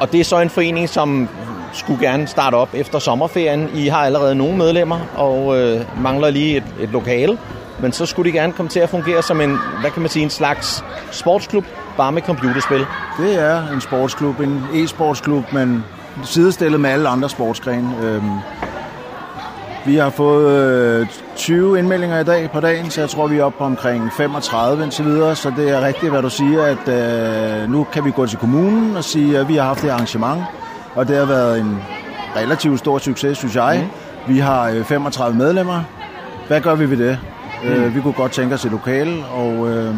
Og 0.00 0.12
det 0.12 0.20
er 0.20 0.24
så 0.24 0.40
en 0.40 0.50
forening, 0.50 0.88
som 0.88 1.28
skulle 1.72 2.06
gerne 2.06 2.26
starte 2.26 2.54
op 2.54 2.68
efter 2.74 2.98
sommerferien. 2.98 3.70
I 3.74 3.86
har 3.88 3.98
allerede 3.98 4.34
nogle 4.34 4.56
medlemmer 4.56 5.00
og 5.16 5.58
øh, 5.58 6.02
mangler 6.02 6.30
lige 6.30 6.56
et, 6.56 6.64
et 6.80 6.88
lokale. 6.88 7.38
Men 7.80 7.92
så 7.92 8.06
skulle 8.06 8.32
de 8.32 8.38
gerne 8.38 8.52
komme 8.52 8.70
til 8.70 8.80
at 8.80 8.88
fungere 8.88 9.22
som 9.22 9.40
en, 9.40 9.58
hvad 9.80 9.90
kan 9.90 10.02
man 10.02 10.10
sige, 10.10 10.22
en 10.22 10.30
slags 10.30 10.84
sportsklub, 11.10 11.64
bare 11.96 12.12
med 12.12 12.22
computerspil. 12.22 12.86
Det 13.18 13.40
er 13.40 13.68
en 13.68 13.80
sportsklub, 13.80 14.40
en 14.40 14.64
e-sportsklub, 14.72 15.52
men 15.52 15.84
sidestillet 16.24 16.80
med 16.80 16.90
alle 16.90 17.08
andre 17.08 17.28
sportsgrene. 17.28 17.94
Øhm, 18.02 18.30
vi 19.86 19.96
har 19.96 20.10
fået 20.10 20.52
øh, 21.00 21.06
20 21.36 21.78
indmeldinger 21.78 22.20
i 22.20 22.24
dag 22.24 22.50
på 22.50 22.60
dagen, 22.60 22.90
så 22.90 23.00
jeg 23.00 23.10
tror, 23.10 23.26
vi 23.26 23.38
er 23.38 23.44
oppe 23.44 23.58
på 23.58 23.64
omkring 23.64 24.12
35 24.12 24.84
indtil 24.84 25.04
videre. 25.04 25.36
Så 25.36 25.52
det 25.56 25.70
er 25.70 25.86
rigtigt, 25.86 26.12
hvad 26.12 26.22
du 26.22 26.30
siger, 26.30 26.62
at 26.62 26.88
øh, 26.88 27.70
nu 27.70 27.86
kan 27.92 28.04
vi 28.04 28.10
gå 28.10 28.26
til 28.26 28.38
kommunen 28.38 28.96
og 28.96 29.04
sige, 29.04 29.38
at 29.38 29.48
vi 29.48 29.56
har 29.56 29.64
haft 29.64 29.82
det 29.82 29.88
arrangement 29.88 30.42
og 30.98 31.08
det 31.08 31.16
har 31.16 31.24
været 31.24 31.60
en 31.60 31.78
relativt 32.36 32.78
stor 32.78 32.98
succes, 32.98 33.38
synes 33.38 33.56
jeg. 33.56 33.84
Mm. 34.26 34.34
Vi 34.34 34.38
har 34.38 34.82
35 34.84 35.34
øh, 35.34 35.38
medlemmer. 35.38 35.82
Hvad 36.48 36.60
gør 36.60 36.74
vi 36.74 36.90
ved 36.90 36.96
det? 36.96 37.18
Mm. 37.62 37.68
Øh, 37.68 37.94
vi 37.94 38.00
kunne 38.00 38.12
godt 38.12 38.32
tænke 38.32 38.54
os 38.54 38.64
et 38.64 38.70
lokale, 38.70 39.24
og 39.24 39.68
øh, 39.68 39.94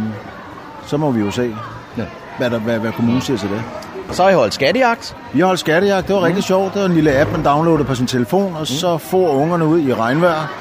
så 0.86 0.96
må 0.96 1.10
vi 1.10 1.20
jo 1.20 1.30
se, 1.30 1.56
ja. 1.96 2.02
hvad, 2.38 2.50
der, 2.50 2.58
hvad, 2.58 2.78
hvad 2.78 2.92
kommunen 2.92 3.20
siger 3.20 3.38
til 3.38 3.48
det. 3.48 3.62
Så 4.10 4.22
har 4.22 4.30
I 4.30 4.34
holdt 4.34 4.54
skattejagt? 4.54 5.16
Vi 5.32 5.40
har 5.40 5.46
holdt 5.46 5.60
skattejagt. 5.60 6.06
Det 6.06 6.14
var 6.14 6.20
mm. 6.20 6.26
rigtig 6.26 6.44
sjovt. 6.44 6.74
Det 6.74 6.82
var 6.82 6.88
en 6.88 6.94
lille 6.94 7.20
app, 7.20 7.32
man 7.32 7.44
downloadede 7.44 7.84
på 7.84 7.94
sin 7.94 8.06
telefon, 8.06 8.52
og 8.54 8.60
mm. 8.60 8.66
så 8.66 8.98
får 8.98 9.28
ungerne 9.28 9.66
ud 9.66 9.80
i 9.80 9.94
regnvejr. 9.94 10.52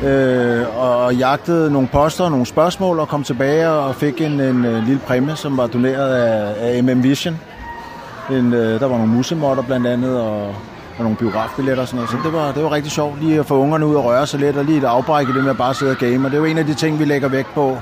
Mm. 0.00 0.06
Øh, 0.06 0.78
og 0.78 1.14
jagtede 1.14 1.72
nogle 1.72 1.88
poster 1.88 2.24
og 2.24 2.30
nogle 2.30 2.46
spørgsmål 2.46 2.98
og 2.98 3.08
kom 3.08 3.24
tilbage 3.24 3.68
og 3.68 3.94
fik 3.94 4.20
en, 4.20 4.40
en, 4.40 4.64
en 4.64 4.84
lille 4.84 5.00
præmie, 5.06 5.36
som 5.36 5.56
var 5.56 5.66
doneret 5.66 6.14
af, 6.14 6.54
af 6.60 6.84
MM 6.84 7.02
Vision. 7.02 7.40
En, 8.30 8.52
øh, 8.52 8.80
der 8.80 8.86
var 8.86 8.96
nogle 8.96 9.12
musemotter 9.12 9.62
blandt 9.62 9.86
andet, 9.86 10.20
og, 10.20 10.46
og 10.98 11.02
nogle 11.02 11.16
biografbilletter 11.16 11.82
og 11.82 11.88
sådan 11.88 11.96
noget. 11.96 12.10
Så 12.10 12.16
det 12.24 12.32
var, 12.32 12.52
det 12.52 12.64
var 12.64 12.72
rigtig 12.72 12.92
sjovt 12.92 13.22
lige 13.22 13.38
at 13.38 13.46
få 13.46 13.58
ungerne 13.58 13.86
ud 13.86 13.94
og 13.94 14.04
røre 14.04 14.26
sig 14.26 14.40
lidt, 14.40 14.56
og 14.56 14.64
lige 14.64 14.78
et 14.78 14.84
afbræk 14.84 15.28
i 15.28 15.32
det 15.32 15.42
med 15.42 15.50
at 15.50 15.56
bare 15.56 15.74
sidde 15.74 15.92
og 15.92 15.98
game. 15.98 16.26
Og 16.26 16.30
det 16.30 16.36
er 16.36 16.40
jo 16.40 16.44
en 16.44 16.58
af 16.58 16.66
de 16.66 16.74
ting, 16.74 16.98
vi 16.98 17.04
lægger 17.04 17.28
vægt 17.28 17.54
på 17.54 17.78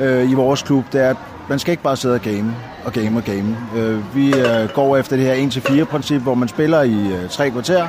øh, 0.00 0.30
i 0.30 0.34
vores 0.34 0.62
klub, 0.62 0.84
det 0.92 1.00
er, 1.00 1.10
at 1.10 1.16
man 1.48 1.58
skal 1.58 1.70
ikke 1.70 1.82
bare 1.82 1.96
sidde 1.96 2.14
og 2.14 2.20
game 2.20 2.54
og 2.84 2.92
game 2.92 3.16
og 3.16 3.24
game. 3.24 3.56
Øh, 3.76 4.16
vi 4.16 4.34
øh, 4.34 4.68
går 4.74 4.96
efter 4.96 5.16
det 5.16 5.24
her 5.24 5.82
1-4 5.82 5.84
princip, 5.84 6.22
hvor 6.22 6.34
man 6.34 6.48
spiller 6.48 6.82
i 6.82 7.12
øh, 7.12 7.28
tre 7.28 7.50
kvarter, 7.50 7.86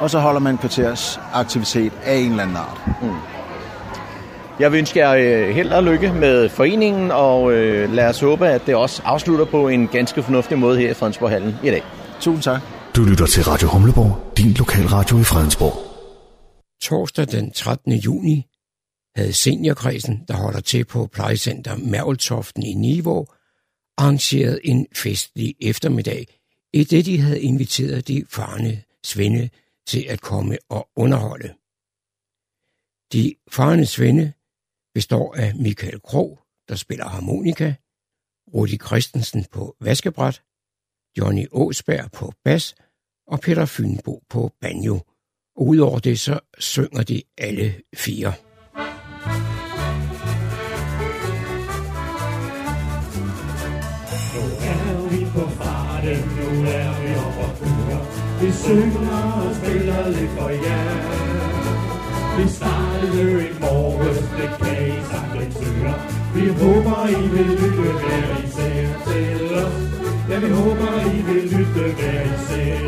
og 0.00 0.10
så 0.10 0.18
holder 0.18 0.40
man 0.40 0.58
kvarters 0.58 1.20
aktivitet 1.34 1.92
af 2.04 2.16
en 2.16 2.30
eller 2.30 2.42
anden 2.42 2.56
art. 2.56 2.80
Mm. 3.02 3.08
Jeg 4.60 4.72
vil 4.72 4.78
ønske 4.78 4.98
jer 4.98 5.12
øh, 5.12 5.54
held 5.54 5.68
og 5.68 5.84
lykke 5.84 6.12
med 6.12 6.48
foreningen, 6.48 7.10
og 7.10 7.52
øh, 7.52 7.92
lad 7.92 8.08
os 8.08 8.20
håbe, 8.20 8.48
at 8.48 8.66
det 8.66 8.74
også 8.74 9.02
afslutter 9.04 9.44
på 9.44 9.68
en 9.68 9.88
ganske 9.88 10.22
fornuftig 10.22 10.58
måde 10.58 10.78
her 10.78 10.90
i 10.90 10.94
Fredensborg-hallen 10.94 11.54
i 11.64 11.66
dag. 11.66 11.82
Tusind 12.20 12.42
tak. 12.42 12.62
Du 12.96 13.04
lytter 13.04 13.26
til 13.26 13.44
Radio 13.44 13.68
Humleborg, 13.68 14.36
din 14.36 14.52
lokalradio 14.52 15.18
i 15.18 15.24
Fredensborg. 15.24 15.74
Torsdag 16.82 17.26
den 17.26 17.50
13. 17.50 17.92
juni 17.92 18.46
havde 19.16 19.32
seniorkredsen, 19.32 20.24
der 20.28 20.34
holder 20.34 20.60
til 20.60 20.84
på 20.84 21.08
plejecenter 21.12 21.76
Mærveltoften 21.76 22.62
i 22.62 22.74
Niveau, 22.74 23.26
arrangeret 23.98 24.60
en 24.64 24.86
festlig 24.96 25.54
eftermiddag, 25.60 26.26
i 26.72 26.84
det 26.84 27.06
de 27.06 27.20
havde 27.20 27.40
inviteret 27.40 28.08
de 28.08 28.24
farne 28.28 28.82
svende 29.04 29.48
til 29.86 30.06
at 30.08 30.20
komme 30.20 30.58
og 30.70 30.88
underholde. 30.96 31.48
De 33.12 33.34
farne 33.50 33.86
svende 33.86 34.32
består 34.94 35.34
af 35.34 35.54
Michael 35.56 36.00
Krog, 36.00 36.38
der 36.68 36.74
spiller 36.74 37.08
harmonika, 37.08 37.74
Rudi 38.54 38.76
Christensen 38.76 39.44
på 39.52 39.76
vaskebræt, 39.80 40.42
Johnny 41.18 41.46
Åsberg 41.52 42.10
på 42.12 42.32
bas 42.44 42.74
og 43.26 43.40
Peter 43.40 43.66
Fynbo 43.66 44.22
på 44.28 44.52
banjo. 44.60 45.00
Udover 45.56 45.98
det, 45.98 46.20
så 46.20 46.40
synger 46.58 47.02
de 47.02 47.22
alle 47.38 47.74
fire. 47.94 48.32
Nu 54.86 55.08
vi 55.12 55.24
på 55.34 55.44
farten, 55.58 56.18
nu 56.36 56.46
er 56.78 56.90
vi 57.02 57.10
oppe 57.26 57.64
og. 57.94 58.02
Vi 58.40 58.50
synger 58.52 59.32
og 59.46 59.54
spiller 59.56 60.08
lidt 60.08 60.30
for 60.30 60.48
jer. 60.48 61.30
Vi 62.36 62.48
startede 62.48 63.48
i 63.48 63.52
morgen 63.60 63.89
vi 66.34 66.48
håber, 66.48 67.08
I 67.08 67.28
vil 67.34 67.50
lytte 67.60 67.88
hver 68.02 68.28
især 68.44 68.86
til 69.06 69.54
os. 69.64 69.74
Ja, 70.30 70.38
vi 70.38 70.48
håber, 70.48 70.92
I 71.14 71.18
vil 71.28 71.42
lytte 71.54 71.84
hver 71.98 72.22
især. 72.34 72.80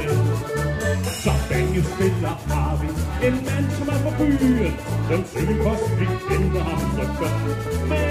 Så 1.25 1.33
begge 1.51 1.83
spiller 1.93 2.35
har 2.51 2.73
vi 2.81 2.89
en 3.27 3.37
mand, 3.47 3.67
som 3.77 3.89
er 3.95 3.99
fra 4.05 4.13
byen. 4.19 4.75
Den 5.11 5.23
sygepos, 5.31 5.83
vi 5.99 6.07
kender 6.29 6.63
ham 6.69 6.81
så 6.97 7.05
godt. 7.19 7.43
Men 7.91 8.03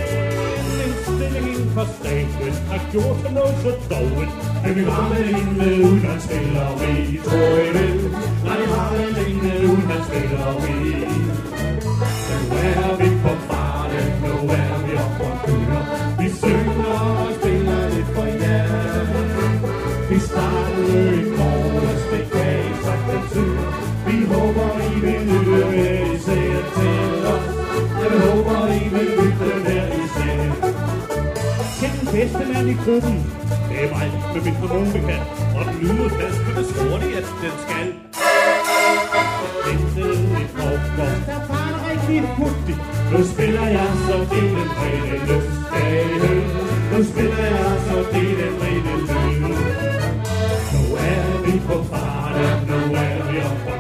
en 0.84 0.94
stilling 1.04 1.48
inden 1.54 1.70
for 1.76 1.86
staten 2.00 2.54
har 2.72 2.82
gjort 2.92 3.18
ham 3.24 3.34
noget 3.34 3.56
så 3.64 3.72
dårligt. 3.94 4.34
Men 4.64 4.72
vi 4.76 4.84
har 4.92 5.06
vel 5.14 5.30
ingen 5.30 5.84
udlandsspillere, 5.90 6.72
vi 6.82 7.20
tror 7.26 7.54
I 7.68 7.70
vel. 7.78 7.98
Nej, 8.46 8.58
vi 8.62 8.68
har 8.76 8.90
vel 8.96 9.16
ingen 9.28 9.70
udlandsspillere, 9.72 10.54
vi. 10.64 10.78
Nu 12.50 12.58
er 12.68 12.96
vi 13.00 13.10
på 13.24 13.32
farten, 13.48 14.08
nu 14.24 14.36
er 14.60 14.71
vi 15.02 15.06
op 15.06 15.12
på 15.18 15.48
fyre. 15.48 15.80
Vi 16.20 16.28
synger 16.40 17.00
og 17.24 17.34
spiller 17.40 17.90
lidt 17.94 18.10
for 18.16 18.26
jer. 18.44 18.68
Vi 20.10 20.20
startede 20.20 21.22
i 21.22 21.30
morges, 21.38 22.04
det 22.12 22.24
kan 22.32 22.64
sagt 22.84 22.86
sagtens 22.86 23.34
høre. 23.34 23.66
Vi 24.08 24.26
håber, 24.26 24.70
I 24.94 25.00
vil 25.06 25.22
lytte 25.30 25.66
med 25.72 26.16
især 26.16 26.56
til 26.76 27.26
os. 27.34 27.46
Ja, 28.02 28.08
vi 28.14 28.20
håber, 28.28 28.68
I 28.68 28.88
vil 28.94 29.08
lytte 29.18 29.50
med 29.66 29.88
især. 30.04 30.40
Til 31.80 31.90
den 32.00 32.08
bedste 32.14 32.54
mand 32.54 32.70
i 32.70 32.76
gruppen, 32.84 33.18
det 33.70 33.78
er 33.84 33.90
mig 33.96 34.10
med 34.34 34.42
min 34.46 34.56
harmonika. 34.62 35.18
Og 35.58 35.64
den 35.68 35.76
lyder 35.82 36.10
fast, 36.10 36.40
men 36.46 36.54
det 36.58 36.66
tror 36.76 36.98
de, 37.04 37.08
at 37.20 37.28
den 37.42 37.56
skal. 37.64 37.88
Vente 39.66 40.04
lidt 40.36 40.54
over, 40.66 41.16
der 41.28 41.40
bare 41.50 41.74
rigtig 41.90 42.22
hurtigt. 42.38 42.91
Nu 43.12 43.26
spiller 43.26 43.68
jeg 43.68 43.92
så 44.08 44.18
det 44.20 44.30
den 44.30 44.70
rene 44.80 45.18
lyst, 45.28 45.52
skal 45.68 45.94
I 45.94 46.20
høre. 46.20 46.98
Nu 46.98 47.04
spiller 47.04 47.46
jeg 47.46 47.78
så 47.88 47.98
det 47.98 48.38
den 48.40 48.54
rene 48.62 48.92
lyst. 48.98 49.14
Nu 50.74 50.96
er 50.96 51.46
vi 51.46 51.60
på 51.68 51.84
farten, 51.84 52.68
nu 52.68 52.96
er 52.96 53.32
vi 53.32 53.38
oppe 53.40 53.64
på. 53.66 53.72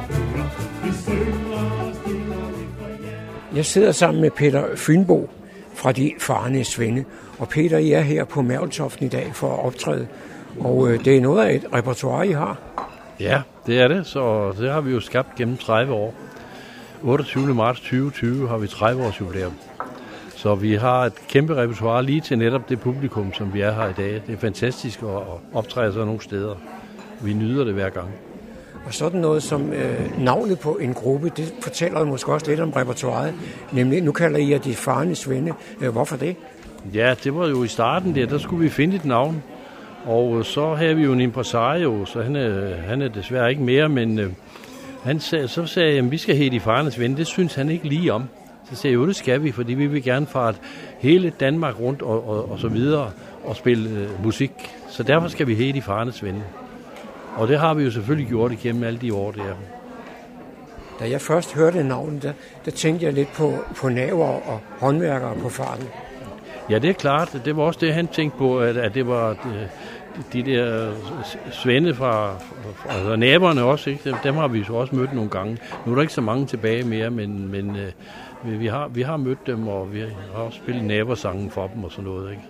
Vi 0.84 0.92
synger 1.04 1.86
og 1.86 1.96
spiller 1.96 2.36
lidt 2.58 2.70
for 2.80 2.88
jer. 2.88 3.56
Jeg 3.56 3.66
sidder 3.66 3.92
sammen 3.92 4.22
med 4.22 4.32
Peter 4.32 4.66
Fynbo 4.76 5.30
fra 5.74 5.92
De 5.92 6.12
Farne 6.20 6.64
Svende. 6.64 7.04
Og 7.40 7.50
Peter, 7.50 7.78
I 7.78 7.92
er 7.92 8.02
her 8.02 8.26
på 8.26 8.42
Mærkeltoften 8.42 9.06
i 9.06 9.10
dag 9.10 9.32
for 9.34 9.54
at 9.54 9.66
optræde. 9.66 10.08
Og 10.60 10.92
øh, 10.92 11.06
det 11.06 11.18
er 11.18 11.22
noget 11.22 11.46
af 11.46 11.56
et 11.56 11.66
repertoire, 11.74 12.28
I 12.28 12.32
har. 12.32 12.58
Ja, 13.20 13.42
det 13.66 13.82
er 13.82 13.88
det, 13.88 14.06
så 14.08 14.54
det 14.60 14.72
har 14.72 14.82
vi 14.82 14.92
jo 14.92 15.00
skabt 15.00 15.36
gennem 15.36 15.58
30 15.58 15.94
år. 15.94 16.14
28. 17.04 17.56
marts 17.56 17.80
2020 17.80 18.48
har 18.48 18.58
vi 18.58 18.68
30 18.68 19.04
års 19.06 19.22
jubilæum. 19.22 19.54
Så 20.36 20.56
vi 20.56 20.74
har 20.76 21.06
et 21.06 21.14
kæmpe 21.28 21.56
repertoire 21.56 22.04
lige 22.04 22.22
til 22.22 22.38
netop 22.38 22.70
det 22.70 22.80
publikum, 22.80 23.34
som 23.34 23.54
vi 23.54 23.62
er 23.62 23.72
her 23.72 23.90
i 23.90 23.94
dag. 23.94 24.22
Det 24.28 24.34
er 24.34 24.38
fantastisk 24.38 25.02
at 25.02 25.10
optræde 25.54 25.94
sådan 25.94 26.06
nogle 26.06 26.22
steder. 26.22 26.56
Vi 27.22 27.34
nyder 27.34 27.64
det 27.64 27.74
hver 27.74 27.90
gang. 27.90 28.08
Og 28.86 28.94
sådan 28.94 29.22
noget 29.22 29.44
som 29.44 29.74
øh, 29.74 30.24
navnet 30.24 30.60
på 30.60 30.74
en 30.74 30.94
gruppe, 30.94 31.32
det 31.38 31.54
fortæller 31.62 32.00
jo 32.00 32.06
måske 32.06 32.34
også 32.34 32.50
lidt 32.50 32.60
om 32.60 32.70
repertoireet. 32.72 33.34
Nemlig, 33.72 34.02
nu 34.02 34.12
kalder 34.12 34.40
I 34.40 34.52
jer 34.52 34.58
De 34.58 34.74
Farne 34.74 35.16
Svende. 35.16 35.54
Øh, 35.82 35.90
hvorfor 35.90 36.18
det? 36.18 36.36
Ja, 36.94 37.16
det 37.24 37.36
var 37.36 37.48
jo 37.48 37.64
i 37.64 37.68
starten 37.68 38.16
der, 38.16 38.26
der 38.26 38.38
skulle 38.38 38.64
vi 38.64 38.70
finde 38.70 38.96
et 38.96 39.06
navn. 39.06 39.44
Og 40.06 40.46
så 40.46 40.74
havde 40.74 40.96
vi 40.96 41.04
jo 41.04 41.14
en 41.14 41.22
impresario, 41.22 42.06
så 42.06 42.22
han 42.22 42.36
er, 42.36 42.76
han 42.76 43.02
er 43.02 43.08
desværre 43.08 43.50
ikke 43.50 43.64
mere, 43.64 43.90
men 43.90 44.20
øh, 44.20 44.32
han 45.04 45.20
sag, 45.20 45.50
så 45.50 45.66
sagde 45.66 45.90
jeg, 45.90 45.98
at 45.98 46.12
vi 46.12 46.18
skal 46.18 46.36
hedde 46.36 46.52
De 46.52 46.60
Farnes 46.60 47.00
Ven. 47.00 47.18
Det 47.18 47.28
synes 47.28 47.56
han 47.56 47.70
ikke 47.70 47.88
lige 47.88 48.14
om. 48.14 48.24
Så 48.70 48.76
sagde 48.76 48.94
jeg, 48.94 49.02
jo 49.02 49.08
det 49.08 49.16
skal 49.16 49.44
vi, 49.44 49.52
fordi 49.52 49.74
vi 49.74 49.88
vil 49.88 50.04
gerne 50.04 50.28
fare 50.28 50.54
hele 51.00 51.30
Danmark 51.40 51.80
rundt 51.80 52.02
og, 52.02 52.30
og, 52.30 52.52
og 52.52 52.60
så 52.60 52.68
videre 52.68 53.12
og 53.44 53.56
spille 53.56 53.90
øh, 53.90 54.24
musik. 54.24 54.52
Så 54.90 55.04
derfor 55.04 55.28
skal 55.28 55.48
vi 55.48 55.56
hedde 55.56 55.74
De 55.74 55.82
Farnes 55.82 56.24
Ven. 56.24 56.44
Og 57.36 57.48
det 57.48 57.60
har 57.60 57.74
vi 57.74 57.84
jo 57.84 57.92
selvfølgelig 57.92 58.28
gjort 58.28 58.52
igennem 58.52 58.84
alle 58.84 59.00
de 59.00 59.14
år 59.14 59.32
der. 59.32 59.56
Da 61.00 61.10
jeg 61.10 61.22
først 61.22 61.54
hørte 61.54 61.84
navnet, 61.84 62.24
der, 62.24 62.34
der 62.66 62.72
tænkte 62.72 63.06
jeg 63.06 63.14
lidt 63.14 63.34
på, 63.34 63.54
på 63.76 63.90
naver 63.90 64.28
og 64.28 64.60
håndværkere 64.80 65.36
på 65.36 65.50
farten. 65.50 65.88
Ja, 66.70 66.80
det 66.80 66.90
er 66.90 66.94
klart. 66.94 67.42
Det 67.46 67.58
var 67.58 67.64
også 67.64 67.80
det, 67.80 67.94
han 67.94 68.08
tænkte 68.08 68.38
på, 68.38 68.60
at, 68.60 68.78
at 68.78 68.94
det 68.94 69.08
var 69.08 69.34
de, 69.34 69.70
de 70.34 70.44
der 70.44 70.94
svende 71.52 71.96
fra, 71.96 72.38
fra 72.76 72.94
altså 72.94 73.16
naberne 73.16 73.64
også. 73.64 73.90
Ikke? 73.90 74.10
Dem, 74.10 74.16
dem 74.24 74.36
har 74.36 74.48
vi 74.48 74.64
så 74.64 74.74
også 74.74 74.96
mødt 74.96 75.14
nogle 75.14 75.30
gange. 75.30 75.58
Nu 75.86 75.92
er 75.92 75.96
der 75.96 76.02
ikke 76.02 76.14
så 76.14 76.22
mange 76.22 76.46
tilbage 76.46 76.84
mere, 76.84 77.10
men, 77.10 77.52
men 77.52 77.76
øh, 77.76 78.60
vi, 78.60 78.68
har, 78.68 78.88
vi 78.88 79.02
har 79.02 79.18
mødt 79.18 79.48
dem, 79.48 79.68
og 79.68 79.94
vi 79.94 80.00
har 80.34 80.42
også 80.42 80.58
spillet 80.58 80.84
nabersangen 80.84 81.52
for 81.52 81.68
dem 81.76 81.84
og 81.84 81.92
sådan 81.92 82.04
noget. 82.04 82.32
Ikke? 82.32 82.44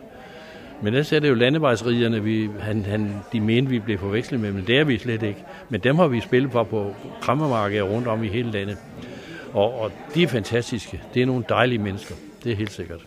Men 0.82 0.88
ellers 0.88 1.14
er 1.14 1.20
det 1.20 1.30
jo 1.30 1.34
landevejsrigerne, 1.34 2.24
vi, 2.24 2.50
han, 2.60 2.86
han, 2.86 3.16
de 3.34 3.40
mente, 3.40 3.70
vi 3.70 3.80
blev 3.80 3.98
forvekslet 3.98 4.40
med, 4.40 4.52
men 4.52 4.68
det 4.68 4.80
er 4.80 4.84
vi 4.84 4.98
slet 4.98 5.24
ikke. 5.24 5.44
Men 5.70 5.82
dem 5.82 5.96
har 5.96 6.08
vi 6.08 6.20
spillet 6.20 6.52
for 6.52 6.64
på 6.64 6.96
krammermarkeder 7.22 7.84
rundt 7.84 8.08
om 8.08 8.24
i 8.24 8.28
hele 8.28 8.52
landet. 8.52 8.78
Og, 9.54 9.82
og 9.82 9.92
de 10.16 10.24
er 10.24 10.28
fantastiske. 10.28 11.02
Det 11.14 11.22
er 11.22 11.26
nogle 11.26 11.44
dejlige 11.50 11.80
mennesker. 11.80 12.16
Det 12.44 12.52
er 12.52 12.56
helt 12.56 12.72
sikkert. 12.72 13.00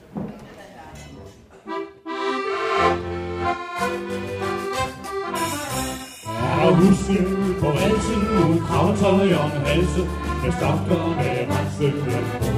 Huske 6.82 7.18
på 7.60 7.68
valsen, 7.78 8.20
nu 8.36 8.46
kravtøj 8.66 9.28
om 9.44 9.50
halse, 9.66 10.02
med 10.42 10.52
stoffer 10.58 11.04
med 11.18 11.36
rensdykke 11.50 12.18
på. 12.40 12.48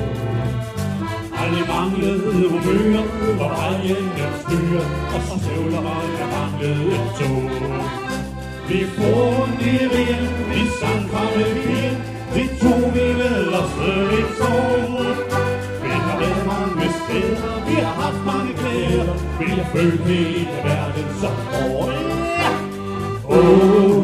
Aldrig 1.41 1.67
manglede 1.75 2.49
humør, 2.51 3.05
hvor 3.37 3.51
vejen 3.59 4.07
er 4.25 4.33
styr, 4.43 4.81
og 5.15 5.21
så 5.27 5.35
støvler 5.45 5.83
jeg 6.19 6.29
manglede 6.37 6.87
et 6.97 7.07
tog. 7.19 7.51
Vi 8.69 8.81
får 8.97 9.49
i 9.61 9.75
rigen, 9.93 10.29
vi 10.51 10.61
sang 10.81 11.03
fra 11.11 11.23
med 11.37 11.53
pigen, 11.63 11.97
vi 12.35 12.45
tog 12.61 12.95
vi 12.95 13.07
ved 13.21 13.47
os 13.61 13.75
i 14.19 14.23
tog. 14.39 15.07
Vi 15.83 15.91
har 16.07 16.19
været 16.21 16.47
mange 16.47 16.87
steder, 17.01 17.69
vi 17.69 17.75
har 17.75 17.95
haft 18.03 18.23
mange 18.27 18.53
klæder, 18.61 19.15
vi 19.39 19.47
har 19.47 19.67
følt 19.73 20.01
hele 20.01 20.47
verden 20.65 21.07
som 21.21 21.37
vores. 21.53 22.17
Oh, 23.29 23.96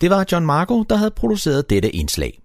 Det 0.00 0.10
var 0.10 0.24
John 0.32 0.46
Marco, 0.46 0.82
der 0.82 0.96
havde 0.96 1.10
produceret 1.10 1.70
dette 1.70 1.90
indslag. 1.90 2.40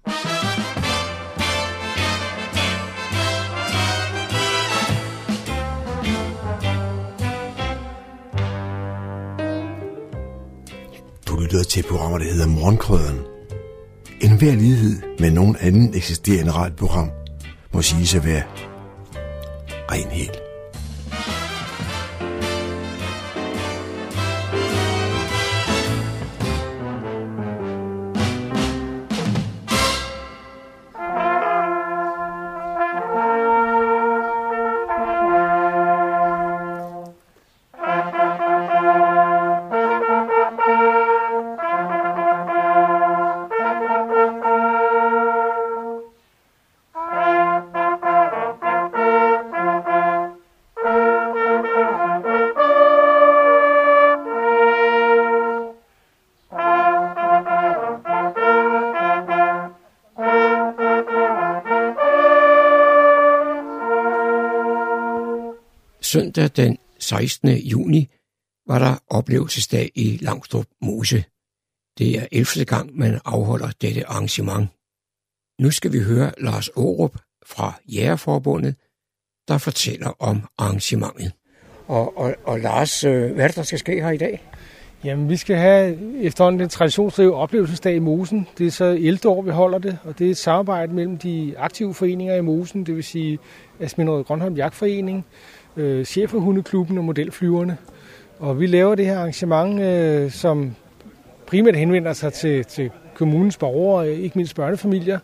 Du 11.27 11.35
lytter 11.39 11.63
til 11.69 11.83
programmer, 11.89 12.17
der 12.17 12.25
hedder 12.25 12.47
Morgenkrøden. 12.47 13.19
En 14.21 14.37
hver 14.37 14.55
lighed 14.55 15.01
med 15.19 15.31
nogen 15.31 15.55
anden 15.59 15.95
eksisterende 15.95 16.51
radioprogram 16.51 17.09
må 17.73 17.81
sige 17.81 18.17
at 18.17 18.25
være 18.25 18.43
ren 19.91 20.07
helt. 20.07 20.44
Søndag 66.15 66.49
den 66.55 66.77
16. 66.99 67.49
juni 67.49 68.09
var 68.67 68.79
der 68.79 68.95
oplevelsesdag 69.09 69.91
i 69.95 70.17
Langstrup 70.21 70.65
Mose. 70.81 71.23
Det 71.97 72.19
er 72.19 72.27
11. 72.31 72.65
gang, 72.65 72.97
man 72.97 73.19
afholder 73.25 73.71
dette 73.81 74.05
arrangement. 74.07 74.69
Nu 75.61 75.71
skal 75.71 75.93
vi 75.93 75.99
høre 75.99 76.31
Lars 76.37 76.69
Aarup 76.69 77.17
fra 77.45 77.73
Jægerforbundet, 77.87 78.75
der 79.47 79.57
fortæller 79.57 80.09
om 80.19 80.41
arrangementet. 80.57 81.31
Og, 81.87 82.17
og, 82.17 82.35
og 82.43 82.59
Lars, 82.59 83.03
øh, 83.03 83.31
hvad 83.31 83.43
er 83.43 83.47
det, 83.47 83.55
der 83.55 83.63
skal 83.63 83.79
ske 83.79 84.01
her 84.01 84.11
i 84.11 84.17
dag? 84.17 84.51
Jamen, 85.03 85.29
vi 85.29 85.37
skal 85.37 85.55
have 85.55 85.97
efterhånden 86.21 86.61
en 86.61 86.69
traditionsrig 86.69 87.31
oplevelsesdag 87.31 87.95
i 87.95 87.99
Mosen. 87.99 88.47
Det 88.57 88.67
er 88.67 88.71
så 88.71 88.85
11 88.85 89.29
år, 89.29 89.41
vi 89.41 89.51
holder 89.51 89.77
det, 89.77 89.97
og 90.03 90.19
det 90.19 90.27
er 90.27 90.31
et 90.31 90.37
samarbejde 90.37 90.93
mellem 90.93 91.17
de 91.17 91.53
aktive 91.57 91.93
foreninger 91.93 92.35
i 92.35 92.41
Mosen, 92.41 92.85
det 92.85 92.95
vil 92.95 93.03
sige 93.03 93.39
Asminderød 93.79 94.23
Grønholm 94.23 94.55
Jagtforening, 94.55 95.25
øh, 95.77 96.05
Cheferhundeklubben 96.05 96.97
og 96.97 97.03
Modelflyverne. 97.03 97.77
Og 98.39 98.59
vi 98.59 98.67
laver 98.67 98.95
det 98.95 99.05
her 99.05 99.17
arrangement, 99.17 99.81
øh, 99.81 100.31
som 100.31 100.75
primært 101.47 101.75
henvender 101.75 102.13
sig 102.13 102.33
til, 102.33 102.65
til 102.65 102.91
kommunens 103.13 103.57
borgere, 103.57 104.11
ikke 104.11 104.37
mindst 104.37 104.55
børnefamilier. 104.55 105.19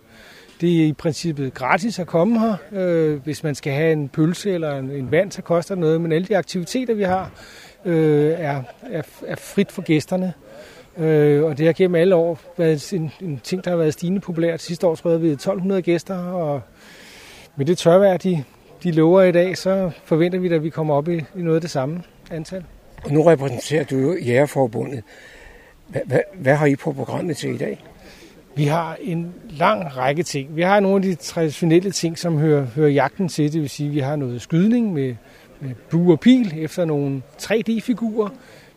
Det 0.61 0.81
er 0.81 0.85
i 0.85 0.93
princippet 0.93 1.53
gratis 1.53 1.99
at 1.99 2.07
komme 2.07 2.39
her. 2.39 2.55
Øh, 2.71 3.23
hvis 3.23 3.43
man 3.43 3.55
skal 3.55 3.73
have 3.73 3.93
en 3.93 4.09
pølse 4.09 4.51
eller 4.51 4.75
en, 4.77 4.91
en 4.91 5.11
vand, 5.11 5.31
så 5.31 5.41
koster 5.41 5.75
det 5.75 5.79
noget. 5.79 6.01
Men 6.01 6.11
alle 6.11 6.27
de 6.27 6.37
aktiviteter, 6.37 6.93
vi 6.93 7.03
har, 7.03 7.31
øh, 7.85 8.31
er, 8.37 8.63
er, 8.91 9.01
er 9.27 9.35
frit 9.35 9.71
for 9.71 9.81
gæsterne. 9.81 10.33
Øh, 10.97 11.43
og 11.43 11.57
det 11.57 11.65
har 11.65 11.73
gennem 11.73 11.95
alle 11.95 12.15
år 12.15 12.39
været 12.57 12.93
en, 12.93 13.11
en 13.21 13.41
ting, 13.43 13.63
der 13.65 13.69
har 13.69 13.77
været 13.77 13.93
stigende 13.93 14.21
populært. 14.21 14.61
Sidste 14.61 14.87
år 14.87 14.95
tror 14.95 15.11
jeg, 15.11 15.21
vi 15.21 15.31
1200 15.31 15.81
gæster, 15.81 16.17
og 16.17 16.61
med 17.55 17.65
det 17.65 17.77
tørvejr, 17.77 18.17
de, 18.17 18.43
de 18.83 18.91
lover 18.91 19.21
i 19.21 19.31
dag, 19.31 19.57
så 19.57 19.91
forventer 20.03 20.39
vi, 20.39 20.53
at 20.53 20.63
vi 20.63 20.69
kommer 20.69 20.93
op 20.93 21.09
i, 21.09 21.17
i 21.17 21.41
noget 21.41 21.55
af 21.55 21.61
det 21.61 21.69
samme 21.69 22.03
antal. 22.31 22.63
Og 23.03 23.11
nu 23.11 23.23
repræsenterer 23.23 23.83
du 23.83 23.97
jo 23.97 24.17
Jægerforbundet. 24.17 25.03
Hvad, 25.87 26.01
hvad, 26.05 26.19
hvad 26.33 26.55
har 26.55 26.65
I 26.65 26.75
på 26.75 26.93
programmet 26.93 27.37
til 27.37 27.55
i 27.55 27.57
dag? 27.57 27.83
Vi 28.55 28.65
har 28.65 28.97
en 29.01 29.33
lang 29.49 29.97
række 29.97 30.23
ting. 30.23 30.55
Vi 30.55 30.61
har 30.61 30.79
nogle 30.79 30.95
af 30.95 31.01
de 31.01 31.15
traditionelle 31.15 31.91
ting, 31.91 32.17
som 32.17 32.37
hører, 32.37 32.65
hører 32.65 32.89
jagten 32.89 33.29
til. 33.29 33.53
Det 33.53 33.61
vil 33.61 33.69
sige, 33.69 33.87
at 33.87 33.95
vi 33.95 33.99
har 33.99 34.15
noget 34.15 34.41
skydning 34.41 34.93
med, 34.93 35.15
med 35.59 35.71
bue 35.89 36.13
og 36.13 36.19
pil 36.19 36.53
efter 36.57 36.85
nogle 36.85 37.21
3D-figurer. 37.41 38.29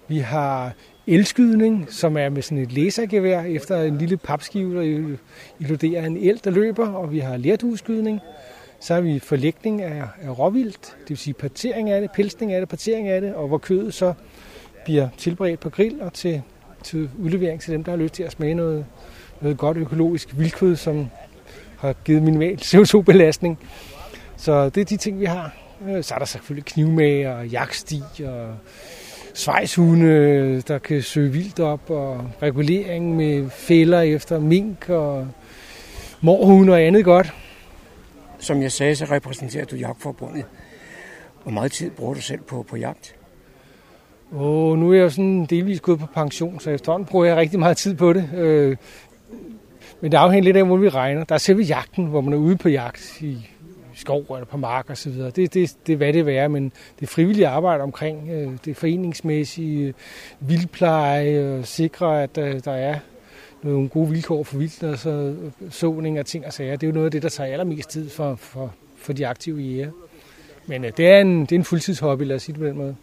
Vi 0.08 0.18
har 0.18 0.72
elskydning, 1.06 1.86
som 1.90 2.16
er 2.16 2.28
med 2.28 2.42
sådan 2.42 2.58
et 2.58 2.72
lasergevær 2.72 3.42
efter 3.42 3.82
en 3.82 3.98
lille 3.98 4.16
papskive, 4.16 4.76
der 4.76 5.16
illuderer 5.60 6.06
en 6.06 6.16
el, 6.16 6.40
der 6.44 6.50
løber. 6.50 6.88
Og 6.88 7.12
vi 7.12 7.18
har 7.18 7.36
lærdueskydning. 7.36 8.20
Så 8.84 8.94
har 8.94 9.00
vi 9.00 9.18
forlægning 9.18 9.82
af, 9.82 10.02
af 10.22 10.38
råvildt, 10.38 10.96
det 11.00 11.08
vil 11.08 11.18
sige 11.18 11.34
partering 11.34 11.90
af 11.90 12.00
det, 12.00 12.10
pelsning 12.10 12.52
af 12.52 12.60
det, 12.60 12.68
partering 12.68 13.08
af 13.08 13.20
det, 13.20 13.34
og 13.34 13.48
hvor 13.48 13.58
kødet 13.58 13.94
så 13.94 14.14
bliver 14.84 15.08
tilberedt 15.16 15.60
på 15.60 15.70
grill 15.70 16.02
og 16.02 16.12
til, 16.12 16.42
til 16.82 17.10
udlevering 17.18 17.60
til 17.60 17.72
dem, 17.72 17.84
der 17.84 17.90
har 17.92 17.96
lyst 17.96 18.14
til 18.14 18.22
at 18.22 18.32
smage 18.32 18.54
noget, 18.54 18.86
noget 19.40 19.58
godt 19.58 19.76
økologisk 19.76 20.38
vildkød, 20.38 20.76
som 20.76 21.06
har 21.78 21.92
givet 22.04 22.22
minimal 22.22 22.58
CO2-belastning. 22.70 23.58
Så 24.36 24.68
det 24.68 24.80
er 24.80 24.84
de 24.84 24.96
ting, 24.96 25.20
vi 25.20 25.24
har. 25.24 25.56
Øh, 25.88 26.04
så 26.04 26.14
er 26.14 26.18
der 26.18 26.26
selvfølgelig 26.26 26.64
knivmager 26.64 27.32
og 27.32 27.46
jagtsti 27.46 28.02
og 28.24 28.54
svejshunde, 29.34 30.60
der 30.60 30.78
kan 30.78 31.02
søge 31.02 31.32
vildt 31.32 31.60
op, 31.60 31.90
og 31.90 32.30
regulering 32.42 33.16
med 33.16 33.50
fælder 33.50 34.00
efter 34.00 34.38
mink 34.40 34.88
og 34.88 35.28
morhunde 36.20 36.72
og 36.72 36.82
andet 36.82 37.04
godt. 37.04 37.32
Som 38.44 38.62
jeg 38.62 38.72
sagde, 38.72 38.96
så 38.96 39.04
repræsenterer 39.04 39.64
du 39.64 39.76
Jagtforbundet. 39.76 40.44
Hvor 41.42 41.52
meget 41.52 41.72
tid 41.72 41.90
bruger 41.90 42.14
du 42.14 42.20
selv 42.20 42.40
på, 42.40 42.62
på 42.62 42.76
jagt? 42.76 43.16
Og 44.30 44.78
nu 44.78 44.90
er 44.90 44.94
jeg 44.94 45.02
jo 45.02 45.10
sådan 45.10 45.46
delvis 45.46 45.80
gået 45.80 45.98
på 45.98 46.06
pension, 46.14 46.60
så 46.60 46.70
efterhånden 46.70 47.06
bruger 47.06 47.24
jeg 47.24 47.36
rigtig 47.36 47.58
meget 47.58 47.76
tid 47.76 47.94
på 47.94 48.12
det. 48.12 48.30
Øh, 48.34 48.76
men 50.00 50.12
det 50.12 50.18
afhænger 50.18 50.44
lidt 50.44 50.56
af, 50.56 50.66
hvor 50.66 50.76
vi 50.76 50.88
regner. 50.88 51.24
Der 51.24 51.34
er 51.34 51.38
selve 51.38 51.62
jagten, 51.62 52.06
hvor 52.06 52.20
man 52.20 52.32
er 52.32 52.36
ude 52.36 52.56
på 52.56 52.68
jagt 52.68 53.20
i 53.20 53.50
skov 53.94 54.26
eller 54.30 54.46
på 54.46 54.56
mark 54.56 54.90
og 54.90 54.96
så 54.96 55.10
videre. 55.10 55.30
Det, 55.30 55.54
det, 55.54 55.76
det 55.86 55.92
er, 55.92 55.96
hvad 55.96 56.12
det 56.12 56.38
er, 56.38 56.48
men 56.48 56.72
det 57.00 57.08
frivillige 57.08 57.48
arbejde 57.48 57.82
omkring 57.82 58.30
øh, 58.30 58.50
det 58.64 58.76
foreningsmæssige 58.76 59.86
øh, 59.88 59.94
vildpleje 60.40 61.58
og 61.58 61.66
sikre, 61.66 62.22
at 62.22 62.36
der, 62.36 62.58
der 62.58 62.72
er 62.72 62.98
nogle 63.64 63.88
gode 63.88 64.10
vilkår 64.10 64.42
for 64.42 64.58
vildt, 64.58 64.82
og 64.82 64.98
så 64.98 65.34
såning 65.70 66.18
af 66.18 66.24
ting 66.24 66.46
og 66.46 66.52
sager. 66.52 66.76
Det 66.76 66.82
er 66.82 66.88
jo 66.88 66.94
noget 66.94 67.06
af 67.06 67.10
det, 67.10 67.22
der 67.22 67.28
tager 67.28 67.52
allermest 67.52 67.90
tid 67.90 68.10
for, 68.10 68.34
for, 68.34 68.74
for 68.96 69.12
de 69.12 69.26
aktive 69.26 69.60
jæger. 69.60 69.90
Men 70.66 70.84
øh, 70.84 70.92
det, 70.96 71.08
er 71.08 71.20
en, 71.20 71.40
det 71.40 71.52
er 71.52 71.56
en 71.56 71.64
fuldtidshobby, 71.64 72.22
lad 72.22 72.36
os 72.36 72.42
sige 72.42 72.52
det 72.52 72.60
på 72.60 72.66
den 72.66 72.76
måde. 72.76 72.96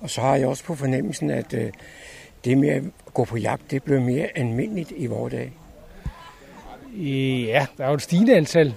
Og 0.00 0.10
så 0.10 0.20
har 0.20 0.36
jeg 0.36 0.48
også 0.48 0.64
på 0.64 0.74
fornemmelsen, 0.74 1.30
at 1.30 1.54
øh, 1.54 1.70
det 2.44 2.58
med 2.58 2.68
at 2.68 2.82
gå 3.14 3.24
på 3.24 3.36
jagt, 3.36 3.70
det 3.70 3.82
blev 3.82 4.00
mere 4.00 4.28
almindeligt 4.34 4.92
i 4.96 5.06
vores 5.06 5.32
dag. 5.32 5.52
Ja, 7.46 7.66
der 7.78 7.84
er 7.84 7.88
jo 7.88 7.94
et 7.94 8.02
stigende 8.02 8.36
antal, 8.36 8.74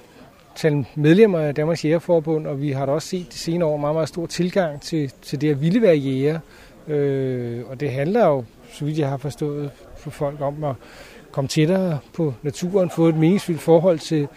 antal 0.51 0.85
medlemmer 0.95 1.39
af 1.39 1.55
Danmarks 1.55 1.85
Jægerforbund, 1.85 2.47
og 2.47 2.61
vi 2.61 2.71
har 2.71 2.85
da 2.85 2.91
også 2.91 3.07
set 3.07 3.27
de 3.33 3.37
senere 3.37 3.69
år 3.69 3.77
meget, 3.77 3.95
meget 3.95 4.09
stor 4.09 4.25
tilgang 4.25 4.81
til, 4.81 5.11
til 5.21 5.41
det 5.41 5.49
at 5.51 5.61
ville 5.61 5.81
være 5.81 5.95
jæger. 5.95 6.39
Øh, 6.87 7.61
og 7.69 7.79
det 7.79 7.91
handler 7.91 8.25
jo, 8.27 8.43
så 8.73 8.85
vidt 8.85 8.97
jeg 8.97 9.09
har 9.09 9.17
forstået, 9.17 9.71
for 9.99 10.09
folk 10.09 10.41
om 10.41 10.63
at 10.63 10.75
komme 11.31 11.47
tættere 11.47 11.99
på 12.13 12.33
naturen, 12.43 12.89
få 12.89 13.07
et 13.07 13.15
meningsfyldt 13.15 13.61
forhold 13.61 13.99
til 13.99 14.27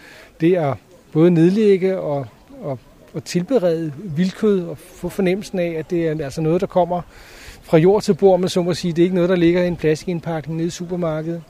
det 0.40 0.56
at 0.56 0.74
både 1.12 1.30
nedlægge 1.30 2.00
og, 2.00 2.26
og, 2.62 2.78
og 3.14 3.24
tilberede 3.24 3.92
vildkød 3.96 4.62
og 4.62 4.78
få 4.78 5.08
fornemmelsen 5.08 5.58
af, 5.58 5.74
at 5.78 5.90
det 5.90 6.08
er 6.08 6.24
altså 6.24 6.40
noget, 6.40 6.60
der 6.60 6.66
kommer 6.66 7.02
fra 7.62 7.78
jord 7.78 8.02
til 8.02 8.14
bord, 8.14 8.40
men 8.40 8.48
så 8.48 8.62
må 8.62 8.74
sige, 8.74 8.92
det 8.92 9.02
er 9.02 9.04
ikke 9.04 9.14
noget, 9.14 9.30
der 9.30 9.36
ligger 9.36 9.62
i 9.62 9.66
en 9.66 9.76
plastikindpakning 9.76 10.56
nede 10.56 10.66
i 10.66 10.70
supermarkedet. 10.70 11.42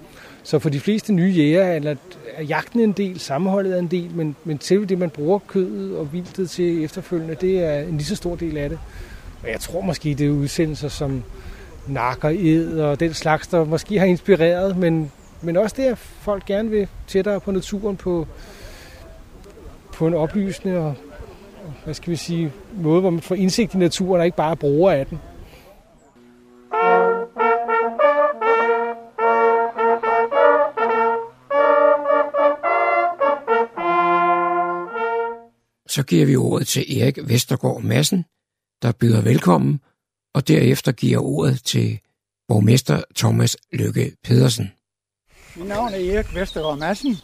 Så 0.42 0.58
for 0.58 0.68
de 0.68 0.80
fleste 0.80 1.12
nye 1.12 1.30
jæger 1.30 1.62
er, 1.62 1.94
er 2.36 2.42
jagten 2.42 2.80
en 2.80 2.92
del, 2.92 3.20
sammenholdet 3.20 3.74
er 3.74 3.78
en 3.78 3.86
del, 3.86 4.10
men, 4.14 4.36
men 4.44 4.60
selv 4.60 4.86
det, 4.86 4.98
man 4.98 5.10
bruger 5.10 5.38
kødet 5.38 5.96
og 5.96 6.12
vildtet 6.12 6.50
til 6.50 6.84
efterfølgende, 6.84 7.34
det 7.34 7.64
er 7.64 7.80
en 7.80 7.96
lige 7.96 8.04
så 8.04 8.16
stor 8.16 8.36
del 8.36 8.56
af 8.56 8.68
det. 8.68 8.78
Og 9.42 9.48
jeg 9.50 9.60
tror 9.60 9.80
måske, 9.80 10.14
det 10.14 10.26
er 10.26 10.30
udsendelser 10.30 10.88
som 10.88 11.22
nakkered 11.86 12.80
og 12.80 13.00
den 13.00 13.14
slags, 13.14 13.46
der 13.48 13.64
måske 13.64 13.98
har 13.98 14.06
inspireret, 14.06 14.76
men, 14.76 15.12
men 15.42 15.56
også 15.56 15.76
det, 15.78 15.84
at 15.84 15.98
folk 15.98 16.44
gerne 16.46 16.70
vil 16.70 16.88
tættere 17.06 17.40
på 17.40 17.50
naturen 17.50 17.96
på, 17.96 18.26
på 19.94 20.06
en 20.06 20.14
oplysende 20.14 20.78
og, 20.78 20.94
og, 21.64 21.72
hvad 21.84 21.94
skal 21.94 22.10
vi 22.10 22.16
sige, 22.16 22.52
måde, 22.74 23.00
hvor 23.00 23.10
man 23.10 23.20
får 23.20 23.34
indsigt 23.34 23.74
i 23.74 23.78
naturen 23.78 24.20
og 24.20 24.24
ikke 24.24 24.36
bare 24.36 24.56
bruger 24.56 24.92
af 24.92 25.06
den. 25.06 25.18
Så 35.88 36.02
giver 36.02 36.26
vi 36.26 36.36
ordet 36.36 36.66
til 36.66 37.00
Erik 37.00 37.18
Vestergaard 37.28 37.82
Madsen, 37.82 38.24
der 38.82 38.92
byder 39.00 39.20
velkommen, 39.20 39.80
og 40.34 40.48
derefter 40.48 40.92
giver 40.92 41.18
ordet 41.18 41.64
til 41.64 42.00
borgmester 42.48 43.02
Thomas 43.16 43.56
Lykke 43.72 44.12
Pedersen. 44.24 44.72
Mit 45.56 45.68
navn 45.68 45.94
er 45.94 46.14
Erik 46.14 46.34
Vestergaard 46.34 46.78
Madsen, 46.78 47.16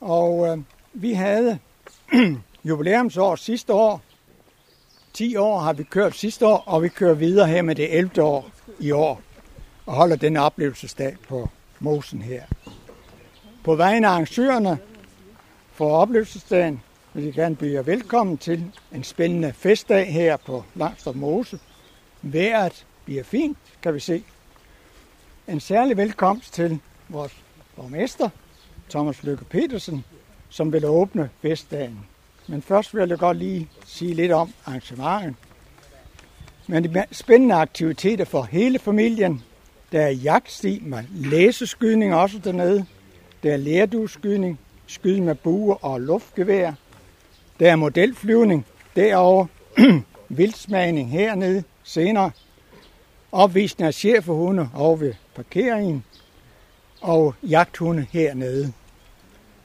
og 0.00 0.46
øh, 0.48 0.58
vi 0.92 1.12
havde 1.12 1.58
jubilæumsår 2.64 3.36
sidste 3.36 3.72
år. 3.72 4.02
10 5.12 5.36
år 5.36 5.58
har 5.58 5.72
vi 5.72 5.82
kørt 5.82 6.16
sidste 6.16 6.46
år, 6.46 6.64
og 6.66 6.82
vi 6.82 6.88
kører 6.88 7.14
videre 7.14 7.46
her 7.46 7.62
med 7.62 7.74
det 7.74 7.98
11. 7.98 8.22
år 8.22 8.50
i 8.80 8.90
år, 8.90 9.22
og 9.86 9.94
holder 9.94 10.16
denne 10.16 10.40
oplevelsesdag 10.40 11.16
på 11.28 11.48
Mosen 11.80 12.22
her. 12.22 12.42
På 13.64 13.74
vegne 13.74 14.06
af 14.06 14.10
arrangørerne 14.10 14.78
for 15.72 15.96
oplevelsesdagen 15.96 16.80
vil 17.14 17.24
jeg 17.24 17.32
gerne 17.32 17.56
byde 17.56 17.72
jer 17.72 17.82
velkommen 17.82 18.38
til 18.38 18.64
en 18.92 19.04
spændende 19.04 19.52
festdag 19.52 20.12
her 20.12 20.36
på 20.36 20.64
Langstrup 20.74 21.14
Mose. 21.14 21.58
Vejret 22.26 22.86
bliver 23.04 23.22
fint, 23.22 23.58
kan 23.82 23.94
vi 23.94 24.00
se. 24.00 24.22
En 25.48 25.60
særlig 25.60 25.96
velkomst 25.96 26.54
til 26.54 26.78
vores 27.08 27.36
borgmester, 27.76 28.28
Thomas 28.90 29.22
Lykke 29.22 29.44
Petersen, 29.44 30.04
som 30.48 30.72
vil 30.72 30.84
åbne 30.84 31.30
festdagen. 31.42 31.98
Men 32.46 32.62
først 32.62 32.94
vil 32.94 33.08
jeg 33.08 33.18
godt 33.18 33.36
lige 33.36 33.68
sige 33.86 34.14
lidt 34.14 34.32
om 34.32 34.52
arrangementet. 34.66 35.34
Men 36.66 36.84
de 36.84 37.04
spændende 37.12 37.54
aktiviteter 37.54 38.24
for 38.24 38.42
hele 38.42 38.78
familien. 38.78 39.42
Der 39.92 40.00
er 40.00 40.10
jagtsti 40.10 40.80
med 40.82 41.04
læseskydning 41.10 42.14
også 42.14 42.38
dernede. 42.38 42.86
Der 43.42 43.52
er 43.52 43.56
lærdueskydning, 43.56 44.60
skyde 44.86 45.20
med 45.20 45.34
bue 45.34 45.76
og 45.76 46.00
luftgevær. 46.00 46.72
Der 47.60 47.72
er 47.72 47.76
modelflyvning 47.76 48.66
derovre, 48.96 49.46
vildsmagning 50.28 51.10
hernede 51.10 51.64
senere, 51.84 52.30
opvisning 53.32 53.86
af 53.86 53.94
cheferhunde 53.94 54.68
over 54.74 54.96
ved 54.96 55.14
parkeringen, 55.34 56.04
og 57.00 57.34
jagthunde 57.42 58.06
hernede. 58.12 58.72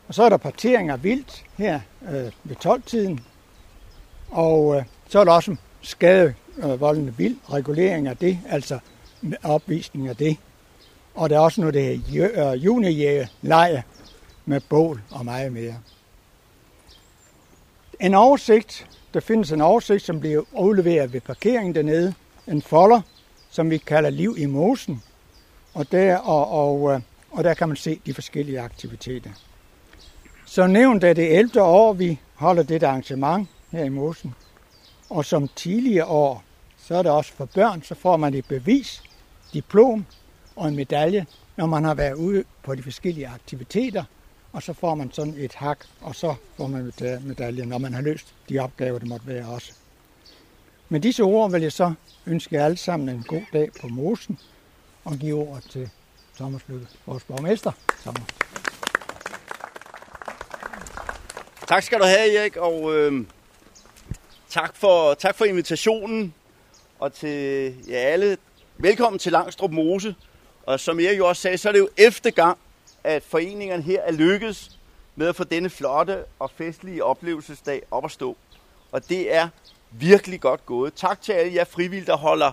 Og 0.08 0.14
så 0.14 0.24
er 0.24 0.30
der 0.30 0.38
partering 0.38 0.90
af 0.90 1.04
vildt 1.04 1.46
her 1.58 1.80
øh, 2.02 2.32
ved 2.44 2.56
12-tiden, 2.66 3.20
og 4.30 4.76
øh, 4.76 4.84
så 5.08 5.20
er 5.20 5.24
der 5.24 5.32
også 5.32 5.56
skadevoldende 5.82 7.12
øh, 7.12 7.20
vild, 7.20 7.36
regulering 7.50 8.08
af 8.08 8.18
det, 8.18 8.40
altså 8.50 8.80
opvisning 9.44 10.08
af 10.08 10.16
det. 10.16 10.38
Og 11.16 11.30
der 11.30 11.36
er 11.36 11.40
også 11.40 11.62
noget, 11.62 11.74
der 11.74 11.82
hedder 11.82 12.52
øh, 12.52 12.66
junijæge 12.66 13.30
med 14.46 14.62
bål 14.70 15.02
og 15.12 15.26
meget 15.26 15.54
mere. 15.54 15.76
En 18.00 18.14
oversigt, 18.14 18.88
der 19.14 19.20
findes 19.20 19.52
en 19.52 19.62
oversigt, 19.62 20.06
som 20.06 20.20
bliver 20.20 20.44
udleveret 20.52 21.14
ved 21.14 21.22
parkeringen 21.22 21.76
dernede. 21.76 22.14
En 22.48 22.62
folder, 22.62 23.02
som 23.50 23.70
vi 23.70 23.78
kalder 23.78 24.10
Liv 24.10 24.36
i 24.38 24.46
Mosen. 24.46 25.04
Og 25.74 25.92
der, 25.92 26.18
og, 26.18 26.52
og, 26.52 26.94
øh, 26.94 27.02
og 27.32 27.44
der 27.44 27.54
kan 27.54 27.68
man 27.68 27.78
se 27.78 28.02
de 28.06 28.14
forskellige 28.14 28.60
aktiviteter. 28.60 29.30
Så 30.46 30.68
nævnt 30.68 31.04
er 31.04 31.14
det 31.14 31.38
11. 31.38 31.62
år, 31.62 31.94
vi 31.94 32.20
holder 32.36 32.64
det 32.64 32.84
arrangement 32.84 33.50
her 33.72 33.84
i 33.84 33.90
Mosen. 33.90 34.36
Og 35.10 35.26
som 35.26 35.48
tidligere 35.56 36.06
år, 36.06 36.44
så 36.78 36.96
er 36.96 37.02
det 37.02 37.12
også 37.12 37.34
for 37.34 37.46
børn, 37.46 37.84
så 37.84 37.96
får 37.96 38.18
man 38.18 38.34
et 38.34 38.46
bevis, 38.46 39.04
diplom 39.54 40.06
og 40.56 40.68
en 40.68 40.76
medalje, 40.76 41.26
når 41.58 41.66
man 41.66 41.84
har 41.84 41.94
været 41.94 42.14
ude 42.14 42.44
på 42.64 42.76
de 42.76 42.84
forskellige 42.84 43.28
aktiviteter, 43.28 44.04
og 44.54 44.64
så 44.64 44.74
får 44.74 44.96
man 44.96 45.12
sådan 45.12 45.34
et 45.38 45.54
hak, 45.54 45.86
og 46.02 46.16
så 46.16 46.36
får 46.58 46.68
man 46.68 46.94
medalje, 47.24 47.66
når 47.66 47.78
man 47.78 47.94
har 47.94 48.02
løst 48.02 48.34
de 48.50 48.60
opgaver, 48.60 49.00
det 49.00 49.08
måtte 49.08 49.28
være 49.28 49.46
også. 49.48 49.72
Med 50.90 51.00
disse 51.00 51.24
ord 51.24 51.52
vil 51.52 51.62
jeg 51.62 51.72
så 51.72 51.94
ønske 52.26 52.56
jer 52.56 52.66
alle 52.66 52.78
sammen 52.78 53.10
en 53.10 53.24
god 53.28 53.42
dag 53.54 53.70
på 53.82 53.88
Mosen, 53.88 54.40
og 55.04 55.18
give 55.18 55.36
ordet 55.36 55.64
til 55.64 55.90
Thomas 56.36 56.62
Lykke, 56.68 56.88
vores 57.06 57.24
borgmester. 57.24 57.72
Thomas. 58.02 58.24
Tak 61.68 61.84
skal 61.84 62.00
du 62.00 62.04
have, 62.04 62.38
Erik, 62.38 62.58
og 62.58 62.96
øh, 62.96 63.26
tak, 64.50 64.76
for, 64.76 65.14
tak 65.14 65.36
for 65.36 65.46
invitationen, 65.46 66.34
og 67.00 67.14
til 67.14 67.74
jer 67.90 68.00
alle. 68.00 68.38
Velkommen 68.78 69.20
til 69.20 69.32
Langstrup 69.32 69.72
Mose. 69.72 70.16
Og 70.64 70.80
som 70.80 71.00
Erik 71.00 71.18
jo 71.18 71.28
også 71.28 71.42
sagde, 71.42 71.58
så 71.58 71.70
er 71.70 71.74
det 71.74 71.80
jo 71.80 71.90
efter 71.98 72.30
gang, 72.32 72.58
at 73.04 73.24
foreningerne 73.24 73.84
her 73.84 74.02
er 74.02 74.12
lykkedes 74.12 74.80
med 75.16 75.28
at 75.28 75.36
få 75.36 75.44
denne 75.44 75.70
flotte 75.70 76.24
og 76.40 76.52
festlige 76.56 77.04
oplevelsesdag 77.04 77.82
op 77.92 78.06
at 78.06 78.12
stå. 78.12 78.38
Og 78.92 79.10
det 79.10 79.36
er 79.36 79.50
virkelig 79.92 80.42
godt 80.42 80.66
gået. 80.66 80.94
Tak 80.94 81.22
til 81.22 81.32
alle 81.32 81.56
jer 81.56 81.64
frivillige, 81.64 82.06
der 82.06 82.18
holder 82.18 82.52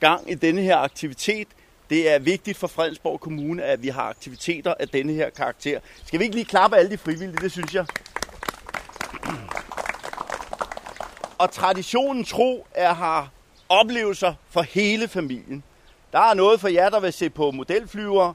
gang 0.00 0.30
i 0.30 0.34
denne 0.34 0.62
her 0.62 0.76
aktivitet. 0.76 1.48
Det 1.90 2.10
er 2.10 2.18
vigtigt 2.18 2.58
for 2.58 2.66
Fredensborg 2.66 3.20
Kommune, 3.20 3.64
at 3.64 3.82
vi 3.82 3.88
har 3.88 4.02
aktiviteter 4.02 4.74
af 4.80 4.88
denne 4.88 5.12
her 5.12 5.30
karakter. 5.30 5.80
Skal 6.04 6.18
vi 6.18 6.24
ikke 6.24 6.36
lige 6.36 6.44
klappe 6.44 6.76
alle 6.76 6.90
de 6.90 6.98
frivillige? 6.98 7.40
Det 7.40 7.52
synes 7.52 7.74
jeg. 7.74 7.86
Og 11.38 11.50
traditionen 11.50 12.24
tro 12.24 12.66
er 12.74 12.94
har 12.94 13.30
oplevelser 13.68 14.34
for 14.50 14.62
hele 14.62 15.08
familien. 15.08 15.62
Der 16.12 16.18
er 16.18 16.34
noget 16.34 16.60
for 16.60 16.68
jer, 16.68 16.88
der 16.88 17.00
vil 17.00 17.12
se 17.12 17.30
på 17.30 17.50
modelflyvere. 17.50 18.34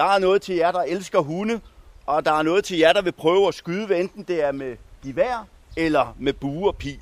Der 0.00 0.06
er 0.06 0.18
noget 0.18 0.42
til 0.42 0.54
jer, 0.54 0.72
der 0.72 0.82
elsker 0.82 1.20
hunde. 1.20 1.60
Og 2.06 2.24
der 2.24 2.32
er 2.32 2.42
noget 2.42 2.64
til 2.64 2.78
jer, 2.78 2.92
der 2.92 3.02
vil 3.02 3.12
prøve 3.12 3.48
at 3.48 3.54
skyde, 3.54 3.98
enten 3.98 4.22
det 4.22 4.44
er 4.44 4.52
med 4.52 4.76
gevær 5.04 5.46
eller 5.76 6.14
med 6.18 6.32
bue 6.32 6.68
og 6.68 6.76
pil. 6.76 7.00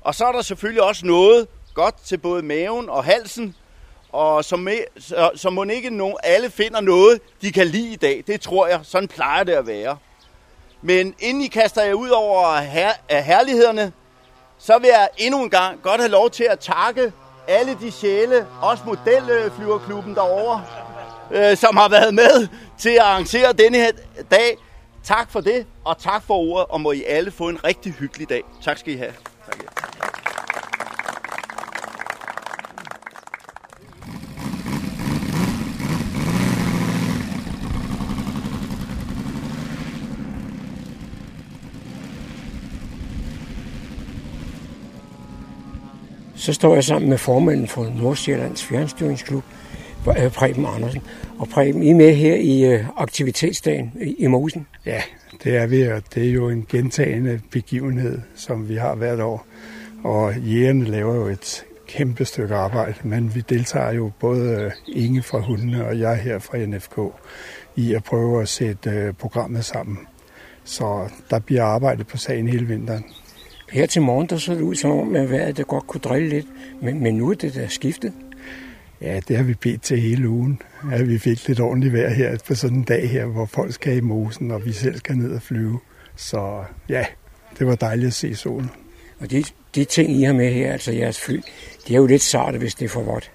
Og 0.00 0.14
så 0.14 0.24
er 0.24 0.32
der 0.32 0.42
selvfølgelig 0.42 0.82
også 0.82 1.06
noget 1.06 1.48
godt 1.74 1.94
til 2.04 2.18
både 2.18 2.42
maven 2.42 2.88
og 2.88 3.04
halsen. 3.04 3.54
Og 4.12 4.44
som, 4.44 4.58
med, 4.58 4.78
så, 4.98 5.30
så 5.34 5.50
må 5.50 5.64
ikke 5.64 5.90
nogen, 5.90 6.16
alle 6.22 6.50
finder 6.50 6.80
noget, 6.80 7.20
de 7.42 7.52
kan 7.52 7.66
lide 7.66 7.92
i 7.92 7.96
dag. 7.96 8.24
Det 8.26 8.40
tror 8.40 8.66
jeg, 8.66 8.80
sådan 8.82 9.08
plejer 9.08 9.44
det 9.44 9.52
at 9.52 9.66
være. 9.66 9.96
Men 10.82 11.14
inden 11.18 11.42
I 11.42 11.46
kaster 11.46 11.82
jer 11.82 11.94
ud 11.94 12.08
over 12.08 12.56
her, 12.56 12.92
herlighederne, 13.10 13.92
så 14.58 14.78
vil 14.78 14.88
jeg 14.88 15.08
endnu 15.18 15.42
en 15.42 15.50
gang 15.50 15.82
godt 15.82 16.00
have 16.00 16.10
lov 16.10 16.30
til 16.30 16.44
at 16.44 16.58
takke 16.58 17.12
alle 17.48 17.78
de 17.80 17.90
sjæle, 17.90 18.46
også 18.62 18.84
modelflyverklubben 18.86 20.14
derovre, 20.14 20.64
øh, 21.30 21.56
som 21.56 21.76
har 21.76 21.88
været 21.88 22.14
med 22.14 22.48
til 22.78 22.90
at 22.90 22.98
arrangere 22.98 23.52
denne 23.52 23.78
her 23.78 23.90
dag. 24.30 24.56
Tak 25.02 25.30
for 25.30 25.40
det, 25.40 25.66
og 25.84 25.98
tak 25.98 26.22
for 26.26 26.34
ordet, 26.34 26.66
og 26.68 26.80
må 26.80 26.92
I 26.92 27.02
alle 27.02 27.30
få 27.30 27.48
en 27.48 27.64
rigtig 27.64 27.92
hyggelig 27.92 28.28
dag. 28.28 28.42
Tak 28.62 28.78
skal 28.78 28.92
I 28.92 28.96
have. 28.96 29.12
Tak, 29.46 29.58
ja. 29.62 29.68
Så 46.36 46.52
står 46.52 46.74
jeg 46.74 46.84
sammen 46.84 47.10
med 47.10 47.18
formanden 47.18 47.68
for 47.68 47.84
Nordsjællands 47.84 48.64
Fjernstyringsklub, 48.64 49.44
Preben 50.04 50.66
Andersen. 50.66 51.02
Og 51.38 51.48
Preben, 51.48 51.82
I 51.82 51.90
er 51.90 51.94
med 51.94 52.14
her 52.14 52.34
i 52.34 52.64
øh, 52.64 52.84
aktivitetsdagen 52.96 53.92
i 54.18 54.26
Mosen. 54.26 54.66
Ja, 54.86 55.02
det 55.44 55.56
er 55.56 55.66
vi, 55.66 55.82
og 55.82 56.02
det 56.14 56.28
er 56.28 56.32
jo 56.32 56.48
en 56.48 56.66
gentagende 56.68 57.40
begivenhed, 57.50 58.18
som 58.34 58.68
vi 58.68 58.74
har 58.74 58.94
hvert 58.94 59.20
år. 59.20 59.46
Og 60.04 60.34
jægerne 60.34 60.84
laver 60.84 61.14
jo 61.14 61.26
et 61.26 61.64
kæmpe 61.86 62.24
stykke 62.24 62.54
arbejde, 62.54 62.94
men 63.02 63.34
vi 63.34 63.40
deltager 63.40 63.92
jo 63.92 64.10
både 64.20 64.50
øh, 64.50 64.70
Inge 64.88 65.22
fra 65.22 65.40
Hundene 65.40 65.86
og 65.86 65.98
jeg 65.98 66.16
her 66.16 66.38
fra 66.38 66.58
NFK 66.58 66.98
i 67.76 67.94
at 67.94 68.04
prøve 68.04 68.42
at 68.42 68.48
sætte 68.48 69.14
programmet 69.18 69.64
sammen. 69.64 69.98
Så 70.64 71.08
der 71.30 71.38
bliver 71.38 71.64
arbejdet 71.64 72.06
på 72.06 72.16
sagen 72.16 72.48
hele 72.48 72.66
vinteren. 72.66 73.04
Her 73.72 73.86
til 73.86 74.02
morgen, 74.02 74.26
der 74.26 74.36
så 74.36 74.54
det 74.54 74.60
ud 74.60 74.74
som 74.74 74.90
om, 74.90 75.16
at 75.16 75.30
vejret 75.30 75.56
det 75.56 75.66
godt 75.66 75.86
kunne 75.86 76.00
drille 76.00 76.28
lidt, 76.28 76.46
men, 76.82 77.02
men 77.02 77.14
nu 77.14 77.30
er 77.30 77.34
det 77.34 77.54
der 77.54 77.68
skiftet. 77.68 78.12
Ja, 79.04 79.20
det 79.28 79.36
har 79.36 79.44
vi 79.44 79.54
bedt 79.54 79.82
til 79.82 80.00
hele 80.00 80.28
ugen, 80.28 80.62
at 80.92 81.08
vi 81.08 81.18
fik 81.18 81.48
lidt 81.48 81.60
ordentligt 81.60 81.94
vejr 81.94 82.10
her 82.10 82.38
på 82.46 82.54
sådan 82.54 82.78
en 82.78 82.84
dag 82.84 83.10
her, 83.10 83.26
hvor 83.26 83.46
folk 83.46 83.72
skal 83.72 83.96
i 83.96 84.00
mosen, 84.00 84.50
og 84.50 84.64
vi 84.64 84.72
selv 84.72 84.98
skal 84.98 85.16
ned 85.16 85.32
og 85.32 85.42
flyve. 85.42 85.80
Så 86.16 86.64
ja, 86.88 87.06
det 87.58 87.66
var 87.66 87.74
dejligt 87.74 88.06
at 88.06 88.12
se 88.12 88.34
solen. 88.34 88.70
Og 89.20 89.30
de, 89.30 89.44
de 89.74 89.84
ting, 89.84 90.10
I 90.10 90.22
har 90.22 90.32
med 90.32 90.52
her, 90.52 90.72
altså 90.72 90.92
jeres 90.92 91.20
fly, 91.20 91.40
de 91.88 91.94
er 91.94 91.96
jo 91.96 92.06
lidt 92.06 92.22
sarte, 92.22 92.58
hvis 92.58 92.74
det 92.74 92.84
er 92.84 92.88
for 92.88 93.02
vådt. 93.02 93.32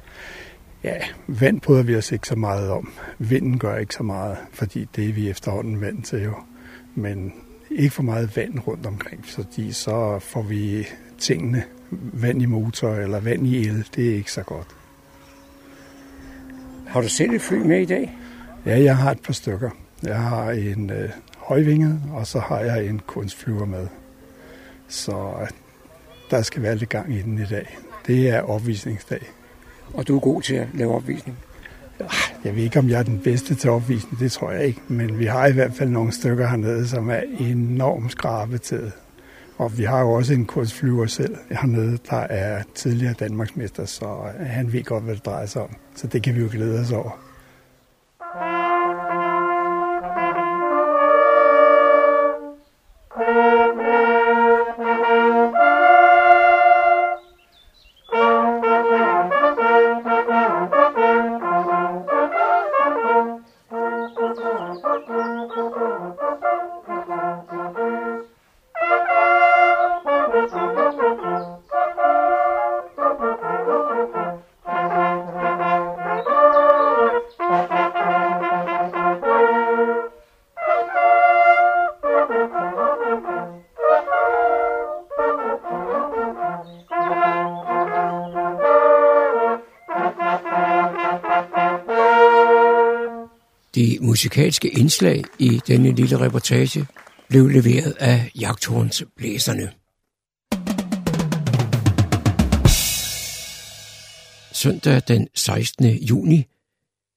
Ja, 0.83 0.97
vand 1.27 1.61
bryder 1.61 1.83
vi 1.83 1.95
os 1.95 2.11
ikke 2.11 2.27
så 2.27 2.35
meget 2.35 2.69
om. 2.69 2.93
Vinden 3.19 3.59
gør 3.59 3.77
ikke 3.77 3.93
så 3.93 4.03
meget, 4.03 4.37
fordi 4.53 4.87
det 4.95 5.09
er 5.09 5.13
vi 5.13 5.29
efterhånden 5.29 5.81
vant 5.81 6.05
til 6.05 6.23
jo. 6.23 6.33
Men 6.95 7.33
ikke 7.71 7.91
for 7.91 8.03
meget 8.03 8.37
vand 8.37 8.59
rundt 8.67 8.85
omkring, 8.85 9.25
fordi 9.25 9.71
så 9.71 10.19
får 10.19 10.41
vi 10.41 10.87
tingene, 11.19 11.63
vand 11.91 12.41
i 12.41 12.45
motor 12.45 12.95
eller 12.95 13.19
vand 13.19 13.47
i 13.47 13.67
el, 13.67 13.85
det 13.95 14.09
er 14.09 14.15
ikke 14.15 14.31
så 14.31 14.43
godt. 14.43 14.78
Har 16.89 17.01
du 17.01 17.09
selv 17.09 17.33
et 17.33 17.41
fly 17.41 17.57
med 17.57 17.81
i 17.81 17.85
dag? 17.85 18.17
Ja, 18.65 18.81
jeg 18.81 18.97
har 18.97 19.11
et 19.11 19.21
par 19.21 19.33
stykker. 19.33 19.69
Jeg 20.03 20.19
har 20.19 20.51
en 20.51 20.89
øh, 20.89 21.09
højvinget, 21.37 22.01
og 22.13 22.27
så 22.27 22.39
har 22.39 22.59
jeg 22.59 22.85
en 22.85 23.01
kunstflyver 23.07 23.65
med. 23.65 23.87
Så 24.87 25.11
øh, 25.41 25.47
der 26.31 26.41
skal 26.41 26.61
være 26.61 26.75
lidt 26.75 26.89
gang 26.89 27.13
i 27.13 27.21
den 27.21 27.37
i 27.37 27.45
dag. 27.45 27.77
Det 28.07 28.29
er 28.29 28.41
opvisningsdag. 28.41 29.21
Og 29.93 30.07
du 30.07 30.15
er 30.15 30.19
god 30.19 30.41
til 30.41 30.55
at 30.55 30.67
lave 30.73 30.95
opvisning? 30.95 31.37
Jeg 32.43 32.55
ved 32.55 32.63
ikke, 32.63 32.79
om 32.79 32.89
jeg 32.89 32.99
er 32.99 33.03
den 33.03 33.19
bedste 33.19 33.55
til 33.55 33.69
opvisning, 33.69 34.19
det 34.19 34.31
tror 34.31 34.51
jeg 34.51 34.65
ikke. 34.65 34.81
Men 34.87 35.19
vi 35.19 35.25
har 35.25 35.47
i 35.47 35.51
hvert 35.51 35.73
fald 35.73 35.89
nogle 35.89 36.11
stykker 36.11 36.47
hernede, 36.47 36.87
som 36.87 37.09
er 37.09 37.21
enormt 37.39 38.11
skrabet 38.11 38.61
og 39.59 39.77
vi 39.77 39.83
har 39.83 39.99
jo 39.99 40.11
også 40.11 40.33
en 40.33 40.45
kursflyver 40.45 41.05
selv 41.05 41.37
hernede, 41.51 41.97
der 42.09 42.17
er 42.17 42.63
tidligere 42.75 43.13
Danmarksmester, 43.13 43.85
så 43.85 44.05
han 44.39 44.73
ved 44.73 44.83
godt, 44.83 45.03
hvad 45.03 45.15
det 45.15 45.25
drejer 45.25 45.45
sig 45.45 45.61
om. 45.61 45.75
Så 45.95 46.07
det 46.07 46.23
kan 46.23 46.35
vi 46.35 46.41
jo 46.41 46.47
glæde 46.51 46.79
os 46.79 46.91
over. 46.91 47.28
Musikalske 94.01 94.69
indslag 94.69 95.23
i 95.39 95.61
denne 95.67 95.91
lille 95.91 96.19
reportage 96.19 96.87
blev 97.29 97.47
leveret 97.47 97.95
af 97.99 98.31
jagthornsblæserne. 98.39 99.71
Søndag 104.53 105.01
den 105.07 105.27
16. 105.35 105.85
juni 105.85 106.45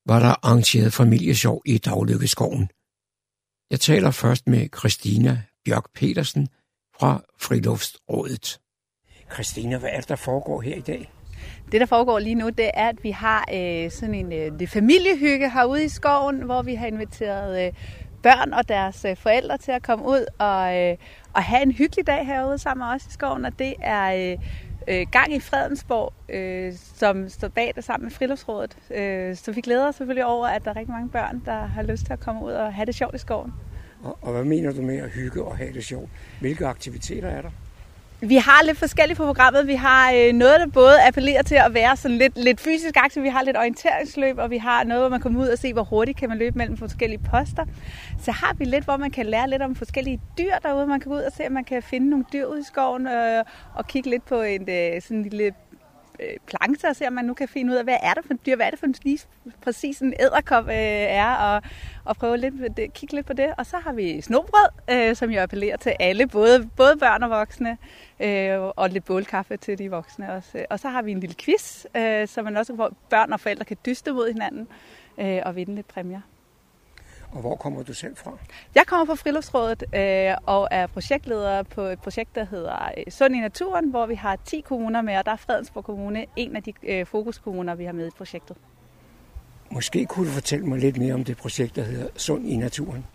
var 0.07 0.19
der 0.19 0.35
arrangeret 0.43 0.93
familiesjov 0.93 1.63
i 1.67 1.79
Daglykkeskoven. 1.79 2.69
Jeg 3.71 3.81
taler 3.81 4.11
først 4.11 4.47
med 4.47 4.69
Christina 4.79 5.43
Bjørk 5.65 5.93
Petersen 5.95 6.49
fra 6.99 7.23
Friluftsrådet. 7.39 8.61
Christina, 9.33 9.79
hvad 9.79 9.91
er 9.93 10.01
det, 10.01 10.09
der 10.09 10.17
foregår 10.17 10.61
her 10.61 10.77
i 10.77 10.81
dag? 10.81 11.11
Det, 11.73 11.81
der 11.81 11.87
foregår 11.87 12.19
lige 12.19 12.35
nu, 12.35 12.49
det 12.49 12.71
er, 12.75 12.89
at 12.89 13.05
vi 13.05 13.11
har 13.11 13.45
øh, 13.55 13.91
sådan 13.91 14.15
en 14.15 14.33
øh, 14.33 14.59
det 14.59 14.69
familiehygge 14.69 15.51
herude 15.51 15.85
i 15.85 15.89
skoven, 15.89 16.37
hvor 16.43 16.63
vi 16.63 16.75
har 16.75 16.87
inviteret 16.87 17.67
øh, 17.67 17.73
børn 18.23 18.53
og 18.53 18.69
deres 18.69 19.05
øh, 19.05 19.17
forældre 19.17 19.59
til 19.59 19.73
at 19.73 19.83
komme 19.83 20.05
ud 20.05 20.25
og, 20.39 20.79
øh, 20.79 20.97
og 21.33 21.43
have 21.43 21.63
en 21.63 21.73
hyggelig 21.73 22.07
dag 22.07 22.27
herude 22.27 22.59
sammen 22.59 22.87
med 22.87 22.95
os 22.95 23.07
i 23.07 23.13
skoven. 23.13 23.45
Og 23.45 23.59
det 23.59 23.75
er 23.81 24.33
øh, 24.33 24.39
øh, 24.89 25.07
gang 25.13 25.35
i 25.35 25.41
Fredensborg, 25.41 26.13
øh, 26.29 26.73
som 26.95 27.29
står 27.29 27.49
bag 27.49 27.73
det 27.77 27.85
sammen 27.85 28.05
med 28.05 28.11
Friluftsrådet. 28.11 28.77
Øh, 28.95 29.37
så 29.37 29.53
vi 29.53 29.61
glæder 29.61 29.89
os 29.89 29.95
selvfølgelig 29.95 30.25
over, 30.25 30.47
at 30.47 30.65
der 30.65 30.71
er 30.71 30.77
rigtig 30.77 30.93
mange 30.93 31.09
børn, 31.09 31.43
der 31.45 31.67
har 31.67 31.83
lyst 31.83 32.07
til 32.07 32.13
at 32.13 32.21
komme 32.21 32.45
ud 32.45 32.53
og 32.53 32.75
have 32.75 32.87
det 32.87 32.95
sjovt 32.95 33.15
i 33.15 33.19
skoven. 33.19 33.53
Og, 34.03 34.19
og 34.23 34.33
hvad 34.33 34.45
mener 34.45 34.73
du 34.73 34.83
med 34.83 34.97
at 34.97 35.11
hygge 35.11 35.45
og 35.45 35.57
have 35.57 35.73
det 35.73 35.85
sjovt? 35.85 36.11
Hvilke 36.41 36.67
aktiviteter 36.67 37.29
er 37.29 37.43
der? 37.43 37.51
Vi 38.27 38.37
har 38.37 38.65
lidt 38.65 38.79
forskelligt 38.79 39.17
på 39.17 39.27
programmet. 39.27 39.67
Vi 39.67 39.75
har 39.75 40.13
øh, 40.13 40.33
noget, 40.33 40.61
der 40.61 40.67
både 40.67 41.07
appellerer 41.07 41.43
til 41.43 41.55
at 41.55 41.75
være 41.75 41.97
sådan 41.97 42.19
lidt, 42.19 42.39
lidt 42.39 42.61
fysisk 42.61 42.97
aktiv. 42.97 43.23
Vi 43.23 43.29
har 43.29 43.43
lidt 43.43 43.57
orienteringsløb, 43.57 44.39
og 44.39 44.51
vi 44.51 44.57
har 44.57 44.85
noget, 44.85 45.03
hvor 45.03 45.09
man 45.09 45.21
kommer 45.21 45.41
ud 45.41 45.49
og 45.49 45.59
se, 45.59 45.73
hvor 45.73 45.83
hurtigt 45.83 46.19
kan 46.19 46.29
man 46.29 46.39
løbe 46.39 46.59
mellem 46.59 46.77
forskellige 46.77 47.21
poster. 47.31 47.65
Så 48.19 48.33
har 48.33 48.55
vi 48.55 48.65
lidt, 48.65 48.85
hvor 48.85 48.97
man 48.97 49.11
kan 49.11 49.27
lære 49.27 49.51
lidt 49.51 49.63
om 49.63 49.75
forskellige 49.75 50.21
dyr 50.39 50.55
derude. 50.63 50.87
Man 50.87 51.01
kan 51.01 51.11
gå 51.11 51.17
ud 51.17 51.23
og 51.23 51.33
se, 51.33 51.47
om 51.47 51.53
man 51.53 51.65
kan 51.65 51.83
finde 51.83 52.11
nogle 52.11 52.25
dyr 52.33 52.47
ud 52.47 52.59
i 52.59 52.65
skoven 52.65 53.07
øh, 53.07 53.45
og 53.75 53.87
kigge 53.87 54.11
lidt 54.11 54.25
på 54.25 54.43
en 54.43 54.63
øh, 54.71 55.03
sådan 55.03 55.17
en 55.17 55.23
lille 55.23 55.53
øh, 56.23 56.91
og 56.91 56.97
se, 56.97 57.07
om 57.07 57.13
man 57.13 57.25
nu 57.25 57.35
kan 57.35 57.49
finde 57.49 57.73
ud 57.73 57.77
af, 57.77 57.85
hvad 57.85 57.97
er 58.03 58.15
det 58.15 58.25
for 58.25 58.33
en 58.33 58.41
dyr, 58.47 58.57
hvad 58.57 58.67
er 58.67 58.71
det 58.71 58.79
for 58.79 58.87
en 58.87 58.95
lige 59.03 59.19
præcis 59.63 60.01
en 60.01 60.15
æderkop 60.21 60.69
øh, 60.69 60.75
er, 60.75 61.35
og, 61.35 61.63
og 62.05 62.17
prøve 62.17 62.37
lidt 62.37 62.77
det, 62.77 62.93
kigge 62.95 63.15
lidt 63.15 63.27
på 63.27 63.33
det. 63.33 63.55
Og 63.59 63.67
så 63.67 63.77
har 63.77 63.93
vi 63.93 64.21
snobrød, 64.21 64.69
øh, 64.91 65.17
som 65.17 65.31
jo 65.31 65.41
appellerer 65.41 65.77
til 65.77 65.97
alle, 66.01 66.27
både, 66.27 66.69
både 66.77 66.97
børn 66.97 67.23
og 67.23 67.31
voksne, 67.31 67.79
øh, 68.21 68.61
og 68.61 68.91
lidt 68.91 69.05
bålkaffe 69.05 69.57
til 69.57 69.79
de 69.79 69.91
voksne 69.91 70.33
også. 70.33 70.67
Og 70.71 70.81
så 70.81 70.89
har 70.89 71.03
vi 71.03 71.11
en 71.11 71.21
lille 71.21 71.37
quiz, 71.39 71.87
øh, 71.97 72.29
så 72.29 72.43
man 72.43 72.57
også 72.57 72.73
hvor 72.73 72.93
børn 73.11 73.33
og 73.33 73.41
forældre 73.41 73.65
kan 73.65 73.77
dyste 73.87 74.13
mod 74.13 74.33
hinanden 74.33 74.69
øh, 75.19 75.41
og 75.45 75.57
vinde 75.57 75.75
lidt 75.75 75.89
præmier. 75.89 76.21
Og 77.33 77.41
hvor 77.41 77.57
kommer 77.57 77.83
du 77.83 77.95
selv 77.95 78.17
fra? 78.17 78.31
Jeg 78.75 78.87
kommer 78.87 79.07
fra 79.07 79.15
Friluftsrådet 79.15 79.85
øh, 79.95 80.35
og 80.47 80.69
er 80.71 80.87
projektleder 80.87 81.63
på 81.63 81.81
et 81.81 81.99
projekt, 81.99 82.35
der 82.35 82.45
hedder 82.45 82.91
øh, 82.99 83.13
Sund 83.13 83.35
i 83.37 83.41
Naturen, 83.41 83.91
hvor 83.91 84.07
vi 84.07 84.15
har 84.15 84.39
10 84.45 84.61
kommuner 84.61 85.03
med, 85.03 85.17
og 85.17 85.27
der 85.27 85.33
er 85.33 85.37
Fredensborg 85.37 85.85
Kommune 85.85 86.27
en 86.37 86.57
af 86.57 86.63
de 86.63 86.73
øh, 86.83 87.07
fokuskommuner, 87.07 87.75
vi 87.75 87.85
har 87.85 87.93
med 87.93 88.07
i 88.07 88.11
projektet. 88.17 88.57
Måske 89.71 90.07
kunne 90.07 90.27
du 90.27 90.33
fortælle 90.33 90.67
mig 90.67 90.79
lidt 90.79 90.97
mere 90.97 91.15
om 91.15 91.25
det 91.25 91.37
projekt, 91.37 91.77
der 91.77 91.83
hedder 91.83 92.09
Sund 92.17 92.47
i 92.47 92.57
Naturen. 92.57 93.07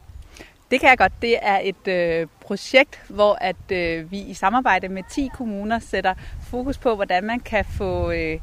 Det 0.71 0.79
kan 0.79 0.89
jeg 0.89 0.97
godt. 0.97 1.13
Det 1.21 1.35
er 1.41 1.59
et 1.63 1.87
øh, 1.87 2.27
projekt, 2.41 3.01
hvor 3.09 3.37
at 3.41 3.71
øh, 3.71 4.11
vi 4.11 4.19
i 4.19 4.33
samarbejde 4.33 4.89
med 4.89 5.03
10 5.11 5.29
kommuner 5.33 5.79
sætter 5.79 6.13
fokus 6.49 6.77
på, 6.77 6.95
hvordan 6.95 7.23
man 7.23 7.39
kan 7.39 7.65
få 7.65 8.11
øh, 8.11 8.39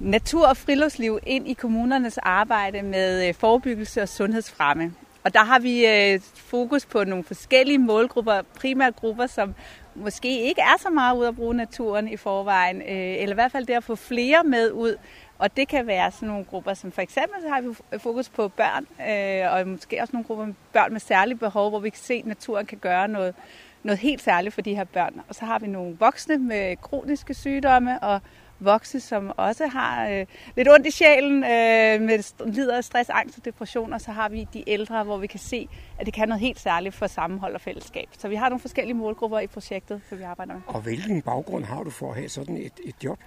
natur 0.00 0.46
og 0.46 0.56
friluftsliv 0.56 1.18
ind 1.26 1.48
i 1.48 1.52
kommunernes 1.52 2.18
arbejde 2.18 2.82
med 2.82 3.28
øh, 3.28 3.34
forebyggelse 3.34 4.02
og 4.02 4.08
sundhedsfremme. 4.08 4.94
Og 5.24 5.34
der 5.34 5.44
har 5.44 5.58
vi 5.58 5.86
øh, 5.86 6.20
fokus 6.34 6.86
på 6.86 7.04
nogle 7.04 7.24
forskellige 7.24 7.78
målgrupper, 7.78 8.42
primært 8.60 8.96
grupper, 8.96 9.26
som 9.26 9.54
måske 9.94 10.40
ikke 10.42 10.60
er 10.60 10.78
så 10.78 10.90
meget 10.90 11.16
ude 11.16 11.28
at 11.28 11.36
bruge 11.36 11.54
naturen 11.54 12.08
i 12.08 12.16
forvejen, 12.16 12.82
øh, 12.82 12.86
eller 12.88 13.30
i 13.30 13.34
hvert 13.34 13.52
fald 13.52 13.66
det 13.66 13.74
at 13.74 13.84
få 13.84 13.94
flere 13.94 14.44
med 14.44 14.72
ud. 14.72 14.96
Og 15.38 15.56
det 15.56 15.68
kan 15.68 15.86
være 15.86 16.10
sådan 16.10 16.28
nogle 16.28 16.44
grupper, 16.44 16.74
som 16.74 16.92
for 16.92 17.02
eksempel 17.02 17.42
så 17.42 17.48
har 17.48 17.60
vi 17.60 17.98
fokus 17.98 18.28
på 18.28 18.48
børn, 18.48 18.86
øh, 19.10 19.52
og 19.52 19.68
måske 19.68 20.00
også 20.00 20.12
nogle 20.12 20.24
grupper 20.24 20.46
med 20.46 20.54
børn 20.72 20.92
med 20.92 21.00
særlige 21.00 21.38
behov, 21.38 21.70
hvor 21.70 21.78
vi 21.78 21.90
kan 21.90 22.00
se, 22.02 22.14
at 22.14 22.26
naturen 22.26 22.66
kan 22.66 22.78
gøre 22.78 23.08
noget, 23.08 23.34
noget 23.82 23.98
helt 23.98 24.22
særligt 24.22 24.54
for 24.54 24.60
de 24.60 24.74
her 24.74 24.84
børn. 24.84 25.20
Og 25.28 25.34
så 25.34 25.44
har 25.44 25.58
vi 25.58 25.66
nogle 25.66 25.96
voksne 25.98 26.38
med 26.38 26.76
kroniske 26.76 27.34
sygdomme, 27.34 28.02
og 28.02 28.20
voksne, 28.60 29.00
som 29.00 29.32
også 29.36 29.66
har 29.66 30.08
øh, 30.08 30.26
lidt 30.56 30.68
ondt 30.68 30.86
i 30.86 30.90
sjælen, 30.90 31.44
øh, 31.44 32.00
med 32.00 32.46
lider 32.52 32.76
af 32.76 32.84
stress, 32.84 33.10
angst 33.10 33.38
og 33.38 33.44
depression, 33.44 33.92
og 33.92 34.00
så 34.00 34.10
har 34.12 34.28
vi 34.28 34.48
de 34.52 34.64
ældre, 34.66 35.04
hvor 35.04 35.16
vi 35.16 35.26
kan 35.26 35.40
se, 35.40 35.68
at 35.98 36.06
det 36.06 36.14
kan 36.14 36.28
noget 36.28 36.40
helt 36.40 36.60
særligt 36.60 36.94
for 36.94 37.06
sammenhold 37.06 37.54
og 37.54 37.60
fællesskab. 37.60 38.08
Så 38.18 38.28
vi 38.28 38.34
har 38.34 38.48
nogle 38.48 38.60
forskellige 38.60 38.94
målgrupper 38.94 39.38
i 39.38 39.46
projektet, 39.46 40.00
som 40.08 40.18
vi 40.18 40.22
arbejder 40.22 40.52
med. 40.52 40.62
Og 40.66 40.80
hvilken 40.80 41.22
baggrund 41.22 41.64
har 41.64 41.82
du 41.82 41.90
for 41.90 42.10
at 42.10 42.16
have 42.16 42.28
sådan 42.28 42.56
et, 42.56 42.80
et 42.84 42.94
job? 43.04 43.18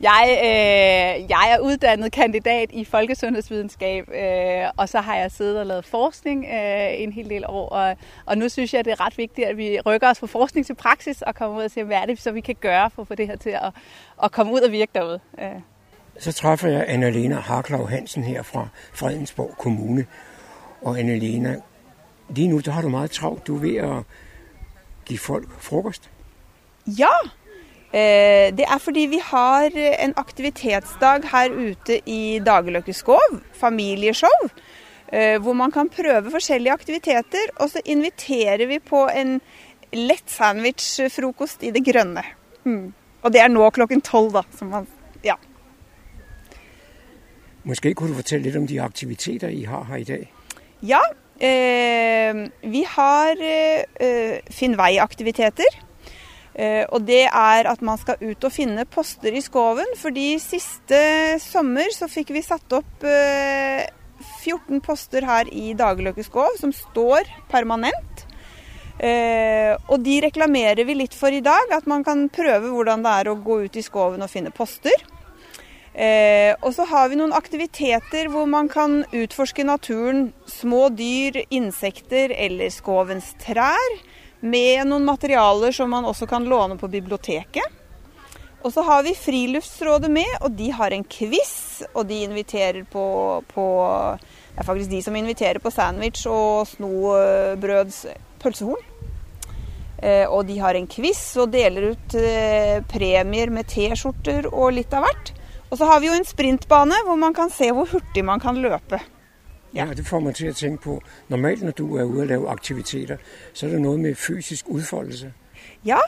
Jeg, 0.00 0.38
øh, 0.44 1.30
jeg 1.30 1.50
er 1.50 1.58
uddannet 1.58 2.12
kandidat 2.12 2.70
i 2.72 2.84
folkesundhedsvidenskab, 2.84 4.08
øh, 4.08 4.68
og 4.76 4.88
så 4.88 5.00
har 5.00 5.16
jeg 5.16 5.30
siddet 5.30 5.60
og 5.60 5.66
lavet 5.66 5.84
forskning 5.84 6.44
øh, 6.44 7.00
en 7.02 7.12
hel 7.12 7.30
del 7.30 7.44
år. 7.48 7.68
Og, 7.68 7.96
og 8.26 8.38
nu 8.38 8.48
synes 8.48 8.74
jeg, 8.74 8.84
det 8.84 8.90
er 8.90 9.06
ret 9.06 9.18
vigtigt, 9.18 9.48
at 9.48 9.56
vi 9.56 9.80
rykker 9.86 10.10
os 10.10 10.18
fra 10.18 10.26
forskning 10.26 10.66
til 10.66 10.74
praksis 10.74 11.22
og 11.22 11.34
kommer 11.34 11.58
ud 11.58 11.64
og 11.64 11.70
siger, 11.70 11.84
hvad 11.84 11.96
er 11.96 12.06
det, 12.06 12.20
så 12.20 12.32
vi 12.32 12.40
kan 12.40 12.54
gøre 12.60 12.90
for 12.90 13.02
at 13.02 13.08
få 13.08 13.14
det 13.14 13.26
her 13.26 13.36
til 13.36 13.50
at, 13.50 13.72
at 14.22 14.32
komme 14.32 14.52
ud 14.52 14.60
og 14.60 14.72
virke 14.72 14.90
derude. 14.94 15.20
Øh. 15.38 15.48
Så 16.18 16.32
træffer 16.32 16.68
jeg 16.68 16.84
Annalena 16.88 17.34
Harklav 17.34 17.88
Hansen 17.88 18.24
her 18.24 18.42
fra 18.42 18.68
Fredensborg 18.92 19.54
Kommune. 19.58 20.06
Og 20.82 20.98
Annalena, 20.98 21.56
lige 22.28 22.48
nu 22.48 22.58
der 22.58 22.70
har 22.70 22.82
du 22.82 22.88
meget 22.88 23.10
travlt. 23.10 23.46
Du 23.46 23.56
er 23.56 23.60
ved 23.60 23.76
at 23.76 24.02
give 25.04 25.18
folk 25.18 25.60
frokost. 25.60 26.10
Ja, 26.86 27.14
det 27.94 28.64
er 28.66 28.80
fordi 28.82 29.04
vi 29.06 29.20
har 29.22 29.70
en 29.78 30.14
aktivitetsdag 30.18 31.28
her 31.30 31.52
ute 31.54 32.00
i 32.10 32.40
Dageløkkeskov, 32.42 33.36
familieshow, 33.54 34.48
eh, 35.12 35.38
hvor 35.38 35.54
man 35.54 35.70
kan 35.70 35.88
prøve 35.88 36.32
forskjellige 36.32 36.72
aktiviteter. 36.72 37.52
Og 37.56 37.70
så 37.70 37.82
inviterer 37.84 38.66
vi 38.66 38.78
på 38.78 39.06
en 39.14 39.40
lett 39.94 40.30
sandwich-frokost 40.30 41.62
i 41.62 41.70
det 41.70 41.84
grønne. 41.86 42.24
Mm. 42.64 42.92
Og 43.22 43.32
det 43.32 43.40
er 43.40 43.52
nå 43.52 43.70
klokken 43.70 44.02
tolv, 44.04 44.32
da. 44.34 44.42
Man, 44.66 44.86
ja. 45.24 45.36
Måske 47.64 47.94
kunne 47.94 48.10
du 48.10 48.14
fortælle 48.14 48.44
lidt 48.44 48.56
om 48.56 48.66
de 48.66 48.82
aktiviteter, 48.82 49.48
I 49.48 49.62
har 49.62 49.84
her 49.84 49.96
i 49.96 50.04
dag? 50.04 50.32
Ja, 50.82 51.00
eh, 51.40 52.48
vi 52.62 52.84
har 52.88 53.40
eh, 53.40 54.40
Finn 54.50 54.76
vei-aktiviteter. 54.76 55.80
Eh, 56.54 56.84
og 56.94 57.02
det 57.02 57.24
er 57.26 57.66
at 57.66 57.80
man 57.82 57.98
skal 57.98 58.20
ut 58.22 58.46
og 58.46 58.54
finne 58.54 58.86
poster 58.86 59.34
i 59.34 59.42
skoven. 59.42 59.90
fordi 59.98 60.38
siste 60.38 61.38
sommer 61.42 61.90
så 61.90 62.08
fikk 62.08 62.30
vi 62.30 62.42
satt 62.46 62.72
opp 62.72 63.02
eh, 63.02 63.88
14 64.44 64.80
poster 64.84 65.26
her 65.26 65.50
i 65.50 65.74
Dageløkke 65.74 66.24
skov 66.24 66.54
som 66.60 66.72
står 66.72 67.26
permanent. 67.50 68.26
Eh, 68.98 69.74
og 69.90 69.98
de 70.06 70.20
reklamerer 70.22 70.86
vi 70.86 70.94
litt 70.94 71.14
for 71.18 71.34
i 71.34 71.42
dag, 71.42 71.72
at 71.74 71.88
man 71.90 72.04
kan 72.06 72.28
prøve 72.30 72.70
hvordan 72.70 73.02
det 73.02 73.16
er 73.18 73.30
å 73.32 73.40
gå 73.42 73.64
ut 73.66 73.76
i 73.76 73.82
skoven 73.82 74.22
og 74.22 74.30
finne 74.30 74.54
poster. 74.54 74.94
Eh, 75.94 76.54
og 76.62 76.72
så 76.74 76.86
har 76.90 77.10
vi 77.10 77.18
noen 77.18 77.34
aktiviteter 77.34 78.30
hvor 78.30 78.46
man 78.50 78.70
kan 78.70 79.02
utforske 79.14 79.66
naturen. 79.66 80.28
Små 80.46 80.88
dyr, 80.94 81.42
insekter 81.50 82.34
eller 82.34 82.70
skovens 82.74 83.34
trær 83.42 83.98
med 84.44 84.84
noen 84.88 85.06
materialer 85.08 85.72
som 85.72 85.90
man 85.90 86.04
også 86.04 86.28
kan 86.28 86.44
låne 86.44 86.76
på 86.76 86.88
biblioteket. 86.92 87.80
Og 88.64 88.72
så 88.72 88.82
har 88.84 89.02
vi 89.04 89.12
Friluftsrådet 89.16 90.08
med, 90.10 90.38
og 90.40 90.52
de 90.56 90.70
har 90.72 90.92
en 90.92 91.04
quiz. 91.04 91.82
Og 91.92 92.06
de 92.08 92.22
inviterer 92.24 92.84
på, 92.88 93.04
på 93.52 93.64
Det 94.54 94.62
er 94.62 94.68
faktisk 94.68 94.90
de 94.90 95.02
som 95.04 95.16
inviterer 95.16 95.60
på 95.60 95.72
sandwich 95.72 96.24
og 96.30 96.68
snobrøds 96.70 98.04
pølsehorn. 98.40 98.84
Eh, 99.98 100.24
og 100.28 100.46
de 100.48 100.58
har 100.60 100.76
en 100.76 100.88
quiz 100.88 101.22
og 101.40 101.52
deler 101.52 101.92
ut 101.92 102.16
eh, 102.20 102.80
premier 102.88 103.52
med 103.52 103.68
T-skjorter 103.68 104.48
og 104.52 104.72
litt 104.76 104.96
av 104.96 105.04
hvert. 105.06 105.34
Og 105.70 105.80
så 105.80 105.88
har 105.88 106.00
vi 106.00 106.08
jo 106.08 106.16
en 106.16 106.28
sprintbane 106.28 107.04
hvor 107.04 107.20
man 107.20 107.36
kan 107.36 107.52
se 107.52 107.68
hvor 107.72 107.88
hurtig 107.90 108.24
man 108.24 108.40
kan 108.40 108.60
løpe. 108.60 109.00
Ja. 109.74 109.86
ja, 109.86 109.94
det 109.94 110.06
får 110.06 110.20
mig 110.20 110.34
til 110.34 110.46
at 110.46 110.56
tænke 110.56 110.82
på, 110.82 111.00
normalt 111.28 111.62
når 111.62 111.70
du 111.70 111.96
er 111.96 112.04
ude 112.04 112.20
og 112.20 112.26
lave 112.26 112.48
aktiviteter, 112.48 113.16
så 113.52 113.66
er 113.66 113.70
det 113.70 113.80
noget 113.80 114.00
med 114.00 114.14
fysisk 114.14 114.68
udfoldelse. 114.68 115.32
Ja, 115.84 115.98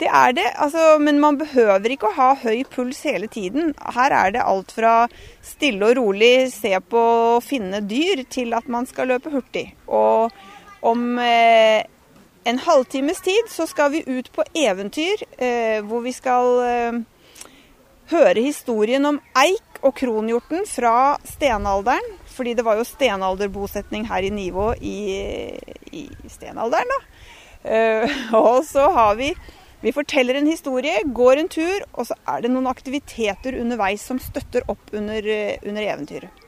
det 0.00 0.06
er 0.06 0.32
det. 0.32 0.46
Altså, 0.54 0.98
men 1.00 1.20
man 1.20 1.38
behøver 1.38 1.90
ikke 1.90 2.06
å 2.06 2.14
ha 2.14 2.28
høy 2.38 2.62
puls 2.70 3.00
hele 3.06 3.26
tiden. 3.26 3.74
Her 3.94 4.14
er 4.14 4.34
det 4.36 4.44
alt 4.44 4.72
fra 4.74 4.94
stille 5.42 5.90
og 5.90 5.98
rolig 5.98 6.52
se 6.54 6.76
på 6.80 7.04
å 7.34 7.40
finne 7.42 7.82
dyr, 7.82 8.22
til 8.30 8.54
at 8.54 8.68
man 8.70 8.86
skal 8.86 9.10
løpe 9.10 9.32
hurtig. 9.34 9.72
Og 9.86 10.30
om 10.86 11.18
eh, 11.18 11.82
en 12.48 12.60
halvtimes 12.62 13.20
tid 13.26 13.50
så 13.50 13.66
skal 13.66 13.90
vi 13.96 14.04
ut 14.06 14.30
på 14.32 14.46
eventyr, 14.54 15.24
eh, 15.38 15.80
hvor 15.84 16.04
vi 16.06 16.14
skal 16.14 16.60
eh, 16.68 17.00
høre 18.12 18.46
historien 18.46 19.04
om 19.08 19.18
eik 19.36 19.82
og 19.82 19.96
kronhjorten 19.98 20.62
fra 20.70 21.18
stenalderen. 21.26 22.14
Fordi 22.38 22.54
det 22.54 22.64
var 22.66 22.78
jo 22.78 22.86
stenalderbosetning 22.86 24.06
her 24.08 24.26
i 24.26 24.30
Nivå 24.30 24.70
i, 24.78 24.98
i 25.90 26.04
stenalderen, 26.30 26.94
da. 26.94 27.00
Uh, 27.68 28.18
og 28.38 28.60
så 28.66 28.86
har 28.94 29.16
vi 29.18 29.32
Vi 29.82 29.92
forteller 29.94 30.34
en 30.34 30.48
historie, 30.50 31.04
går 31.14 31.38
en 31.38 31.48
tur, 31.48 31.84
og 31.92 32.08
så 32.08 32.16
er 32.26 32.40
det 32.42 32.48
noen 32.50 32.66
aktiviteter 32.66 33.60
underveis 33.60 34.02
som 34.02 34.18
støtter 34.18 34.64
opp 34.66 34.90
under, 34.90 35.22
eh, 35.22 35.54
under 35.62 35.84
eventyret. 35.86 36.47